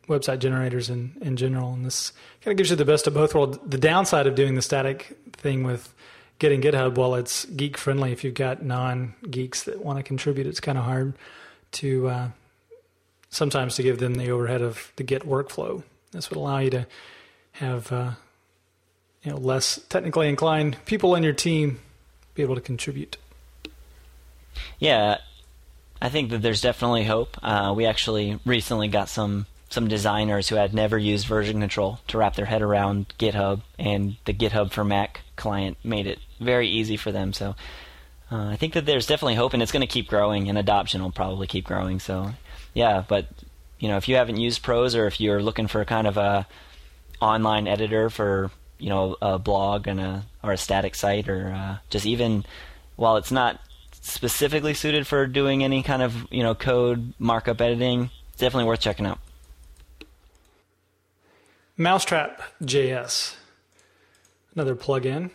website 0.07 0.39
generators 0.39 0.89
in, 0.89 1.13
in 1.21 1.37
general, 1.37 1.73
and 1.73 1.85
this 1.85 2.11
kind 2.41 2.51
of 2.51 2.57
gives 2.57 2.69
you 2.69 2.75
the 2.75 2.85
best 2.85 3.07
of 3.07 3.13
both 3.13 3.35
worlds. 3.35 3.59
The 3.65 3.77
downside 3.77 4.27
of 4.27 4.35
doing 4.35 4.55
the 4.55 4.61
static 4.61 5.17
thing 5.33 5.63
with 5.63 5.93
getting 6.39 6.61
GitHub, 6.61 6.95
while 6.95 7.15
it's 7.15 7.45
geek 7.45 7.77
friendly, 7.77 8.11
if 8.11 8.23
you've 8.23 8.33
got 8.33 8.63
non 8.63 9.13
geeks 9.29 9.63
that 9.63 9.83
want 9.83 9.97
to 9.97 10.03
contribute, 10.03 10.47
it's 10.47 10.59
kind 10.59 10.77
of 10.77 10.83
hard 10.83 11.15
to 11.73 12.07
uh, 12.07 12.27
sometimes 13.29 13.75
to 13.75 13.83
give 13.83 13.99
them 13.99 14.15
the 14.15 14.31
overhead 14.31 14.61
of 14.61 14.91
the 14.95 15.03
Git 15.03 15.23
workflow. 15.23 15.83
This 16.11 16.29
would 16.29 16.37
allow 16.37 16.59
you 16.59 16.71
to 16.71 16.87
have 17.53 17.91
uh, 17.91 18.11
you 19.23 19.31
know 19.31 19.37
less 19.37 19.79
technically 19.89 20.29
inclined 20.29 20.77
people 20.85 21.13
on 21.13 21.23
your 21.23 21.33
team 21.33 21.79
be 22.33 22.41
able 22.41 22.55
to 22.55 22.61
contribute. 22.61 23.17
Yeah, 24.79 25.17
I 26.01 26.09
think 26.09 26.29
that 26.31 26.41
there's 26.41 26.61
definitely 26.61 27.03
hope. 27.03 27.37
Uh, 27.41 27.73
we 27.75 27.85
actually 27.85 28.39
recently 28.45 28.87
got 28.87 29.09
some 29.09 29.45
some 29.69 29.87
designers 29.87 30.49
who 30.49 30.55
had 30.55 30.73
never 30.73 30.97
used 30.97 31.27
version 31.27 31.59
control 31.59 31.99
to 32.07 32.17
wrap 32.17 32.35
their 32.35 32.45
head 32.45 32.61
around 32.61 33.13
GitHub, 33.19 33.61
and 33.77 34.15
the 34.25 34.33
GitHub 34.33 34.71
for 34.71 34.83
Mac 34.83 35.21
client 35.35 35.77
made 35.83 36.07
it 36.07 36.17
very 36.39 36.67
easy 36.67 36.97
for 36.97 37.11
them. 37.11 37.33
So 37.33 37.55
uh, 38.31 38.47
I 38.47 38.55
think 38.55 38.73
that 38.73 38.85
there's 38.85 39.05
definitely 39.05 39.35
hope, 39.35 39.53
and 39.53 39.61
it's 39.61 39.71
going 39.71 39.81
to 39.81 39.87
keep 39.87 40.07
growing, 40.07 40.49
and 40.49 40.57
adoption 40.57 41.03
will 41.03 41.11
probably 41.11 41.45
keep 41.45 41.65
growing. 41.65 41.99
So, 41.99 42.31
yeah, 42.73 43.03
but 43.07 43.27
you 43.79 43.87
know, 43.87 43.97
if 43.97 44.07
you 44.07 44.15
haven't 44.15 44.37
used 44.37 44.63
Prose, 44.63 44.95
or 44.95 45.05
if 45.05 45.19
you're 45.19 45.41
looking 45.41 45.67
for 45.67 45.83
kind 45.85 46.07
of 46.07 46.17
a 46.17 46.47
online 47.21 47.67
editor 47.67 48.09
for 48.09 48.49
you 48.77 48.89
know 48.89 49.17
a 49.21 49.37
blog 49.37 49.87
and 49.87 49.99
a 49.99 50.25
or 50.43 50.51
a 50.51 50.57
static 50.57 50.95
site, 50.95 51.29
or 51.29 51.51
uh, 51.51 51.77
just 51.89 52.05
even 52.05 52.45
while 52.95 53.17
it's 53.17 53.31
not 53.31 53.59
specifically 54.01 54.73
suited 54.73 55.07
for 55.07 55.27
doing 55.27 55.63
any 55.63 55.83
kind 55.83 56.01
of 56.01 56.31
you 56.31 56.43
know 56.43 56.55
code 56.55 57.13
markup 57.19 57.62
editing, 57.62 58.09
it's 58.29 58.39
definitely 58.39 58.67
worth 58.67 58.81
checking 58.81 59.05
out. 59.05 59.19
Mousetrap 61.77 62.41
JS, 62.62 63.35
another 64.53 64.75
plugin 64.75 65.31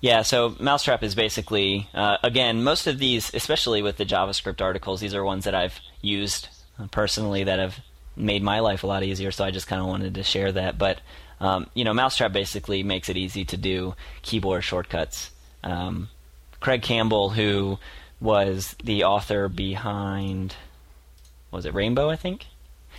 yeah, 0.00 0.22
so 0.22 0.56
Mousetrap 0.58 1.02
is 1.02 1.14
basically, 1.14 1.88
uh, 1.92 2.16
again, 2.22 2.64
most 2.64 2.86
of 2.86 2.98
these, 2.98 3.32
especially 3.34 3.82
with 3.82 3.98
the 3.98 4.06
JavaScript 4.06 4.62
articles, 4.62 5.00
these 5.00 5.14
are 5.14 5.22
ones 5.22 5.44
that 5.44 5.54
I've 5.54 5.78
used 6.00 6.48
uh, 6.78 6.86
personally 6.86 7.44
that 7.44 7.58
have 7.58 7.78
made 8.16 8.42
my 8.42 8.60
life 8.60 8.82
a 8.82 8.86
lot 8.86 9.02
easier, 9.02 9.30
so 9.30 9.44
I 9.44 9.50
just 9.50 9.66
kind 9.66 9.80
of 9.80 9.86
wanted 9.86 10.14
to 10.14 10.22
share 10.22 10.52
that. 10.52 10.78
But, 10.78 11.00
um, 11.38 11.68
you 11.74 11.84
know, 11.84 11.92
Mousetrap 11.92 12.32
basically 12.32 12.82
makes 12.82 13.10
it 13.10 13.18
easy 13.18 13.44
to 13.46 13.58
do 13.58 13.94
keyboard 14.22 14.64
shortcuts. 14.64 15.30
Um, 15.62 16.08
Craig 16.60 16.82
Campbell, 16.82 17.30
who 17.30 17.78
was 18.20 18.76
the 18.84 19.04
author 19.04 19.48
behind, 19.48 20.54
was 21.50 21.66
it 21.66 21.74
Rainbow, 21.74 22.10
I 22.10 22.16
think? 22.16 22.46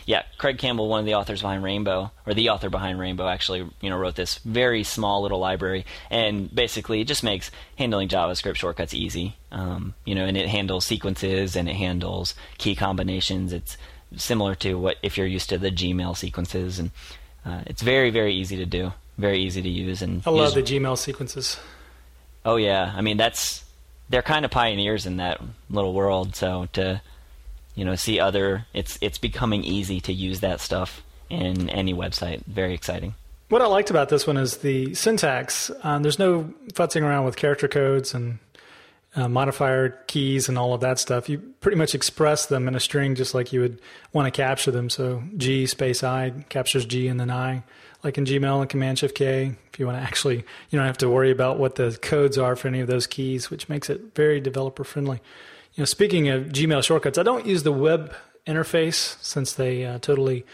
yeah, 0.05 0.23
Craig 0.37 0.57
Campbell, 0.57 0.87
one 0.89 0.99
of 0.99 1.05
the 1.05 1.15
authors 1.15 1.41
behind 1.41 1.63
Rainbow, 1.63 2.11
or 2.25 2.33
the 2.33 2.49
author 2.49 2.69
behind 2.69 2.99
Rainbow, 2.99 3.27
actually, 3.27 3.69
you 3.81 3.89
know, 3.89 3.97
wrote 3.97 4.15
this 4.15 4.39
very 4.39 4.83
small 4.83 5.21
little 5.21 5.39
library, 5.39 5.85
and 6.09 6.53
basically 6.53 7.01
it 7.01 7.07
just 7.07 7.23
makes 7.23 7.51
handling 7.77 8.07
JavaScript 8.07 8.55
shortcuts 8.55 8.93
easy. 8.93 9.35
Um, 9.51 9.93
you 10.05 10.15
know, 10.15 10.25
and 10.25 10.37
it 10.37 10.47
handles 10.47 10.85
sequences 10.85 11.55
and 11.55 11.69
it 11.69 11.75
handles 11.75 12.35
key 12.57 12.75
combinations. 12.75 13.53
It's 13.53 13.77
similar 14.15 14.55
to 14.55 14.75
what 14.75 14.97
if 15.03 15.17
you're 15.17 15.27
used 15.27 15.49
to 15.49 15.57
the 15.57 15.71
Gmail 15.71 16.17
sequences, 16.17 16.79
and 16.79 16.91
uh, 17.45 17.61
it's 17.67 17.81
very, 17.81 18.09
very 18.09 18.33
easy 18.33 18.57
to 18.57 18.65
do, 18.65 18.93
very 19.17 19.39
easy 19.39 19.61
to 19.61 19.69
use. 19.69 20.01
And 20.01 20.23
I 20.25 20.31
love 20.31 20.55
use... 20.55 20.69
the 20.69 20.79
Gmail 20.79 20.97
sequences. 20.97 21.59
Oh 22.45 22.55
yeah, 22.55 22.93
I 22.95 23.01
mean 23.01 23.17
that's 23.17 23.63
they're 24.09 24.21
kind 24.21 24.45
of 24.45 24.51
pioneers 24.51 25.05
in 25.05 25.17
that 25.17 25.41
little 25.69 25.93
world. 25.93 26.35
So 26.35 26.67
to 26.73 27.01
you 27.75 27.85
know 27.85 27.95
see 27.95 28.19
other. 28.19 28.65
It's 28.73 28.97
it's 29.01 29.17
becoming 29.17 29.63
easy 29.63 29.99
to 30.01 30.13
use 30.13 30.41
that 30.41 30.59
stuff 30.59 31.03
in 31.29 31.69
any 31.69 31.93
website. 31.93 32.45
Very 32.45 32.73
exciting. 32.73 33.15
What 33.49 33.61
I 33.61 33.65
liked 33.65 33.89
about 33.89 34.09
this 34.09 34.25
one 34.25 34.37
is 34.37 34.57
the 34.57 34.93
syntax. 34.93 35.71
Um, 35.83 36.03
there's 36.03 36.19
no 36.19 36.53
futzing 36.73 37.01
around 37.01 37.25
with 37.25 37.35
character 37.35 37.67
codes 37.67 38.13
and 38.13 38.39
uh, 39.15 39.27
modifier 39.27 39.89
keys 40.07 40.47
and 40.47 40.57
all 40.57 40.73
of 40.73 40.81
that 40.81 40.99
stuff. 40.99 41.27
You 41.27 41.39
pretty 41.59 41.77
much 41.77 41.93
express 41.93 42.45
them 42.45 42.67
in 42.67 42.75
a 42.75 42.79
string 42.79 43.15
just 43.15 43.33
like 43.33 43.51
you 43.51 43.59
would 43.61 43.81
want 44.13 44.25
to 44.25 44.31
capture 44.31 44.71
them. 44.71 44.89
So 44.89 45.23
G 45.35 45.65
space 45.65 46.03
I 46.03 46.31
captures 46.49 46.85
G 46.85 47.07
and 47.07 47.19
then 47.19 47.29
I, 47.29 47.63
like 48.03 48.17
in 48.17 48.25
Gmail 48.25 48.61
and 48.61 48.69
Command 48.69 48.99
Shift 48.99 49.15
K. 49.15 49.55
If 49.73 49.79
you 49.79 49.85
want 49.85 49.97
to 49.97 50.03
actually, 50.03 50.37
you 50.37 50.77
don't 50.77 50.85
have 50.85 50.97
to 50.99 51.09
worry 51.09 51.31
about 51.31 51.59
what 51.59 51.75
the 51.75 51.97
codes 52.01 52.37
are 52.37 52.55
for 52.55 52.67
any 52.67 52.79
of 52.79 52.87
those 52.87 53.05
keys, 53.05 53.49
which 53.49 53.67
makes 53.67 53.89
it 53.89 54.15
very 54.15 54.39
developer 54.39 54.83
friendly. 54.83 55.19
You 55.75 55.81
know, 55.81 55.85
speaking 55.85 56.29
of 56.29 56.45
Gmail 56.47 56.83
shortcuts, 56.83 57.17
I 57.17 57.23
don't 57.23 57.45
use 57.45 57.63
the 57.63 57.71
web 57.71 58.13
interface 58.47 59.21
since 59.21 59.53
they 59.53 59.85
uh, 59.85 59.99
totally 59.99 60.45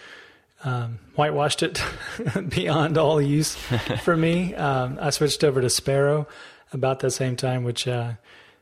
um, 0.63 0.99
whitewashed 1.15 1.61
it 1.61 1.81
beyond 2.49 2.97
all 2.97 3.21
use 3.21 3.55
for 4.03 4.17
me. 4.17 4.55
Um, 4.55 4.97
I 4.99 5.11
switched 5.11 5.43
over 5.43 5.61
to 5.61 5.69
Sparrow 5.69 6.27
about 6.73 6.99
the 6.99 7.11
same 7.11 7.35
time, 7.35 7.63
which 7.63 7.87
uh, 7.87 8.13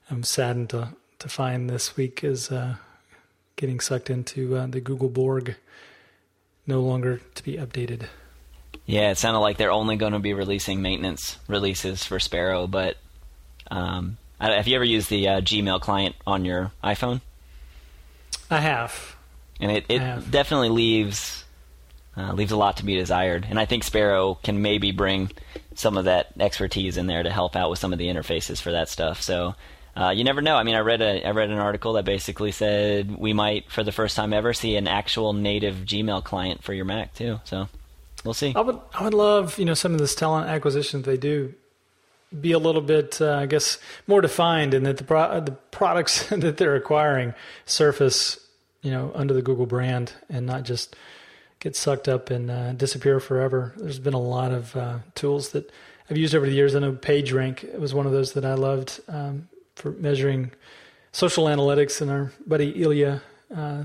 I'm 0.10 0.24
saddened 0.24 0.70
to, 0.72 0.90
to 1.20 1.30
find 1.30 1.70
this 1.70 1.98
week 1.98 2.24
is 2.24 2.52
uh, 2.52 2.76
getting 3.56 3.80
sucked 3.80 4.10
into 4.10 4.56
uh, 4.56 4.68
the 4.68 4.82
Google 4.82 5.10
Borg, 5.10 5.56
no 6.68 6.82
longer 6.82 7.22
to 7.36 7.44
be 7.44 7.54
updated. 7.54 8.08
Yeah, 8.86 9.10
it 9.12 9.18
sounded 9.18 9.40
like 9.40 9.58
they're 9.58 9.72
only 9.72 9.96
going 9.96 10.14
to 10.14 10.20
be 10.20 10.34
releasing 10.34 10.82
maintenance 10.82 11.38
releases 11.48 12.04
for 12.04 12.20
Sparrow, 12.20 12.68
but 12.68 12.98
um, 13.72 14.18
have 14.40 14.68
you 14.68 14.76
ever 14.76 14.84
used 14.84 15.10
the 15.10 15.28
uh, 15.28 15.42
Gmail 15.42 15.82
client 15.82 16.16
on 16.28 16.46
your 16.46 16.72
iPhone? 16.84 17.22
I 18.52 18.60
have. 18.60 19.16
And 19.60 19.72
it, 19.72 19.86
it 19.90 20.30
definitely 20.30 20.70
leaves 20.70 21.46
uh, 22.18 22.34
leaves 22.34 22.52
a 22.52 22.58
lot 22.58 22.78
to 22.78 22.86
be 22.86 22.96
desired. 22.96 23.46
And 23.50 23.60
I 23.60 23.66
think 23.66 23.84
Sparrow 23.84 24.36
can 24.36 24.62
maybe 24.62 24.92
bring 24.92 25.32
some 25.74 25.98
of 25.98 26.06
that 26.06 26.28
expertise 26.40 26.96
in 26.98 27.08
there 27.08 27.24
to 27.24 27.30
help 27.30 27.56
out 27.56 27.70
with 27.70 27.80
some 27.80 27.92
of 27.92 28.00
the 28.00 28.08
interfaces 28.08 28.62
for 28.62 28.72
that 28.72 28.88
stuff. 28.88 29.22
So 29.22 29.56
uh, 29.96 30.10
you 30.10 30.24
never 30.24 30.42
know. 30.42 30.56
I 30.56 30.64
mean, 30.64 30.76
I 30.76 30.80
read 30.80 31.02
a 31.02 31.26
I 31.26 31.32
read 31.32 31.50
an 31.50 31.58
article 31.58 31.94
that 31.94 32.06
basically 32.06 32.52
said 32.52 33.16
we 33.18 33.34
might, 33.34 33.72
for 33.72 33.84
the 33.84 33.92
first 33.92 34.16
time 34.16 34.34
ever, 34.34 34.54
see 34.54 34.76
an 34.76 34.88
actual 34.88 35.34
native 35.34 35.78
Gmail 35.78 36.24
client 36.24 36.64
for 36.64 36.74
your 36.74 36.86
Mac 36.86 37.14
too. 37.14 37.40
So 37.46 37.70
we'll 38.24 38.34
see. 38.34 38.54
I 38.56 38.62
would 38.62 38.80
I 38.94 39.04
would 39.04 39.14
love 39.14 39.58
you 39.58 39.66
know 39.66 39.74
some 39.74 39.94
of 39.94 40.00
this 40.00 40.16
talent 40.16 40.50
acquisition 40.50 41.02
that 41.02 41.10
they 41.10 41.18
do 41.18 41.54
be 42.42 42.52
a 42.52 42.60
little 42.60 42.82
bit, 42.82 43.22
uh, 43.22 43.36
I 43.36 43.46
guess, 43.46 43.78
more 44.08 44.22
defined, 44.22 44.74
and 44.74 44.86
that 44.86 44.98
the 44.98 45.04
pro- 45.04 45.40
the 45.40 45.52
products 45.52 46.28
that 46.30 46.58
they're 46.58 46.76
acquiring 46.76 47.34
surface, 47.66 48.40
you 48.82 48.92
know, 48.92 49.12
under 49.16 49.34
the 49.34 49.42
Google 49.42 49.66
brand, 49.66 50.14
and 50.30 50.46
not 50.46 50.64
just 50.64 50.96
get 51.60 51.76
sucked 51.76 52.08
up 52.08 52.30
and 52.30 52.52
uh, 52.52 52.74
disappear 52.74 53.20
forever. 53.20 53.74
There's 53.78 54.00
been 54.00 54.14
a 54.14 54.20
lot 54.20 54.52
of 54.52 54.76
uh, 54.76 55.00
tools 55.16 55.52
that 55.52 55.72
I've 56.10 56.18
used 56.18 56.36
over 56.36 56.46
the 56.46 56.52
years. 56.52 56.76
I 56.76 56.80
know 56.80 56.92
PostRank 56.92 57.80
was 57.80 57.94
one 57.94 58.06
of 58.06 58.12
those 58.12 58.34
that 58.34 58.46
I 58.46 58.54
loved 58.56 59.00
um, 59.08 59.48
for 59.76 59.92
measuring 59.92 60.52
social 61.12 61.46
analytics, 61.46 62.02
and 62.02 62.12
our 62.12 62.32
buddy 62.46 62.82
Ilya 62.82 63.22
uh, 63.56 63.84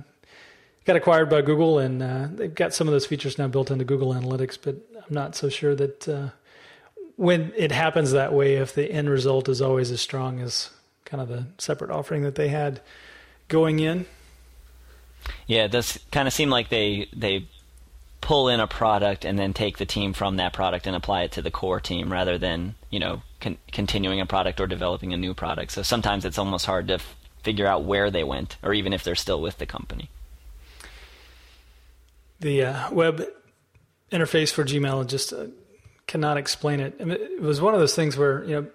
got 0.85 0.97
acquired 0.97 1.29
by 1.31 1.43
Google, 1.43 1.79
and 1.79 2.03
uh, 2.03 2.29
they've 2.33 2.55
got 2.55 2.75
some 2.75 2.89
of 2.89 2.93
those 2.93 3.07
features 3.07 3.39
now 3.39 3.49
built 3.49 3.71
into 3.71 3.85
Google 3.85 4.15
Analytics. 4.15 4.59
But 4.61 4.77
I'm 4.97 5.15
not 5.15 5.37
so 5.37 5.49
sure 5.49 5.75
that 5.75 6.09
uh, 6.09 6.29
when 7.17 7.53
it 7.57 7.73
happens 7.73 8.13
that 8.13 8.33
way, 8.33 8.55
if 8.57 8.75
the 8.75 8.91
end 8.91 9.11
result 9.11 9.49
is 9.49 9.61
always 9.61 9.91
as 9.91 10.01
strong 10.01 10.41
as 10.41 10.71
kind 11.05 11.21
of 11.21 11.29
the 11.29 11.47
separate 11.59 11.91
offering 11.91 12.23
that 12.23 12.37
they 12.37 12.49
had 12.49 12.81
going 13.49 13.81
in. 13.81 14.07
Yeah, 15.47 15.65
it 15.65 15.73
does 15.73 15.99
kind 16.11 16.27
of 16.27 16.33
seem 16.33 16.51
like 16.51 16.71
they 16.71 17.09
they 17.15 17.47
pull 18.21 18.49
in 18.49 18.61
a 18.61 18.67
product 18.67 19.25
and 19.25 19.39
then 19.39 19.53
take 19.53 19.79
the 19.79 19.87
team 19.87 20.13
from 20.13 20.37
that 20.37 20.53
product 20.53 20.87
and 20.87 20.95
apply 20.95 21.23
it 21.23 21.33
to 21.33 21.43
the 21.43 21.51
core 21.51 21.81
team 21.81 22.13
rather 22.13 22.39
than 22.39 22.75
you 22.91 22.99
know 22.99 23.23
con- 23.41 23.59
continuing 23.73 24.21
a 24.21 24.27
product 24.27 24.61
or 24.61 24.67
developing 24.67 25.13
a 25.13 25.17
new 25.17 25.35
product. 25.35 25.73
So 25.73 25.83
sometimes 25.83 26.25
it's 26.25 26.39
almost 26.39 26.67
hard 26.67 26.89
to 26.89 26.95
f- 26.95 27.17
figure 27.43 27.67
out 27.67 27.85
where 27.85 28.11
they 28.11 28.25
went 28.25 28.57
or 28.63 28.75
even 28.75 28.93
if 28.93 29.03
they're 29.03 29.15
still 29.15 29.41
with 29.41 29.59
the 29.59 29.67
company. 29.67 30.11
The 32.41 32.65
uh, 32.65 32.93
web 32.93 33.23
interface 34.11 34.53
for 34.53 34.65
Gmail 34.65 35.07
just 35.07 35.33
uh, 35.33 35.47
cannot 36.07 36.37
explain 36.37 36.81
it. 36.81 36.97
I 37.01 37.05
mean, 37.05 37.19
it 37.21 37.41
was 37.41 37.61
one 37.61 37.75
of 37.75 37.81
those 37.81 37.95
things 37.95 38.17
where 38.17 38.45
you 38.45 38.55
know 38.55 38.67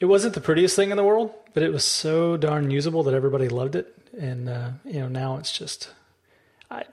it 0.00 0.06
wasn't 0.06 0.34
the 0.34 0.40
prettiest 0.40 0.74
thing 0.74 0.90
in 0.90 0.96
the 0.96 1.04
world, 1.04 1.32
but 1.52 1.62
it 1.62 1.72
was 1.72 1.84
so 1.84 2.36
darn 2.36 2.70
usable 2.70 3.02
that 3.04 3.14
everybody 3.14 3.48
loved 3.48 3.76
it. 3.76 3.94
And 4.18 4.48
uh, 4.48 4.70
you 4.84 5.00
know 5.00 5.08
now 5.08 5.36
it's 5.36 5.52
just 5.52 5.90
I 6.70 6.84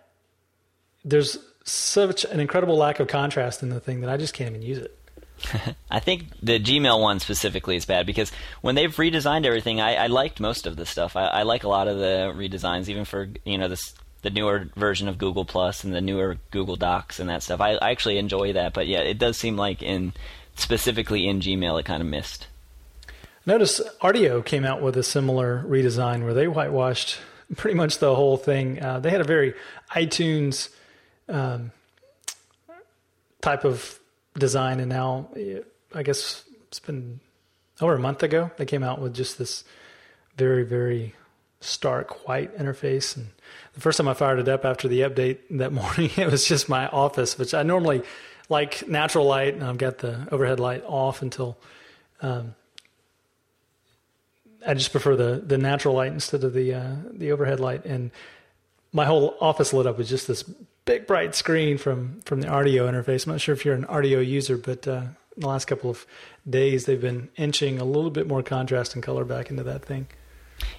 there's 1.03 1.37
such 1.63 2.25
an 2.25 2.39
incredible 2.39 2.77
lack 2.77 2.99
of 2.99 3.07
contrast 3.07 3.63
in 3.63 3.69
the 3.69 3.79
thing 3.79 4.01
that 4.01 4.09
I 4.09 4.17
just 4.17 4.33
can't 4.33 4.49
even 4.49 4.61
use 4.61 4.77
it. 4.77 4.96
I 5.91 5.99
think 5.99 6.25
the 6.41 6.59
Gmail 6.59 7.01
one 7.01 7.19
specifically 7.19 7.75
is 7.75 7.85
bad 7.85 8.05
because 8.05 8.31
when 8.61 8.75
they've 8.75 8.95
redesigned 8.95 9.45
everything, 9.45 9.79
I, 9.79 9.95
I 9.95 10.07
liked 10.07 10.39
most 10.39 10.65
of 10.65 10.75
the 10.75 10.85
stuff. 10.85 11.15
I, 11.15 11.25
I, 11.25 11.43
like 11.43 11.63
a 11.63 11.69
lot 11.69 11.87
of 11.87 11.97
the 11.97 12.33
redesigns, 12.35 12.89
even 12.89 13.05
for 13.05 13.29
you 13.45 13.57
know 13.57 13.67
this 13.67 13.93
the 14.23 14.29
newer 14.29 14.67
version 14.75 15.07
of 15.07 15.17
Google 15.17 15.45
Plus 15.45 15.83
and 15.83 15.93
the 15.93 16.01
newer 16.01 16.37
Google 16.51 16.75
Docs 16.75 17.19
and 17.19 17.29
that 17.29 17.43
stuff. 17.43 17.61
I, 17.61 17.73
I 17.73 17.91
actually 17.91 18.17
enjoy 18.17 18.53
that, 18.53 18.73
but 18.73 18.87
yeah, 18.87 18.99
it 18.99 19.19
does 19.19 19.37
seem 19.37 19.55
like 19.57 19.81
in 19.81 20.13
specifically 20.55 21.27
in 21.27 21.39
Gmail, 21.39 21.79
it 21.79 21.85
kind 21.85 22.01
of 22.01 22.07
missed. 22.07 22.47
Notice 23.45 23.79
Rdio 24.01 24.43
came 24.43 24.65
out 24.65 24.81
with 24.81 24.97
a 24.97 25.03
similar 25.03 25.63
redesign 25.65 26.23
where 26.23 26.33
they 26.33 26.47
whitewashed 26.47 27.19
pretty 27.55 27.75
much 27.75 27.99
the 27.99 28.13
whole 28.13 28.37
thing. 28.37 28.81
Uh, 28.81 28.99
they 28.99 29.09
had 29.09 29.21
a 29.21 29.25
very 29.25 29.53
iTunes 29.91 30.69
um, 31.29 31.71
type 33.41 33.63
of 33.63 33.99
design, 34.37 34.79
and 34.79 34.89
now 34.89 35.29
I 35.93 36.03
guess 36.03 36.43
it's 36.67 36.79
been 36.79 37.19
over 37.81 37.93
a 37.93 37.99
month 37.99 38.23
ago 38.23 38.49
they 38.57 38.65
came 38.65 38.83
out 38.83 38.99
with 38.99 39.13
just 39.13 39.37
this 39.37 39.63
very 40.35 40.63
very 40.63 41.13
stark 41.59 42.27
white 42.27 42.57
interface. 42.57 43.15
And 43.15 43.27
the 43.73 43.81
first 43.81 43.97
time 43.97 44.07
I 44.07 44.13
fired 44.13 44.39
it 44.39 44.47
up 44.47 44.65
after 44.65 44.87
the 44.87 45.01
update 45.01 45.39
that 45.51 45.71
morning, 45.81 46.11
it 46.17 46.31
was 46.31 46.45
just 46.45 46.69
my 46.69 46.87
office, 46.87 47.37
which 47.37 47.53
I 47.53 47.63
normally 47.63 48.03
like 48.49 48.87
natural 48.87 49.25
light, 49.25 49.53
and 49.53 49.63
I've 49.63 49.77
got 49.77 49.99
the 49.99 50.27
overhead 50.31 50.59
light 50.59 50.83
off 50.85 51.21
until. 51.21 51.57
Um, 52.21 52.55
I 54.65 54.73
just 54.73 54.91
prefer 54.91 55.15
the 55.15 55.41
the 55.45 55.57
natural 55.57 55.93
light 55.93 56.11
instead 56.11 56.43
of 56.43 56.53
the 56.53 56.73
uh, 56.73 56.95
the 57.11 57.31
overhead 57.31 57.59
light, 57.59 57.85
and 57.85 58.11
my 58.91 59.05
whole 59.05 59.35
office 59.39 59.71
lit 59.71 59.85
up 59.85 59.97
with 59.97 60.07
just 60.07 60.27
this 60.27 60.43
big 60.87 61.05
bright 61.05 61.35
screen 61.35 61.77
from 61.77 62.21
from 62.21 62.41
the 62.41 62.47
Rdio 62.47 62.89
interface. 62.89 63.27
I'm 63.27 63.33
not 63.33 63.41
sure 63.41 63.53
if 63.53 63.63
you're 63.63 63.75
an 63.75 63.83
Rdio 63.83 64.25
user, 64.25 64.57
but 64.57 64.87
uh, 64.87 65.03
in 65.35 65.41
the 65.41 65.47
last 65.47 65.65
couple 65.65 65.91
of 65.91 66.07
days 66.49 66.85
they've 66.85 66.99
been 66.99 67.29
inching 67.35 67.79
a 67.79 67.85
little 67.85 68.09
bit 68.09 68.27
more 68.27 68.41
contrast 68.41 68.95
and 68.95 69.03
color 69.03 69.23
back 69.23 69.51
into 69.51 69.63
that 69.63 69.85
thing. 69.85 70.07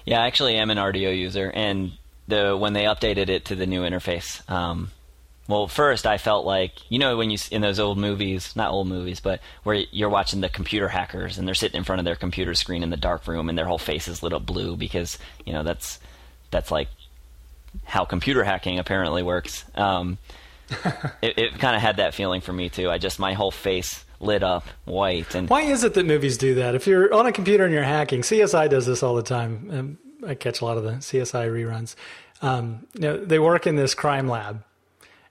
Yeah, 0.03 0.21
I 0.21 0.27
actually 0.27 0.55
am 0.55 0.69
an 0.71 0.77
Rdio 0.77 1.17
user, 1.17 1.49
and 1.53 1.93
the 2.27 2.57
when 2.57 2.73
they 2.73 2.83
updated 2.83 3.29
it 3.29 3.45
to 3.45 3.55
the 3.55 3.65
new 3.65 3.83
interface, 3.83 4.47
um, 4.49 4.91
well, 5.47 5.67
first 5.67 6.05
I 6.05 6.17
felt 6.17 6.45
like 6.45 6.73
you 6.89 6.99
know 6.99 7.15
when 7.15 7.29
you 7.29 7.37
in 7.51 7.61
those 7.61 7.79
old 7.79 7.97
movies, 7.97 8.55
not 8.55 8.71
old 8.71 8.87
movies, 8.87 9.19
but 9.19 9.39
where 9.63 9.75
you're 9.91 10.09
watching 10.09 10.41
the 10.41 10.49
computer 10.49 10.89
hackers 10.89 11.37
and 11.37 11.47
they're 11.47 11.55
sitting 11.55 11.77
in 11.77 11.83
front 11.83 11.99
of 11.99 12.05
their 12.05 12.15
computer 12.15 12.55
screen 12.55 12.83
in 12.83 12.89
the 12.89 12.97
dark 12.97 13.27
room 13.27 13.47
and 13.47 13.57
their 13.57 13.65
whole 13.65 13.77
face 13.77 14.07
is 14.07 14.23
lit 14.23 14.33
up 14.33 14.45
blue 14.45 14.75
because 14.75 15.17
you 15.45 15.53
know 15.53 15.63
that's 15.63 15.99
that's 16.51 16.71
like 16.71 16.89
how 17.83 18.05
computer 18.05 18.43
hacking 18.43 18.79
apparently 18.79 19.23
works. 19.23 19.65
Um, 19.75 20.17
it, 21.21 21.37
it 21.37 21.59
kind 21.59 21.75
of 21.75 21.81
had 21.81 21.97
that 21.97 22.13
feeling 22.13 22.41
for 22.41 22.53
me 22.53 22.69
too. 22.69 22.89
I 22.89 22.97
just 22.97 23.19
my 23.19 23.33
whole 23.33 23.51
face 23.51 24.05
lit 24.19 24.43
up 24.43 24.65
white. 24.85 25.33
And 25.35 25.49
why 25.49 25.61
is 25.61 25.83
it 25.83 25.93
that 25.93 26.05
movies 26.05 26.37
do 26.37 26.55
that? 26.55 26.75
If 26.75 26.87
you're 26.87 27.13
on 27.13 27.25
a 27.25 27.31
computer 27.31 27.65
and 27.65 27.73
you're 27.73 27.83
hacking, 27.83 28.21
CSI 28.21 28.69
does 28.69 28.85
this 28.85 29.01
all 29.01 29.15
the 29.15 29.23
time. 29.23 29.69
Um, 29.71 29.97
I 30.27 30.35
catch 30.35 30.61
a 30.61 30.65
lot 30.65 30.77
of 30.77 30.83
the 30.83 30.91
CSI 30.91 31.49
reruns. 31.49 31.95
Um, 32.41 32.87
you 32.93 33.01
know, 33.01 33.17
they 33.25 33.39
work 33.39 33.67
in 33.67 33.75
this 33.75 33.93
crime 33.93 34.27
lab, 34.27 34.63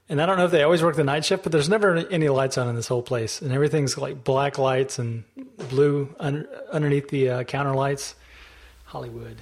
and 0.08 0.20
I 0.20 0.26
don't 0.26 0.38
know 0.38 0.46
if 0.46 0.50
they 0.50 0.62
always 0.62 0.82
work 0.82 0.96
the 0.96 1.04
night 1.04 1.24
shift, 1.24 1.42
but 1.42 1.52
there's 1.52 1.68
never 1.68 1.96
any 1.96 2.28
lights 2.28 2.58
on 2.58 2.68
in 2.68 2.74
this 2.74 2.88
whole 2.88 3.02
place, 3.02 3.40
and 3.40 3.52
everything's 3.52 3.96
like 3.96 4.24
black 4.24 4.58
lights 4.58 4.98
and 4.98 5.24
blue 5.70 6.14
un- 6.18 6.48
underneath 6.70 7.08
the 7.08 7.30
uh, 7.30 7.42
counter 7.44 7.74
lights. 7.74 8.14
Hollywood. 8.84 9.36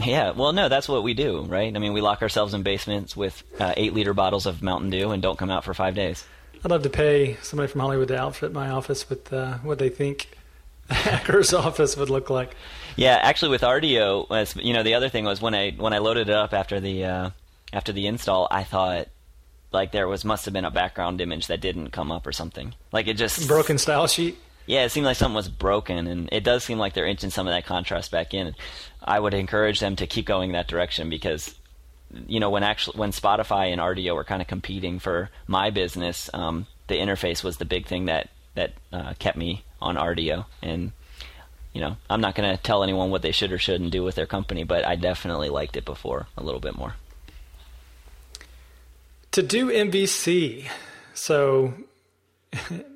Yeah, 0.00 0.30
well, 0.30 0.52
no, 0.52 0.68
that's 0.68 0.88
what 0.88 1.02
we 1.02 1.14
do, 1.14 1.42
right? 1.42 1.74
I 1.74 1.78
mean, 1.78 1.92
we 1.92 2.00
lock 2.00 2.22
ourselves 2.22 2.54
in 2.54 2.62
basements 2.62 3.16
with 3.16 3.42
uh, 3.60 3.74
eight 3.76 3.92
liter 3.92 4.14
bottles 4.14 4.46
of 4.46 4.62
Mountain 4.62 4.90
Dew 4.90 5.10
and 5.10 5.22
don't 5.22 5.38
come 5.38 5.50
out 5.50 5.64
for 5.64 5.74
five 5.74 5.94
days. 5.94 6.24
I'd 6.64 6.70
love 6.70 6.82
to 6.84 6.90
pay 6.90 7.36
somebody 7.42 7.70
from 7.70 7.80
Hollywood 7.82 8.08
to 8.08 8.18
outfit 8.18 8.52
my 8.52 8.70
office 8.70 9.08
with 9.10 9.32
uh, 9.32 9.58
what 9.58 9.78
they 9.78 9.88
think 9.88 10.30
hacker's 10.90 11.52
office 11.52 11.96
would 11.96 12.08
look 12.08 12.30
like. 12.30 12.54
Yeah, 12.96 13.18
actually, 13.20 13.50
with 13.50 13.62
Rdio, 13.62 14.62
you 14.62 14.72
know, 14.72 14.82
the 14.82 14.94
other 14.94 15.08
thing 15.08 15.24
was 15.24 15.42
when 15.42 15.54
I 15.54 15.72
when 15.72 15.92
I 15.92 15.98
loaded 15.98 16.28
it 16.28 16.34
up 16.34 16.52
after 16.52 16.78
the 16.80 17.04
uh, 17.04 17.30
after 17.72 17.92
the 17.92 18.06
install, 18.06 18.48
I 18.50 18.64
thought 18.64 19.08
like 19.72 19.92
there 19.92 20.06
was 20.06 20.24
must 20.24 20.44
have 20.44 20.54
been 20.54 20.64
a 20.64 20.70
background 20.70 21.20
image 21.20 21.46
that 21.46 21.60
didn't 21.60 21.90
come 21.90 22.12
up 22.12 22.26
or 22.26 22.32
something. 22.32 22.74
Like 22.92 23.08
it 23.08 23.14
just 23.14 23.48
broken 23.48 23.78
style 23.78 24.06
sheet. 24.06 24.38
Yeah, 24.66 24.84
it 24.84 24.90
seemed 24.90 25.06
like 25.06 25.16
something 25.16 25.34
was 25.34 25.48
broken, 25.48 26.06
and 26.06 26.28
it 26.32 26.44
does 26.44 26.64
seem 26.64 26.78
like 26.78 26.94
they're 26.94 27.06
inching 27.06 27.30
some 27.30 27.46
of 27.46 27.52
that 27.52 27.66
contrast 27.66 28.10
back 28.10 28.32
in. 28.32 28.54
I 29.02 29.18
would 29.18 29.34
encourage 29.34 29.80
them 29.80 29.96
to 29.96 30.06
keep 30.06 30.26
going 30.26 30.52
that 30.52 30.68
direction 30.68 31.10
because 31.10 31.54
you 32.26 32.38
know 32.40 32.50
when 32.50 32.62
actually 32.62 32.98
when 32.98 33.10
Spotify 33.10 33.72
and 33.72 33.80
Rdio 33.80 34.14
were 34.14 34.24
kind 34.24 34.42
of 34.42 34.48
competing 34.48 34.98
for 34.98 35.30
my 35.46 35.70
business, 35.70 36.30
um, 36.32 36.66
the 36.86 36.94
interface 36.94 37.42
was 37.42 37.56
the 37.56 37.64
big 37.64 37.86
thing 37.86 38.06
that 38.06 38.30
that 38.54 38.74
uh, 38.92 39.14
kept 39.18 39.36
me 39.36 39.64
on 39.80 39.96
Rdio. 39.96 40.46
And 40.62 40.92
you 41.72 41.80
know, 41.80 41.96
I'm 42.08 42.20
not 42.20 42.34
going 42.34 42.54
to 42.54 42.62
tell 42.62 42.82
anyone 42.82 43.10
what 43.10 43.22
they 43.22 43.32
should 43.32 43.50
or 43.50 43.58
shouldn't 43.58 43.92
do 43.92 44.04
with 44.04 44.14
their 44.14 44.26
company, 44.26 44.62
but 44.62 44.86
I 44.86 44.94
definitely 44.94 45.48
liked 45.48 45.76
it 45.76 45.84
before 45.84 46.26
a 46.36 46.42
little 46.42 46.60
bit 46.60 46.76
more. 46.76 46.94
TodoMVC, 49.32 50.66
so 51.14 51.72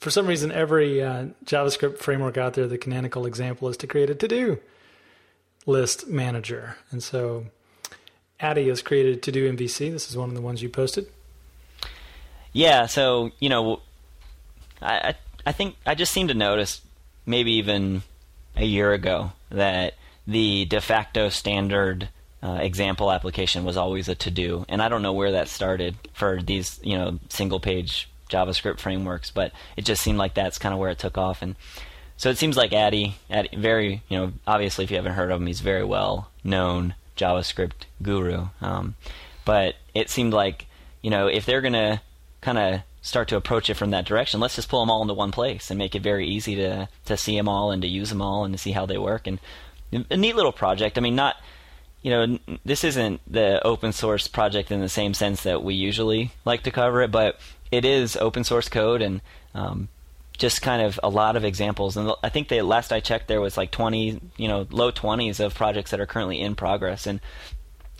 for 0.00 0.10
some 0.10 0.26
reason, 0.26 0.50
every 0.50 1.02
uh, 1.02 1.26
JavaScript 1.44 1.98
framework 1.98 2.38
out 2.38 2.54
there, 2.54 2.66
the 2.66 2.78
canonical 2.78 3.26
example 3.26 3.68
is 3.68 3.76
to 3.78 3.86
create 3.86 4.10
a 4.10 4.14
to 4.14 4.28
do 4.28 4.58
list 5.66 6.08
manager. 6.08 6.76
And 6.90 7.02
so 7.02 7.46
Addy 8.40 8.68
has 8.68 8.82
created 8.82 9.22
TodoMVC. 9.22 9.92
This 9.92 10.08
is 10.08 10.16
one 10.16 10.30
of 10.30 10.34
the 10.34 10.40
ones 10.40 10.62
you 10.62 10.68
posted. 10.68 11.06
Yeah, 12.52 12.86
so, 12.86 13.30
you 13.38 13.48
know, 13.48 13.80
I, 14.82 15.14
I 15.46 15.52
think 15.52 15.76
I 15.86 15.94
just 15.94 16.12
seem 16.12 16.28
to 16.28 16.34
notice 16.34 16.80
maybe 17.26 17.52
even 17.52 18.02
a 18.56 18.64
year 18.64 18.92
ago 18.92 19.32
that 19.50 19.94
the 20.26 20.64
de 20.64 20.80
facto 20.80 21.28
standard 21.28 22.08
uh, 22.42 22.58
example 22.60 23.12
application 23.12 23.64
was 23.64 23.76
always 23.76 24.08
a 24.08 24.14
to 24.16 24.30
do, 24.30 24.64
and 24.68 24.82
I 24.82 24.88
don't 24.88 25.02
know 25.02 25.12
where 25.12 25.32
that 25.32 25.48
started 25.48 25.96
for 26.14 26.40
these 26.42 26.80
you 26.82 26.96
know 26.96 27.18
single 27.28 27.60
page 27.60 28.09
JavaScript 28.30 28.78
frameworks, 28.78 29.30
but 29.30 29.52
it 29.76 29.84
just 29.84 30.02
seemed 30.02 30.18
like 30.18 30.34
that's 30.34 30.58
kind 30.58 30.72
of 30.72 30.78
where 30.78 30.90
it 30.90 30.98
took 30.98 31.18
off, 31.18 31.42
and 31.42 31.56
so 32.16 32.30
it 32.30 32.38
seems 32.38 32.56
like 32.56 32.72
Addy, 32.72 33.16
Addy, 33.30 33.48
very 33.56 34.02
you 34.08 34.18
know 34.18 34.32
obviously 34.46 34.84
if 34.84 34.90
you 34.90 34.96
haven't 34.96 35.14
heard 35.14 35.30
of 35.30 35.40
him, 35.40 35.46
he's 35.46 35.60
very 35.60 35.84
well 35.84 36.30
known 36.44 36.94
JavaScript 37.16 37.86
guru, 38.02 38.46
um, 38.60 38.94
but 39.44 39.76
it 39.94 40.10
seemed 40.10 40.32
like 40.32 40.66
you 41.02 41.10
know 41.10 41.26
if 41.26 41.46
they're 41.46 41.60
gonna 41.60 42.02
kind 42.40 42.58
of 42.58 42.80
start 43.02 43.28
to 43.28 43.36
approach 43.36 43.70
it 43.70 43.74
from 43.74 43.90
that 43.90 44.04
direction, 44.04 44.40
let's 44.40 44.56
just 44.56 44.68
pull 44.68 44.80
them 44.80 44.90
all 44.90 45.02
into 45.02 45.14
one 45.14 45.32
place 45.32 45.70
and 45.70 45.78
make 45.78 45.94
it 45.94 46.02
very 46.02 46.26
easy 46.26 46.54
to 46.56 46.88
to 47.06 47.16
see 47.16 47.36
them 47.36 47.48
all 47.48 47.70
and 47.70 47.82
to 47.82 47.88
use 47.88 48.10
them 48.10 48.22
all 48.22 48.44
and 48.44 48.54
to 48.54 48.58
see 48.58 48.72
how 48.72 48.86
they 48.86 48.98
work. 48.98 49.26
And 49.26 49.38
a 50.10 50.16
neat 50.16 50.36
little 50.36 50.52
project. 50.52 50.98
I 50.98 51.00
mean, 51.00 51.16
not 51.16 51.36
you 52.02 52.10
know, 52.10 52.38
this 52.64 52.82
isn't 52.84 53.20
the 53.30 53.64
open 53.66 53.92
source 53.92 54.26
project 54.26 54.70
in 54.70 54.80
the 54.80 54.88
same 54.88 55.12
sense 55.12 55.42
that 55.42 55.62
we 55.62 55.74
usually 55.74 56.30
like 56.44 56.62
to 56.62 56.70
cover 56.70 57.02
it, 57.02 57.10
but 57.10 57.38
it 57.70 57.84
is 57.84 58.16
open 58.16 58.44
source 58.44 58.68
code 58.68 59.02
and 59.02 59.20
um, 59.54 59.88
just 60.38 60.62
kind 60.62 60.82
of 60.82 60.98
a 61.02 61.08
lot 61.08 61.36
of 61.36 61.44
examples. 61.44 61.96
And 61.96 62.12
I 62.22 62.30
think 62.30 62.48
the 62.48 62.62
last 62.62 62.92
I 62.92 63.00
checked, 63.00 63.28
there 63.28 63.40
was 63.40 63.56
like 63.56 63.70
20, 63.70 64.20
you 64.36 64.48
know, 64.48 64.66
low 64.70 64.90
20s 64.90 65.38
of 65.38 65.54
projects 65.54 65.90
that 65.90 66.00
are 66.00 66.06
currently 66.06 66.40
in 66.40 66.54
progress. 66.54 67.06
And 67.06 67.20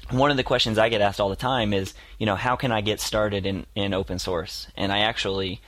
one 0.09 0.31
of 0.31 0.37
the 0.37 0.43
questions 0.43 0.79
I 0.79 0.89
get 0.89 1.01
asked 1.01 1.21
all 1.21 1.29
the 1.29 1.37
time 1.37 1.73
is, 1.73 1.95
you 2.18 2.27
know, 2.27 2.37
how 2.37 2.57
can 2.57 2.73
I 2.73 2.81
get 2.81 3.01
started 3.01 3.47
in, 3.47 3.66
in 3.75 3.95
open 3.95 4.18
source? 4.18 4.66
And 4.77 4.91
I 4.91 5.01
actually, 5.01 5.61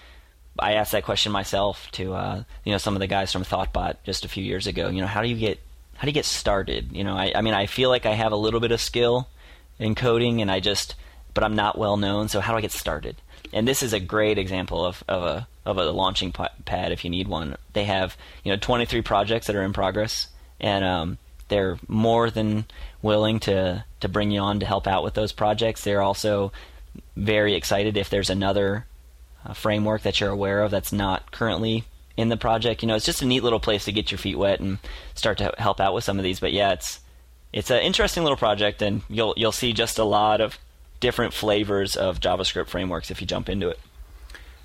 I 0.59 0.75
asked 0.75 0.93
that 0.93 1.05
question 1.05 1.31
myself 1.31 1.89
to, 1.93 2.15
uh, 2.15 2.45
you 2.65 2.73
know, 2.73 2.79
some 2.79 2.97
of 2.97 3.01
the 3.01 3.07
guys 3.07 3.33
from 3.33 3.45
Thoughtbot 3.45 3.97
just 4.05 4.25
a 4.25 4.29
few 4.29 4.43
years 4.43 4.67
ago. 4.67 4.89
You 4.89 5.03
know, 5.03 5.07
how 5.07 5.23
do 5.23 5.29
you 5.29 5.37
get, 5.37 5.61
how 5.95 6.03
do 6.03 6.09
you 6.09 6.15
get 6.15 6.25
started? 6.25 6.91
You 6.93 7.05
know, 7.05 7.17
I, 7.17 7.33
I 7.35 7.43
mean, 7.43 7.55
I 7.55 7.67
feel 7.67 7.91
like 7.91 8.07
I 8.07 8.15
have 8.15 8.33
a 8.33 8.37
little 8.37 8.61
bit 8.61 8.73
of 8.73 8.81
skill 8.81 9.29
in 9.79 9.95
coding, 9.95 10.41
and 10.41 10.51
I 10.51 10.61
just, 10.61 10.95
but 11.35 11.45
I'm 11.45 11.55
not 11.55 11.79
well 11.79 11.97
known. 11.97 12.29
So 12.29 12.41
how 12.41 12.53
do 12.53 12.59
I 12.59 12.63
get 12.63 12.73
started? 12.73 13.17
And 13.53 13.69
this 13.69 13.83
is 13.83 13.93
a 13.93 14.01
great 14.01 14.39
example 14.39 14.85
of, 14.85 15.05
of 15.09 15.23
a 15.23 15.49
of 15.65 15.79
a 15.79 15.91
launching 15.91 16.33
pad 16.33 16.93
if 16.93 17.05
you 17.05 17.11
need 17.11 17.29
one. 17.29 17.57
They 17.73 17.85
have, 17.85 18.17
you 18.43 18.51
know, 18.51 18.59
23 18.59 19.03
projects 19.03 19.47
that 19.47 19.57
are 19.57 19.63
in 19.63 19.73
progress, 19.73 20.29
and 20.61 20.85
um, 20.85 21.19
they're 21.49 21.79
more 21.87 22.31
than 22.31 22.65
willing 23.03 23.41
to 23.41 23.85
to 24.01 24.09
bring 24.09 24.31
you 24.31 24.41
on 24.41 24.61
to 24.61 24.67
help 24.67 24.87
out 24.87 25.05
with 25.05 25.15
those 25.15 25.33
projects. 25.33 25.85
They're 25.85 26.03
also 26.03 26.53
very 27.17 27.55
excited 27.55 27.97
if 27.97 28.11
there's 28.11 28.31
another 28.31 28.87
uh, 29.45 29.53
framework 29.53 30.03
that 30.03 30.21
you're 30.21 30.31
aware 30.31 30.63
of 30.63 30.71
that's 30.71 30.93
not 30.93 31.31
currently 31.31 31.85
in 32.17 32.29
the 32.29 32.37
project. 32.37 32.83
You 32.83 32.89
know, 32.89 32.95
it's 32.95 33.07
just 33.07 33.23
a 33.23 33.27
neat 33.27 33.43
little 33.43 33.61
place 33.61 33.85
to 33.85 33.93
get 33.93 34.11
your 34.11 34.19
feet 34.19 34.39
wet 34.39 34.61
and 34.61 34.79
start 35.15 35.39
to 35.39 35.55
help 35.59 35.81
out 35.81 35.95
with 35.95 36.05
some 36.05 36.19
of 36.19 36.25
these. 36.25 36.41
But 36.41 36.53
yeah, 36.53 36.73
it's 36.73 37.01
it's 37.53 37.71
an 37.71 37.83
interesting 37.83 38.23
little 38.23 38.37
project, 38.37 38.83
and 38.83 39.03
you'll 39.09 39.35
you'll 39.37 39.53
see 39.53 39.73
just 39.73 39.99
a 39.99 40.05
lot 40.05 40.41
of 40.41 40.59
different 41.03 41.35
flavors 41.35 41.97
of 41.97 42.21
JavaScript 42.21 42.69
frameworks 42.69 43.11
if 43.11 43.21
you 43.21 43.27
jump 43.27 43.51
into 43.51 43.69
it. 43.69 43.79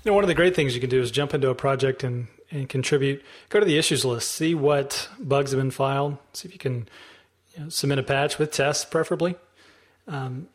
You 0.04 0.12
know, 0.12 0.14
one 0.14 0.24
of 0.24 0.28
the 0.28 0.34
great 0.34 0.56
things 0.56 0.74
you 0.74 0.80
can 0.80 0.88
do 0.88 1.02
is 1.02 1.10
jump 1.10 1.34
into 1.34 1.50
a 1.50 1.54
project 1.54 2.02
and 2.02 2.28
and 2.50 2.66
contribute. 2.66 3.22
Go 3.50 3.60
to 3.60 3.66
the 3.66 3.76
issues 3.76 4.06
list, 4.06 4.32
see 4.32 4.54
what 4.54 5.10
bugs 5.18 5.50
have 5.50 5.60
been 5.60 5.70
filed, 5.70 6.16
see 6.32 6.48
if 6.48 6.54
you 6.54 6.58
can 6.58 6.88
you 7.54 7.64
know, 7.64 7.68
submit 7.68 7.98
a 7.98 8.02
patch 8.02 8.38
with 8.38 8.52
tests, 8.52 8.86
preferably. 8.86 9.34
Um, 10.06 10.48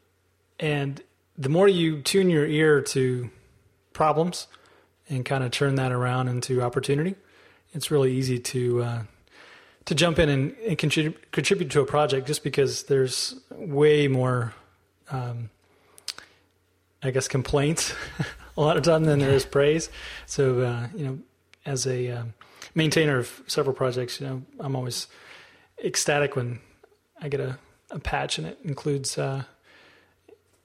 and 0.60 1.04
the 1.38 1.50
more 1.50 1.68
you 1.68 2.02
tune 2.02 2.32
your 2.32 2.48
ear 2.48 2.82
to 2.82 3.30
problems 3.92 4.48
and 5.08 5.24
kind 5.24 5.44
of 5.44 5.52
turn 5.52 5.76
that 5.76 5.92
around 5.92 6.30
into 6.30 6.64
opportunity, 6.64 7.14
it's 7.74 7.92
really 7.92 8.12
easy 8.12 8.40
to 8.40 8.82
uh, 8.82 9.04
to 9.86 9.96
jump 9.96 10.18
in 10.20 10.30
and, 10.30 10.56
and 10.68 10.78
contribute, 10.78 11.32
contribute 11.32 11.70
to 11.72 11.82
a 11.82 11.86
project 11.86 12.26
just 12.26 12.44
because 12.44 12.84
there's 12.84 13.36
way 13.52 14.08
more, 14.08 14.54
um, 15.12 15.50
I 17.04 17.12
guess, 17.12 17.28
complaints 17.28 17.94
a 18.58 18.62
lot 18.62 18.78
of 18.78 18.84
time 18.84 19.04
than 19.04 19.20
there 19.20 19.32
is 19.32 19.46
praise. 19.46 19.90
So 20.26 20.62
uh, 20.62 20.88
you 20.96 21.06
know 21.06 21.20
as 21.66 21.88
a 21.88 22.10
um, 22.12 22.34
maintainer 22.76 23.20
of 23.20 23.42
several 23.48 23.76
projects, 23.76 24.20
you 24.20 24.28
know, 24.28 24.42
I'm 24.60 24.76
always 24.76 25.08
ecstatic 25.84 26.36
when 26.36 26.60
I 27.22 27.30
get 27.30 27.40
a, 27.40 27.58
a 27.92 28.00
patch 28.00 28.38
and 28.38 28.48
it 28.48 28.60
includes 28.64 29.18
uh, 29.18 29.44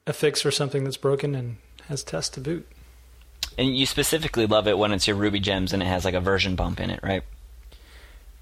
a 0.07 0.13
fix 0.13 0.43
for 0.43 0.51
something 0.51 0.85
that's 0.85 0.97
broken 0.97 1.35
and 1.35 1.57
has 1.87 2.03
tests 2.03 2.31
to 2.35 2.41
boot. 2.41 2.67
And 3.57 3.77
you 3.77 3.87
specifically 3.87 4.47
love 4.47 4.69
it 4.69 4.79
when 4.79 4.93
it's 4.93 5.07
your 5.07 5.17
Ruby 5.17 5.41
gems 5.41 5.73
and 5.73 5.83
it 5.83 5.87
has 5.87 6.05
like 6.05 6.15
a 6.15 6.21
version 6.21 6.55
bump 6.55 6.81
in 6.81 6.91
it, 6.91 7.01
right? 7.03 7.23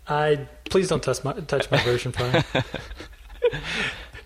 I 0.09 0.47
please 0.71 0.89
don't 0.89 1.03
touch 1.03 1.25
my 1.25 1.33
touch 1.33 1.71
my 1.71 1.83
version 1.83 2.13
file. 2.13 2.45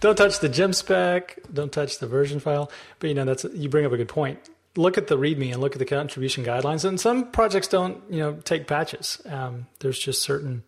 Don't 0.00 0.16
touch 0.16 0.40
the 0.40 0.48
gem 0.48 0.72
spec. 0.72 1.38
Don't 1.52 1.72
touch 1.72 1.98
the 1.98 2.06
version 2.06 2.40
file. 2.40 2.70
But 2.98 3.08
you 3.08 3.14
know 3.14 3.24
that's 3.24 3.44
you 3.54 3.68
bring 3.68 3.86
up 3.86 3.92
a 3.92 3.96
good 3.96 4.08
point 4.08 4.38
look 4.76 4.96
at 4.96 5.08
the 5.08 5.16
README 5.16 5.52
and 5.52 5.60
look 5.60 5.72
at 5.72 5.78
the 5.78 5.84
contribution 5.84 6.44
guidelines. 6.44 6.84
And 6.84 7.00
some 7.00 7.30
projects 7.30 7.68
don't, 7.68 8.02
you 8.08 8.18
know, 8.18 8.34
take 8.44 8.66
patches. 8.66 9.20
Um, 9.26 9.66
there's 9.80 9.98
just 9.98 10.22
certain 10.22 10.62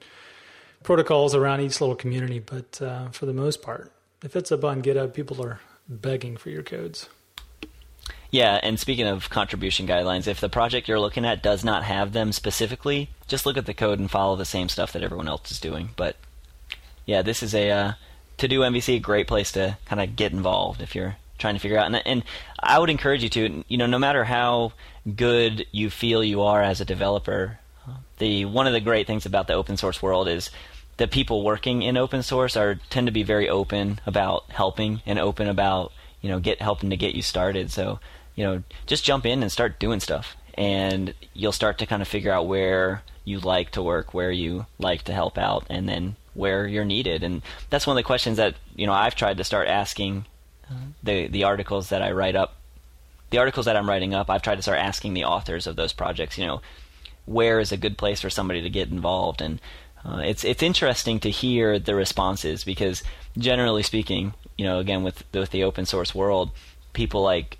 protocols 0.83 1.35
around 1.35 1.61
each 1.61 1.81
little 1.81 1.97
community, 1.97 2.41
but 2.41 2.81
uh, 2.83 3.09
for 3.11 3.27
the 3.27 3.33
most 3.33 3.63
part, 3.63 3.93
if 4.23 4.35
it's 4.35 4.51
up 4.51 4.65
on 4.65 4.83
GitHub, 4.83 5.15
people 5.15 5.45
are 5.45 5.61
begging 5.89 6.37
for 6.37 6.51
your 6.51 6.63
codes. 6.63 7.09
Yeah, 8.31 8.59
and 8.63 8.81
speaking 8.81 9.07
of 9.07 9.29
contribution 9.29 9.87
guidelines, 9.87 10.27
if 10.27 10.41
the 10.41 10.49
project 10.49 10.89
you're 10.89 10.99
looking 10.99 11.27
at 11.27 11.43
does 11.43 11.65
not 11.65 11.85
have 11.85 12.13
them 12.13 12.33
specifically, 12.33 13.11
just 13.29 13.45
look 13.45 13.59
at 13.59 13.67
the 13.67 13.75
code 13.75 13.99
and 13.99 14.11
follow 14.11 14.37
the 14.37 14.47
same 14.47 14.71
stuff 14.71 14.93
that 14.93 15.03
everyone 15.03 15.29
else 15.29 15.51
is 15.51 15.61
doing. 15.61 15.91
But 15.97 16.17
yeah, 17.05 17.21
this 17.21 17.43
is 17.43 17.55
a 17.55 17.71
uh, 17.71 17.93
TodoMVC, 18.39 18.97
a 18.97 19.01
great 19.01 19.27
place 19.27 19.53
to 19.53 19.77
kind 19.87 20.01
of 20.01 20.17
get 20.17 20.33
involved 20.33 20.83
if 20.83 20.95
you're 20.95 21.17
trying 21.39 21.55
to 21.55 21.61
figure 21.61 21.79
out. 21.79 21.87
And, 21.87 22.03
and 22.07 22.25
I 22.61 22.79
would 22.79 22.91
encourage 22.91 23.23
you 23.23 23.29
to, 23.31 23.65
you 23.69 23.77
know, 23.79 23.87
no 23.87 23.99
matter 23.99 24.25
how 24.25 24.73
good 25.17 25.67
you 25.73 25.91
feel 25.91 26.23
you 26.23 26.43
are 26.43 26.63
as 26.63 26.81
a 26.81 26.85
developer, 26.85 27.59
the 28.19 28.45
one 28.45 28.67
of 28.67 28.73
the 28.73 28.81
great 28.81 29.07
things 29.07 29.27
about 29.27 29.49
the 29.49 29.55
open 29.55 29.77
source 29.77 30.01
world 30.01 30.29
is 30.29 30.51
the 30.97 31.09
people 31.09 31.43
working 31.43 31.83
in 31.83 31.97
open 31.97 32.23
source 32.23 32.57
are 32.57 32.77
tend 32.91 33.07
to 33.09 33.13
be 33.13 33.23
very 33.23 33.49
open 33.49 34.01
about 34.07 34.45
helping 34.51 35.03
and 35.07 35.19
open 35.19 35.49
about 35.49 35.93
you 36.21 36.29
know 36.29 36.39
get 36.39 36.63
helping 36.63 36.91
to 36.91 36.97
get 36.97 37.15
you 37.15 37.23
started. 37.23 37.71
So 37.71 37.99
you 38.37 38.45
know 38.45 38.63
just 38.87 39.05
jump 39.05 39.27
in 39.27 39.43
and 39.43 39.51
start 39.51 39.81
doing 39.81 40.01
stuff, 40.01 40.37
and 40.55 41.15
you'll 41.35 41.53
start 41.53 41.79
to 41.79 41.87
kind 41.87 42.03
of 42.03 42.09
figure 42.09 42.33
out 42.33 42.47
where 42.47 43.03
you 43.25 43.41
like 43.41 43.71
to 43.73 43.83
work, 43.83 44.15
where 44.15 44.31
you 44.31 44.67
like 44.79 45.03
to 45.05 45.13
help 45.13 45.39
out, 45.39 45.67
and 45.69 45.89
then 45.89 46.17
where 46.35 46.67
you're 46.67 46.85
needed. 46.85 47.23
And 47.23 47.43
that's 47.71 47.87
one 47.87 47.97
of 47.97 47.99
the 47.99 48.07
questions 48.07 48.37
that 48.37 48.55
you 48.75 48.87
know 48.87 48.93
I've 48.93 49.15
tried 49.15 49.39
to 49.39 49.45
start 49.45 49.69
asking 49.69 50.27
the 51.03 51.29
the 51.29 51.45
articles 51.45 51.89
that 51.91 52.03
I 52.03 52.13
write 52.13 52.37
up, 52.37 52.57
the 53.31 53.39
articles 53.39 53.67
that 53.67 53.77
I'm 53.77 53.89
writing 53.89 54.15
up, 54.15 54.31
I've 54.31 54.43
tried 54.43 54.57
to 54.57 54.63
start 54.63 54.79
asking 54.79 55.15
the 55.15 55.25
authors 55.25 55.67
of 55.67 55.77
those 55.77 55.93
projects. 55.93 56.39
You 56.39 56.47
know, 56.47 56.63
where 57.27 57.61
is 57.61 57.73
a 57.73 57.77
good 57.77 57.99
place 57.99 58.21
for 58.21 58.31
somebody 58.31 58.63
to 58.63 58.71
get 58.71 58.91
involved? 58.91 59.41
And 59.41 59.61
uh, 60.05 60.23
it's 60.25 60.45
it's 60.45 60.63
interesting 60.63 61.21
to 61.21 61.31
hear 61.31 61.79
the 61.79 61.95
responses 61.95 62.65
because 62.65 63.03
generally 63.39 63.83
speaking, 63.83 64.35
you 64.57 64.65
know, 64.65 64.79
again 64.79 65.03
with 65.03 65.25
with 65.33 65.51
the 65.51 65.65
open 65.65 65.87
source 65.87 66.15
world, 66.15 66.51
people 66.93 67.23
like 67.23 67.59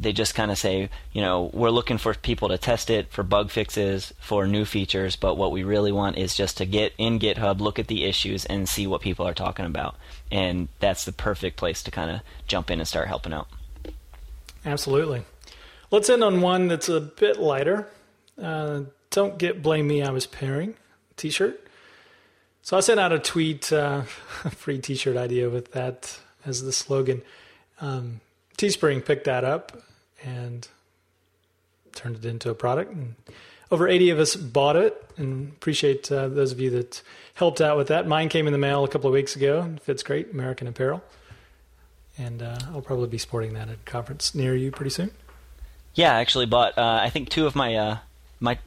they 0.00 0.12
just 0.12 0.34
kind 0.34 0.50
of 0.50 0.56
say, 0.56 0.88
you 1.12 1.20
know, 1.20 1.50
we're 1.52 1.70
looking 1.70 1.98
for 1.98 2.14
people 2.14 2.48
to 2.48 2.56
test 2.56 2.88
it 2.88 3.12
for 3.12 3.22
bug 3.22 3.50
fixes, 3.50 4.14
for 4.18 4.46
new 4.46 4.64
features, 4.64 5.14
but 5.14 5.36
what 5.36 5.52
we 5.52 5.62
really 5.62 5.92
want 5.92 6.16
is 6.16 6.34
just 6.34 6.56
to 6.56 6.64
get 6.64 6.94
in 6.96 7.18
GitHub, 7.18 7.60
look 7.60 7.78
at 7.78 7.86
the 7.86 8.04
issues, 8.04 8.46
and 8.46 8.66
see 8.66 8.86
what 8.86 9.02
people 9.02 9.28
are 9.28 9.34
talking 9.34 9.66
about. 9.66 9.96
And 10.32 10.68
that's 10.78 11.04
the 11.04 11.12
perfect 11.12 11.58
place 11.58 11.82
to 11.82 11.90
kind 11.90 12.10
of 12.10 12.22
jump 12.46 12.70
in 12.70 12.78
and 12.78 12.88
start 12.88 13.08
helping 13.08 13.34
out. 13.34 13.48
Absolutely. 14.64 15.22
Let's 15.90 16.08
end 16.08 16.24
on 16.24 16.40
one 16.40 16.68
that's 16.68 16.88
a 16.88 17.00
bit 17.00 17.38
lighter. 17.38 17.86
Uh, 18.40 18.82
don't 19.10 19.38
git 19.38 19.62
blame 19.62 19.86
me, 19.86 20.02
I 20.02 20.10
was 20.10 20.26
pairing 20.26 20.76
t 21.16 21.28
shirt. 21.28 21.66
So 22.62 22.76
I 22.76 22.80
sent 22.80 22.98
out 23.00 23.12
a 23.12 23.18
tweet, 23.18 23.70
uh, 23.70 24.02
a 24.44 24.50
free 24.50 24.78
t 24.78 24.94
shirt 24.94 25.18
idea 25.18 25.50
with 25.50 25.72
that 25.72 26.18
as 26.46 26.62
the 26.62 26.72
slogan. 26.72 27.20
Um, 27.82 28.20
Teespring 28.56 29.04
picked 29.04 29.24
that 29.24 29.42
up 29.42 29.82
and 30.24 30.68
turned 31.94 32.16
it 32.16 32.24
into 32.24 32.50
a 32.50 32.54
product. 32.54 32.92
And 32.92 33.14
over 33.70 33.88
80 33.88 34.10
of 34.10 34.18
us 34.18 34.36
bought 34.36 34.76
it 34.76 35.02
and 35.16 35.48
appreciate 35.48 36.10
uh, 36.10 36.28
those 36.28 36.52
of 36.52 36.60
you 36.60 36.70
that 36.70 37.02
helped 37.34 37.60
out 37.60 37.76
with 37.76 37.88
that. 37.88 38.06
Mine 38.06 38.28
came 38.28 38.46
in 38.46 38.52
the 38.52 38.58
mail 38.58 38.84
a 38.84 38.88
couple 38.88 39.08
of 39.08 39.14
weeks 39.14 39.36
ago. 39.36 39.70
It 39.74 39.82
fits 39.82 40.02
great, 40.02 40.32
American 40.32 40.66
Apparel. 40.66 41.02
And 42.18 42.42
uh, 42.42 42.58
I'll 42.72 42.82
probably 42.82 43.08
be 43.08 43.18
sporting 43.18 43.54
that 43.54 43.68
at 43.68 43.74
a 43.74 43.90
conference 43.90 44.34
near 44.34 44.54
you 44.54 44.70
pretty 44.70 44.90
soon. 44.90 45.10
Yeah, 45.94 46.14
I 46.14 46.20
actually 46.20 46.46
bought. 46.46 46.76
Uh, 46.76 47.00
I 47.02 47.10
think 47.10 47.28
two 47.28 47.46
of 47.46 47.56
my 47.56 47.74
uh, 47.74 47.98
my 48.38 48.58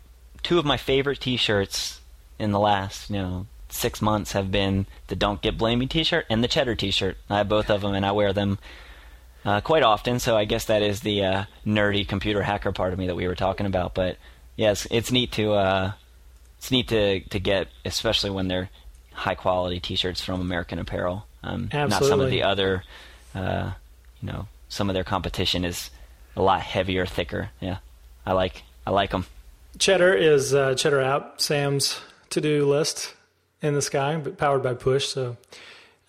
two 0.41 0.59
of 0.59 0.65
my 0.65 0.77
favorite 0.77 1.21
T-shirts 1.21 2.01
in 2.39 2.51
the 2.51 2.59
last 2.59 3.09
you 3.09 3.17
know 3.17 3.47
six 3.69 4.01
months 4.01 4.33
have 4.33 4.51
been 4.51 4.87
the 5.07 5.15
"Don't 5.15 5.41
Get 5.41 5.57
Blamey" 5.57 5.89
T-shirt 5.89 6.25
and 6.29 6.43
the 6.43 6.47
Cheddar 6.47 6.75
T-shirt. 6.75 7.17
I 7.29 7.37
have 7.37 7.49
both 7.49 7.69
of 7.69 7.81
them, 7.81 7.93
and 7.93 8.05
I 8.05 8.11
wear 8.11 8.33
them 8.33 8.59
uh, 9.45 9.61
quite 9.61 9.83
often. 9.83 10.19
So 10.19 10.35
I 10.35 10.45
guess 10.45 10.65
that 10.65 10.81
is 10.81 11.01
the 11.01 11.23
uh, 11.23 11.43
nerdy 11.65 12.07
computer 12.07 12.41
hacker 12.41 12.71
part 12.71 12.93
of 12.93 12.99
me 12.99 13.07
that 13.07 13.15
we 13.15 13.27
were 13.27 13.35
talking 13.35 13.65
about. 13.65 13.93
But 13.93 14.17
yes, 14.55 14.87
it's 14.91 15.11
neat 15.11 15.31
to 15.33 15.53
uh, 15.53 15.91
it's 16.57 16.71
neat 16.71 16.87
to 16.89 17.19
to 17.21 17.39
get, 17.39 17.67
especially 17.85 18.29
when 18.29 18.47
they're 18.47 18.69
high 19.11 19.35
quality 19.35 19.79
T-shirts 19.79 20.23
from 20.23 20.41
American 20.41 20.79
Apparel. 20.79 21.25
Um, 21.43 21.69
not 21.73 22.03
some 22.03 22.21
of 22.21 22.29
the 22.29 22.43
other, 22.43 22.83
uh, 23.35 23.71
you 24.21 24.31
know, 24.31 24.47
some 24.69 24.89
of 24.89 24.93
their 24.93 25.03
competition 25.03 25.65
is 25.65 25.89
a 26.35 26.41
lot 26.41 26.61
heavier, 26.61 27.05
thicker. 27.05 27.49
Yeah, 27.59 27.77
I 28.25 28.33
like 28.33 28.63
I 28.87 28.91
like 28.91 29.11
them. 29.11 29.25
Cheddar 29.77 30.13
is 30.13 30.53
uh, 30.53 30.75
Cheddar 30.75 31.01
app, 31.01 31.41
Sam's 31.41 31.99
to-do 32.29 32.65
list 32.65 33.13
in 33.61 33.73
the 33.73 33.81
sky, 33.81 34.15
but 34.17 34.37
powered 34.37 34.63
by 34.63 34.73
push. 34.73 35.07
So 35.07 35.37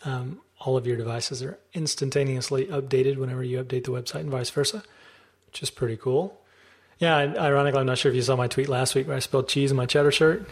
um, 0.05 0.41
all 0.65 0.77
of 0.77 0.87
your 0.87 0.97
devices 0.97 1.43
are 1.43 1.59
instantaneously 1.73 2.67
updated 2.67 3.17
whenever 3.17 3.43
you 3.43 3.63
update 3.63 3.85
the 3.85 3.91
website, 3.91 4.21
and 4.21 4.31
vice 4.31 4.51
versa, 4.51 4.83
which 5.47 5.63
is 5.63 5.71
pretty 5.71 5.97
cool. 5.97 6.41
Yeah, 6.99 7.17
ironically, 7.17 7.81
I'm 7.81 7.87
not 7.87 7.99
sure 7.99 8.11
if 8.11 8.17
you 8.17 8.23
saw 8.23 8.37
my 8.37 8.49
tweet 8.49 8.69
last 8.69 8.95
week 8.95 9.09
where 9.09 9.17
I 9.17 9.21
spelled 9.21 9.49
cheese 9.49 9.71
in 9.71 9.77
my 9.77 9.87
cheddar 9.87 10.13
shirt. 10.13 10.49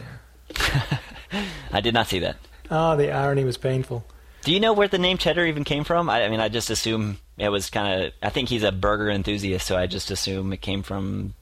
I 1.71 1.81
did 1.81 1.93
not 1.93 2.07
see 2.07 2.19
that. 2.19 2.37
Oh, 2.69 2.95
the 2.95 3.11
irony 3.11 3.43
was 3.43 3.57
painful. 3.57 4.05
Do 4.43 4.51
you 4.51 4.59
know 4.59 4.73
where 4.73 4.89
the 4.89 4.97
name 4.97 5.17
Cheddar 5.17 5.45
even 5.45 5.63
came 5.63 5.85
from? 5.85 6.09
I, 6.09 6.25
I 6.25 6.29
mean, 6.29 6.41
I 6.41 6.49
just 6.49 6.69
assume 6.69 7.17
it 7.37 7.47
was 7.49 7.69
kind 7.69 8.03
of. 8.03 8.13
I 8.21 8.29
think 8.29 8.49
he's 8.49 8.63
a 8.63 8.73
burger 8.73 9.09
enthusiast, 9.09 9.65
so 9.65 9.77
I 9.77 9.87
just 9.87 10.11
assume 10.11 10.51
it 10.51 10.61
came 10.61 10.83
from. 10.83 11.33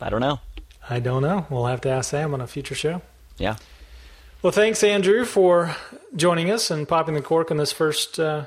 I 0.00 0.08
don't 0.08 0.20
know. 0.20 0.40
I 0.88 1.00
don't 1.00 1.22
know. 1.22 1.46
We'll 1.50 1.66
have 1.66 1.82
to 1.82 1.90
ask 1.90 2.10
Sam 2.10 2.32
on 2.32 2.40
a 2.40 2.46
future 2.46 2.74
show. 2.74 3.02
Yeah. 3.36 3.56
Well, 4.42 4.52
thanks, 4.52 4.84
Andrew, 4.84 5.24
for 5.24 5.74
joining 6.14 6.50
us 6.50 6.70
and 6.70 6.86
popping 6.86 7.14
the 7.14 7.22
cork 7.22 7.50
on 7.50 7.56
this 7.56 7.72
first 7.72 8.20
uh, 8.20 8.44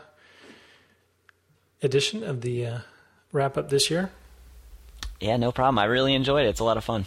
edition 1.82 2.24
of 2.24 2.42
the 2.42 2.66
uh, 2.66 2.78
wrap 3.32 3.58
up 3.58 3.70
this 3.70 3.90
year. 3.90 4.12
Yeah, 5.20 5.36
no 5.38 5.52
problem. 5.52 5.80
I 5.80 5.86
really 5.86 6.14
enjoyed 6.14 6.46
it. 6.46 6.50
It's 6.50 6.60
a 6.60 6.64
lot 6.64 6.78
of 6.78 6.84
fun. 6.84 7.06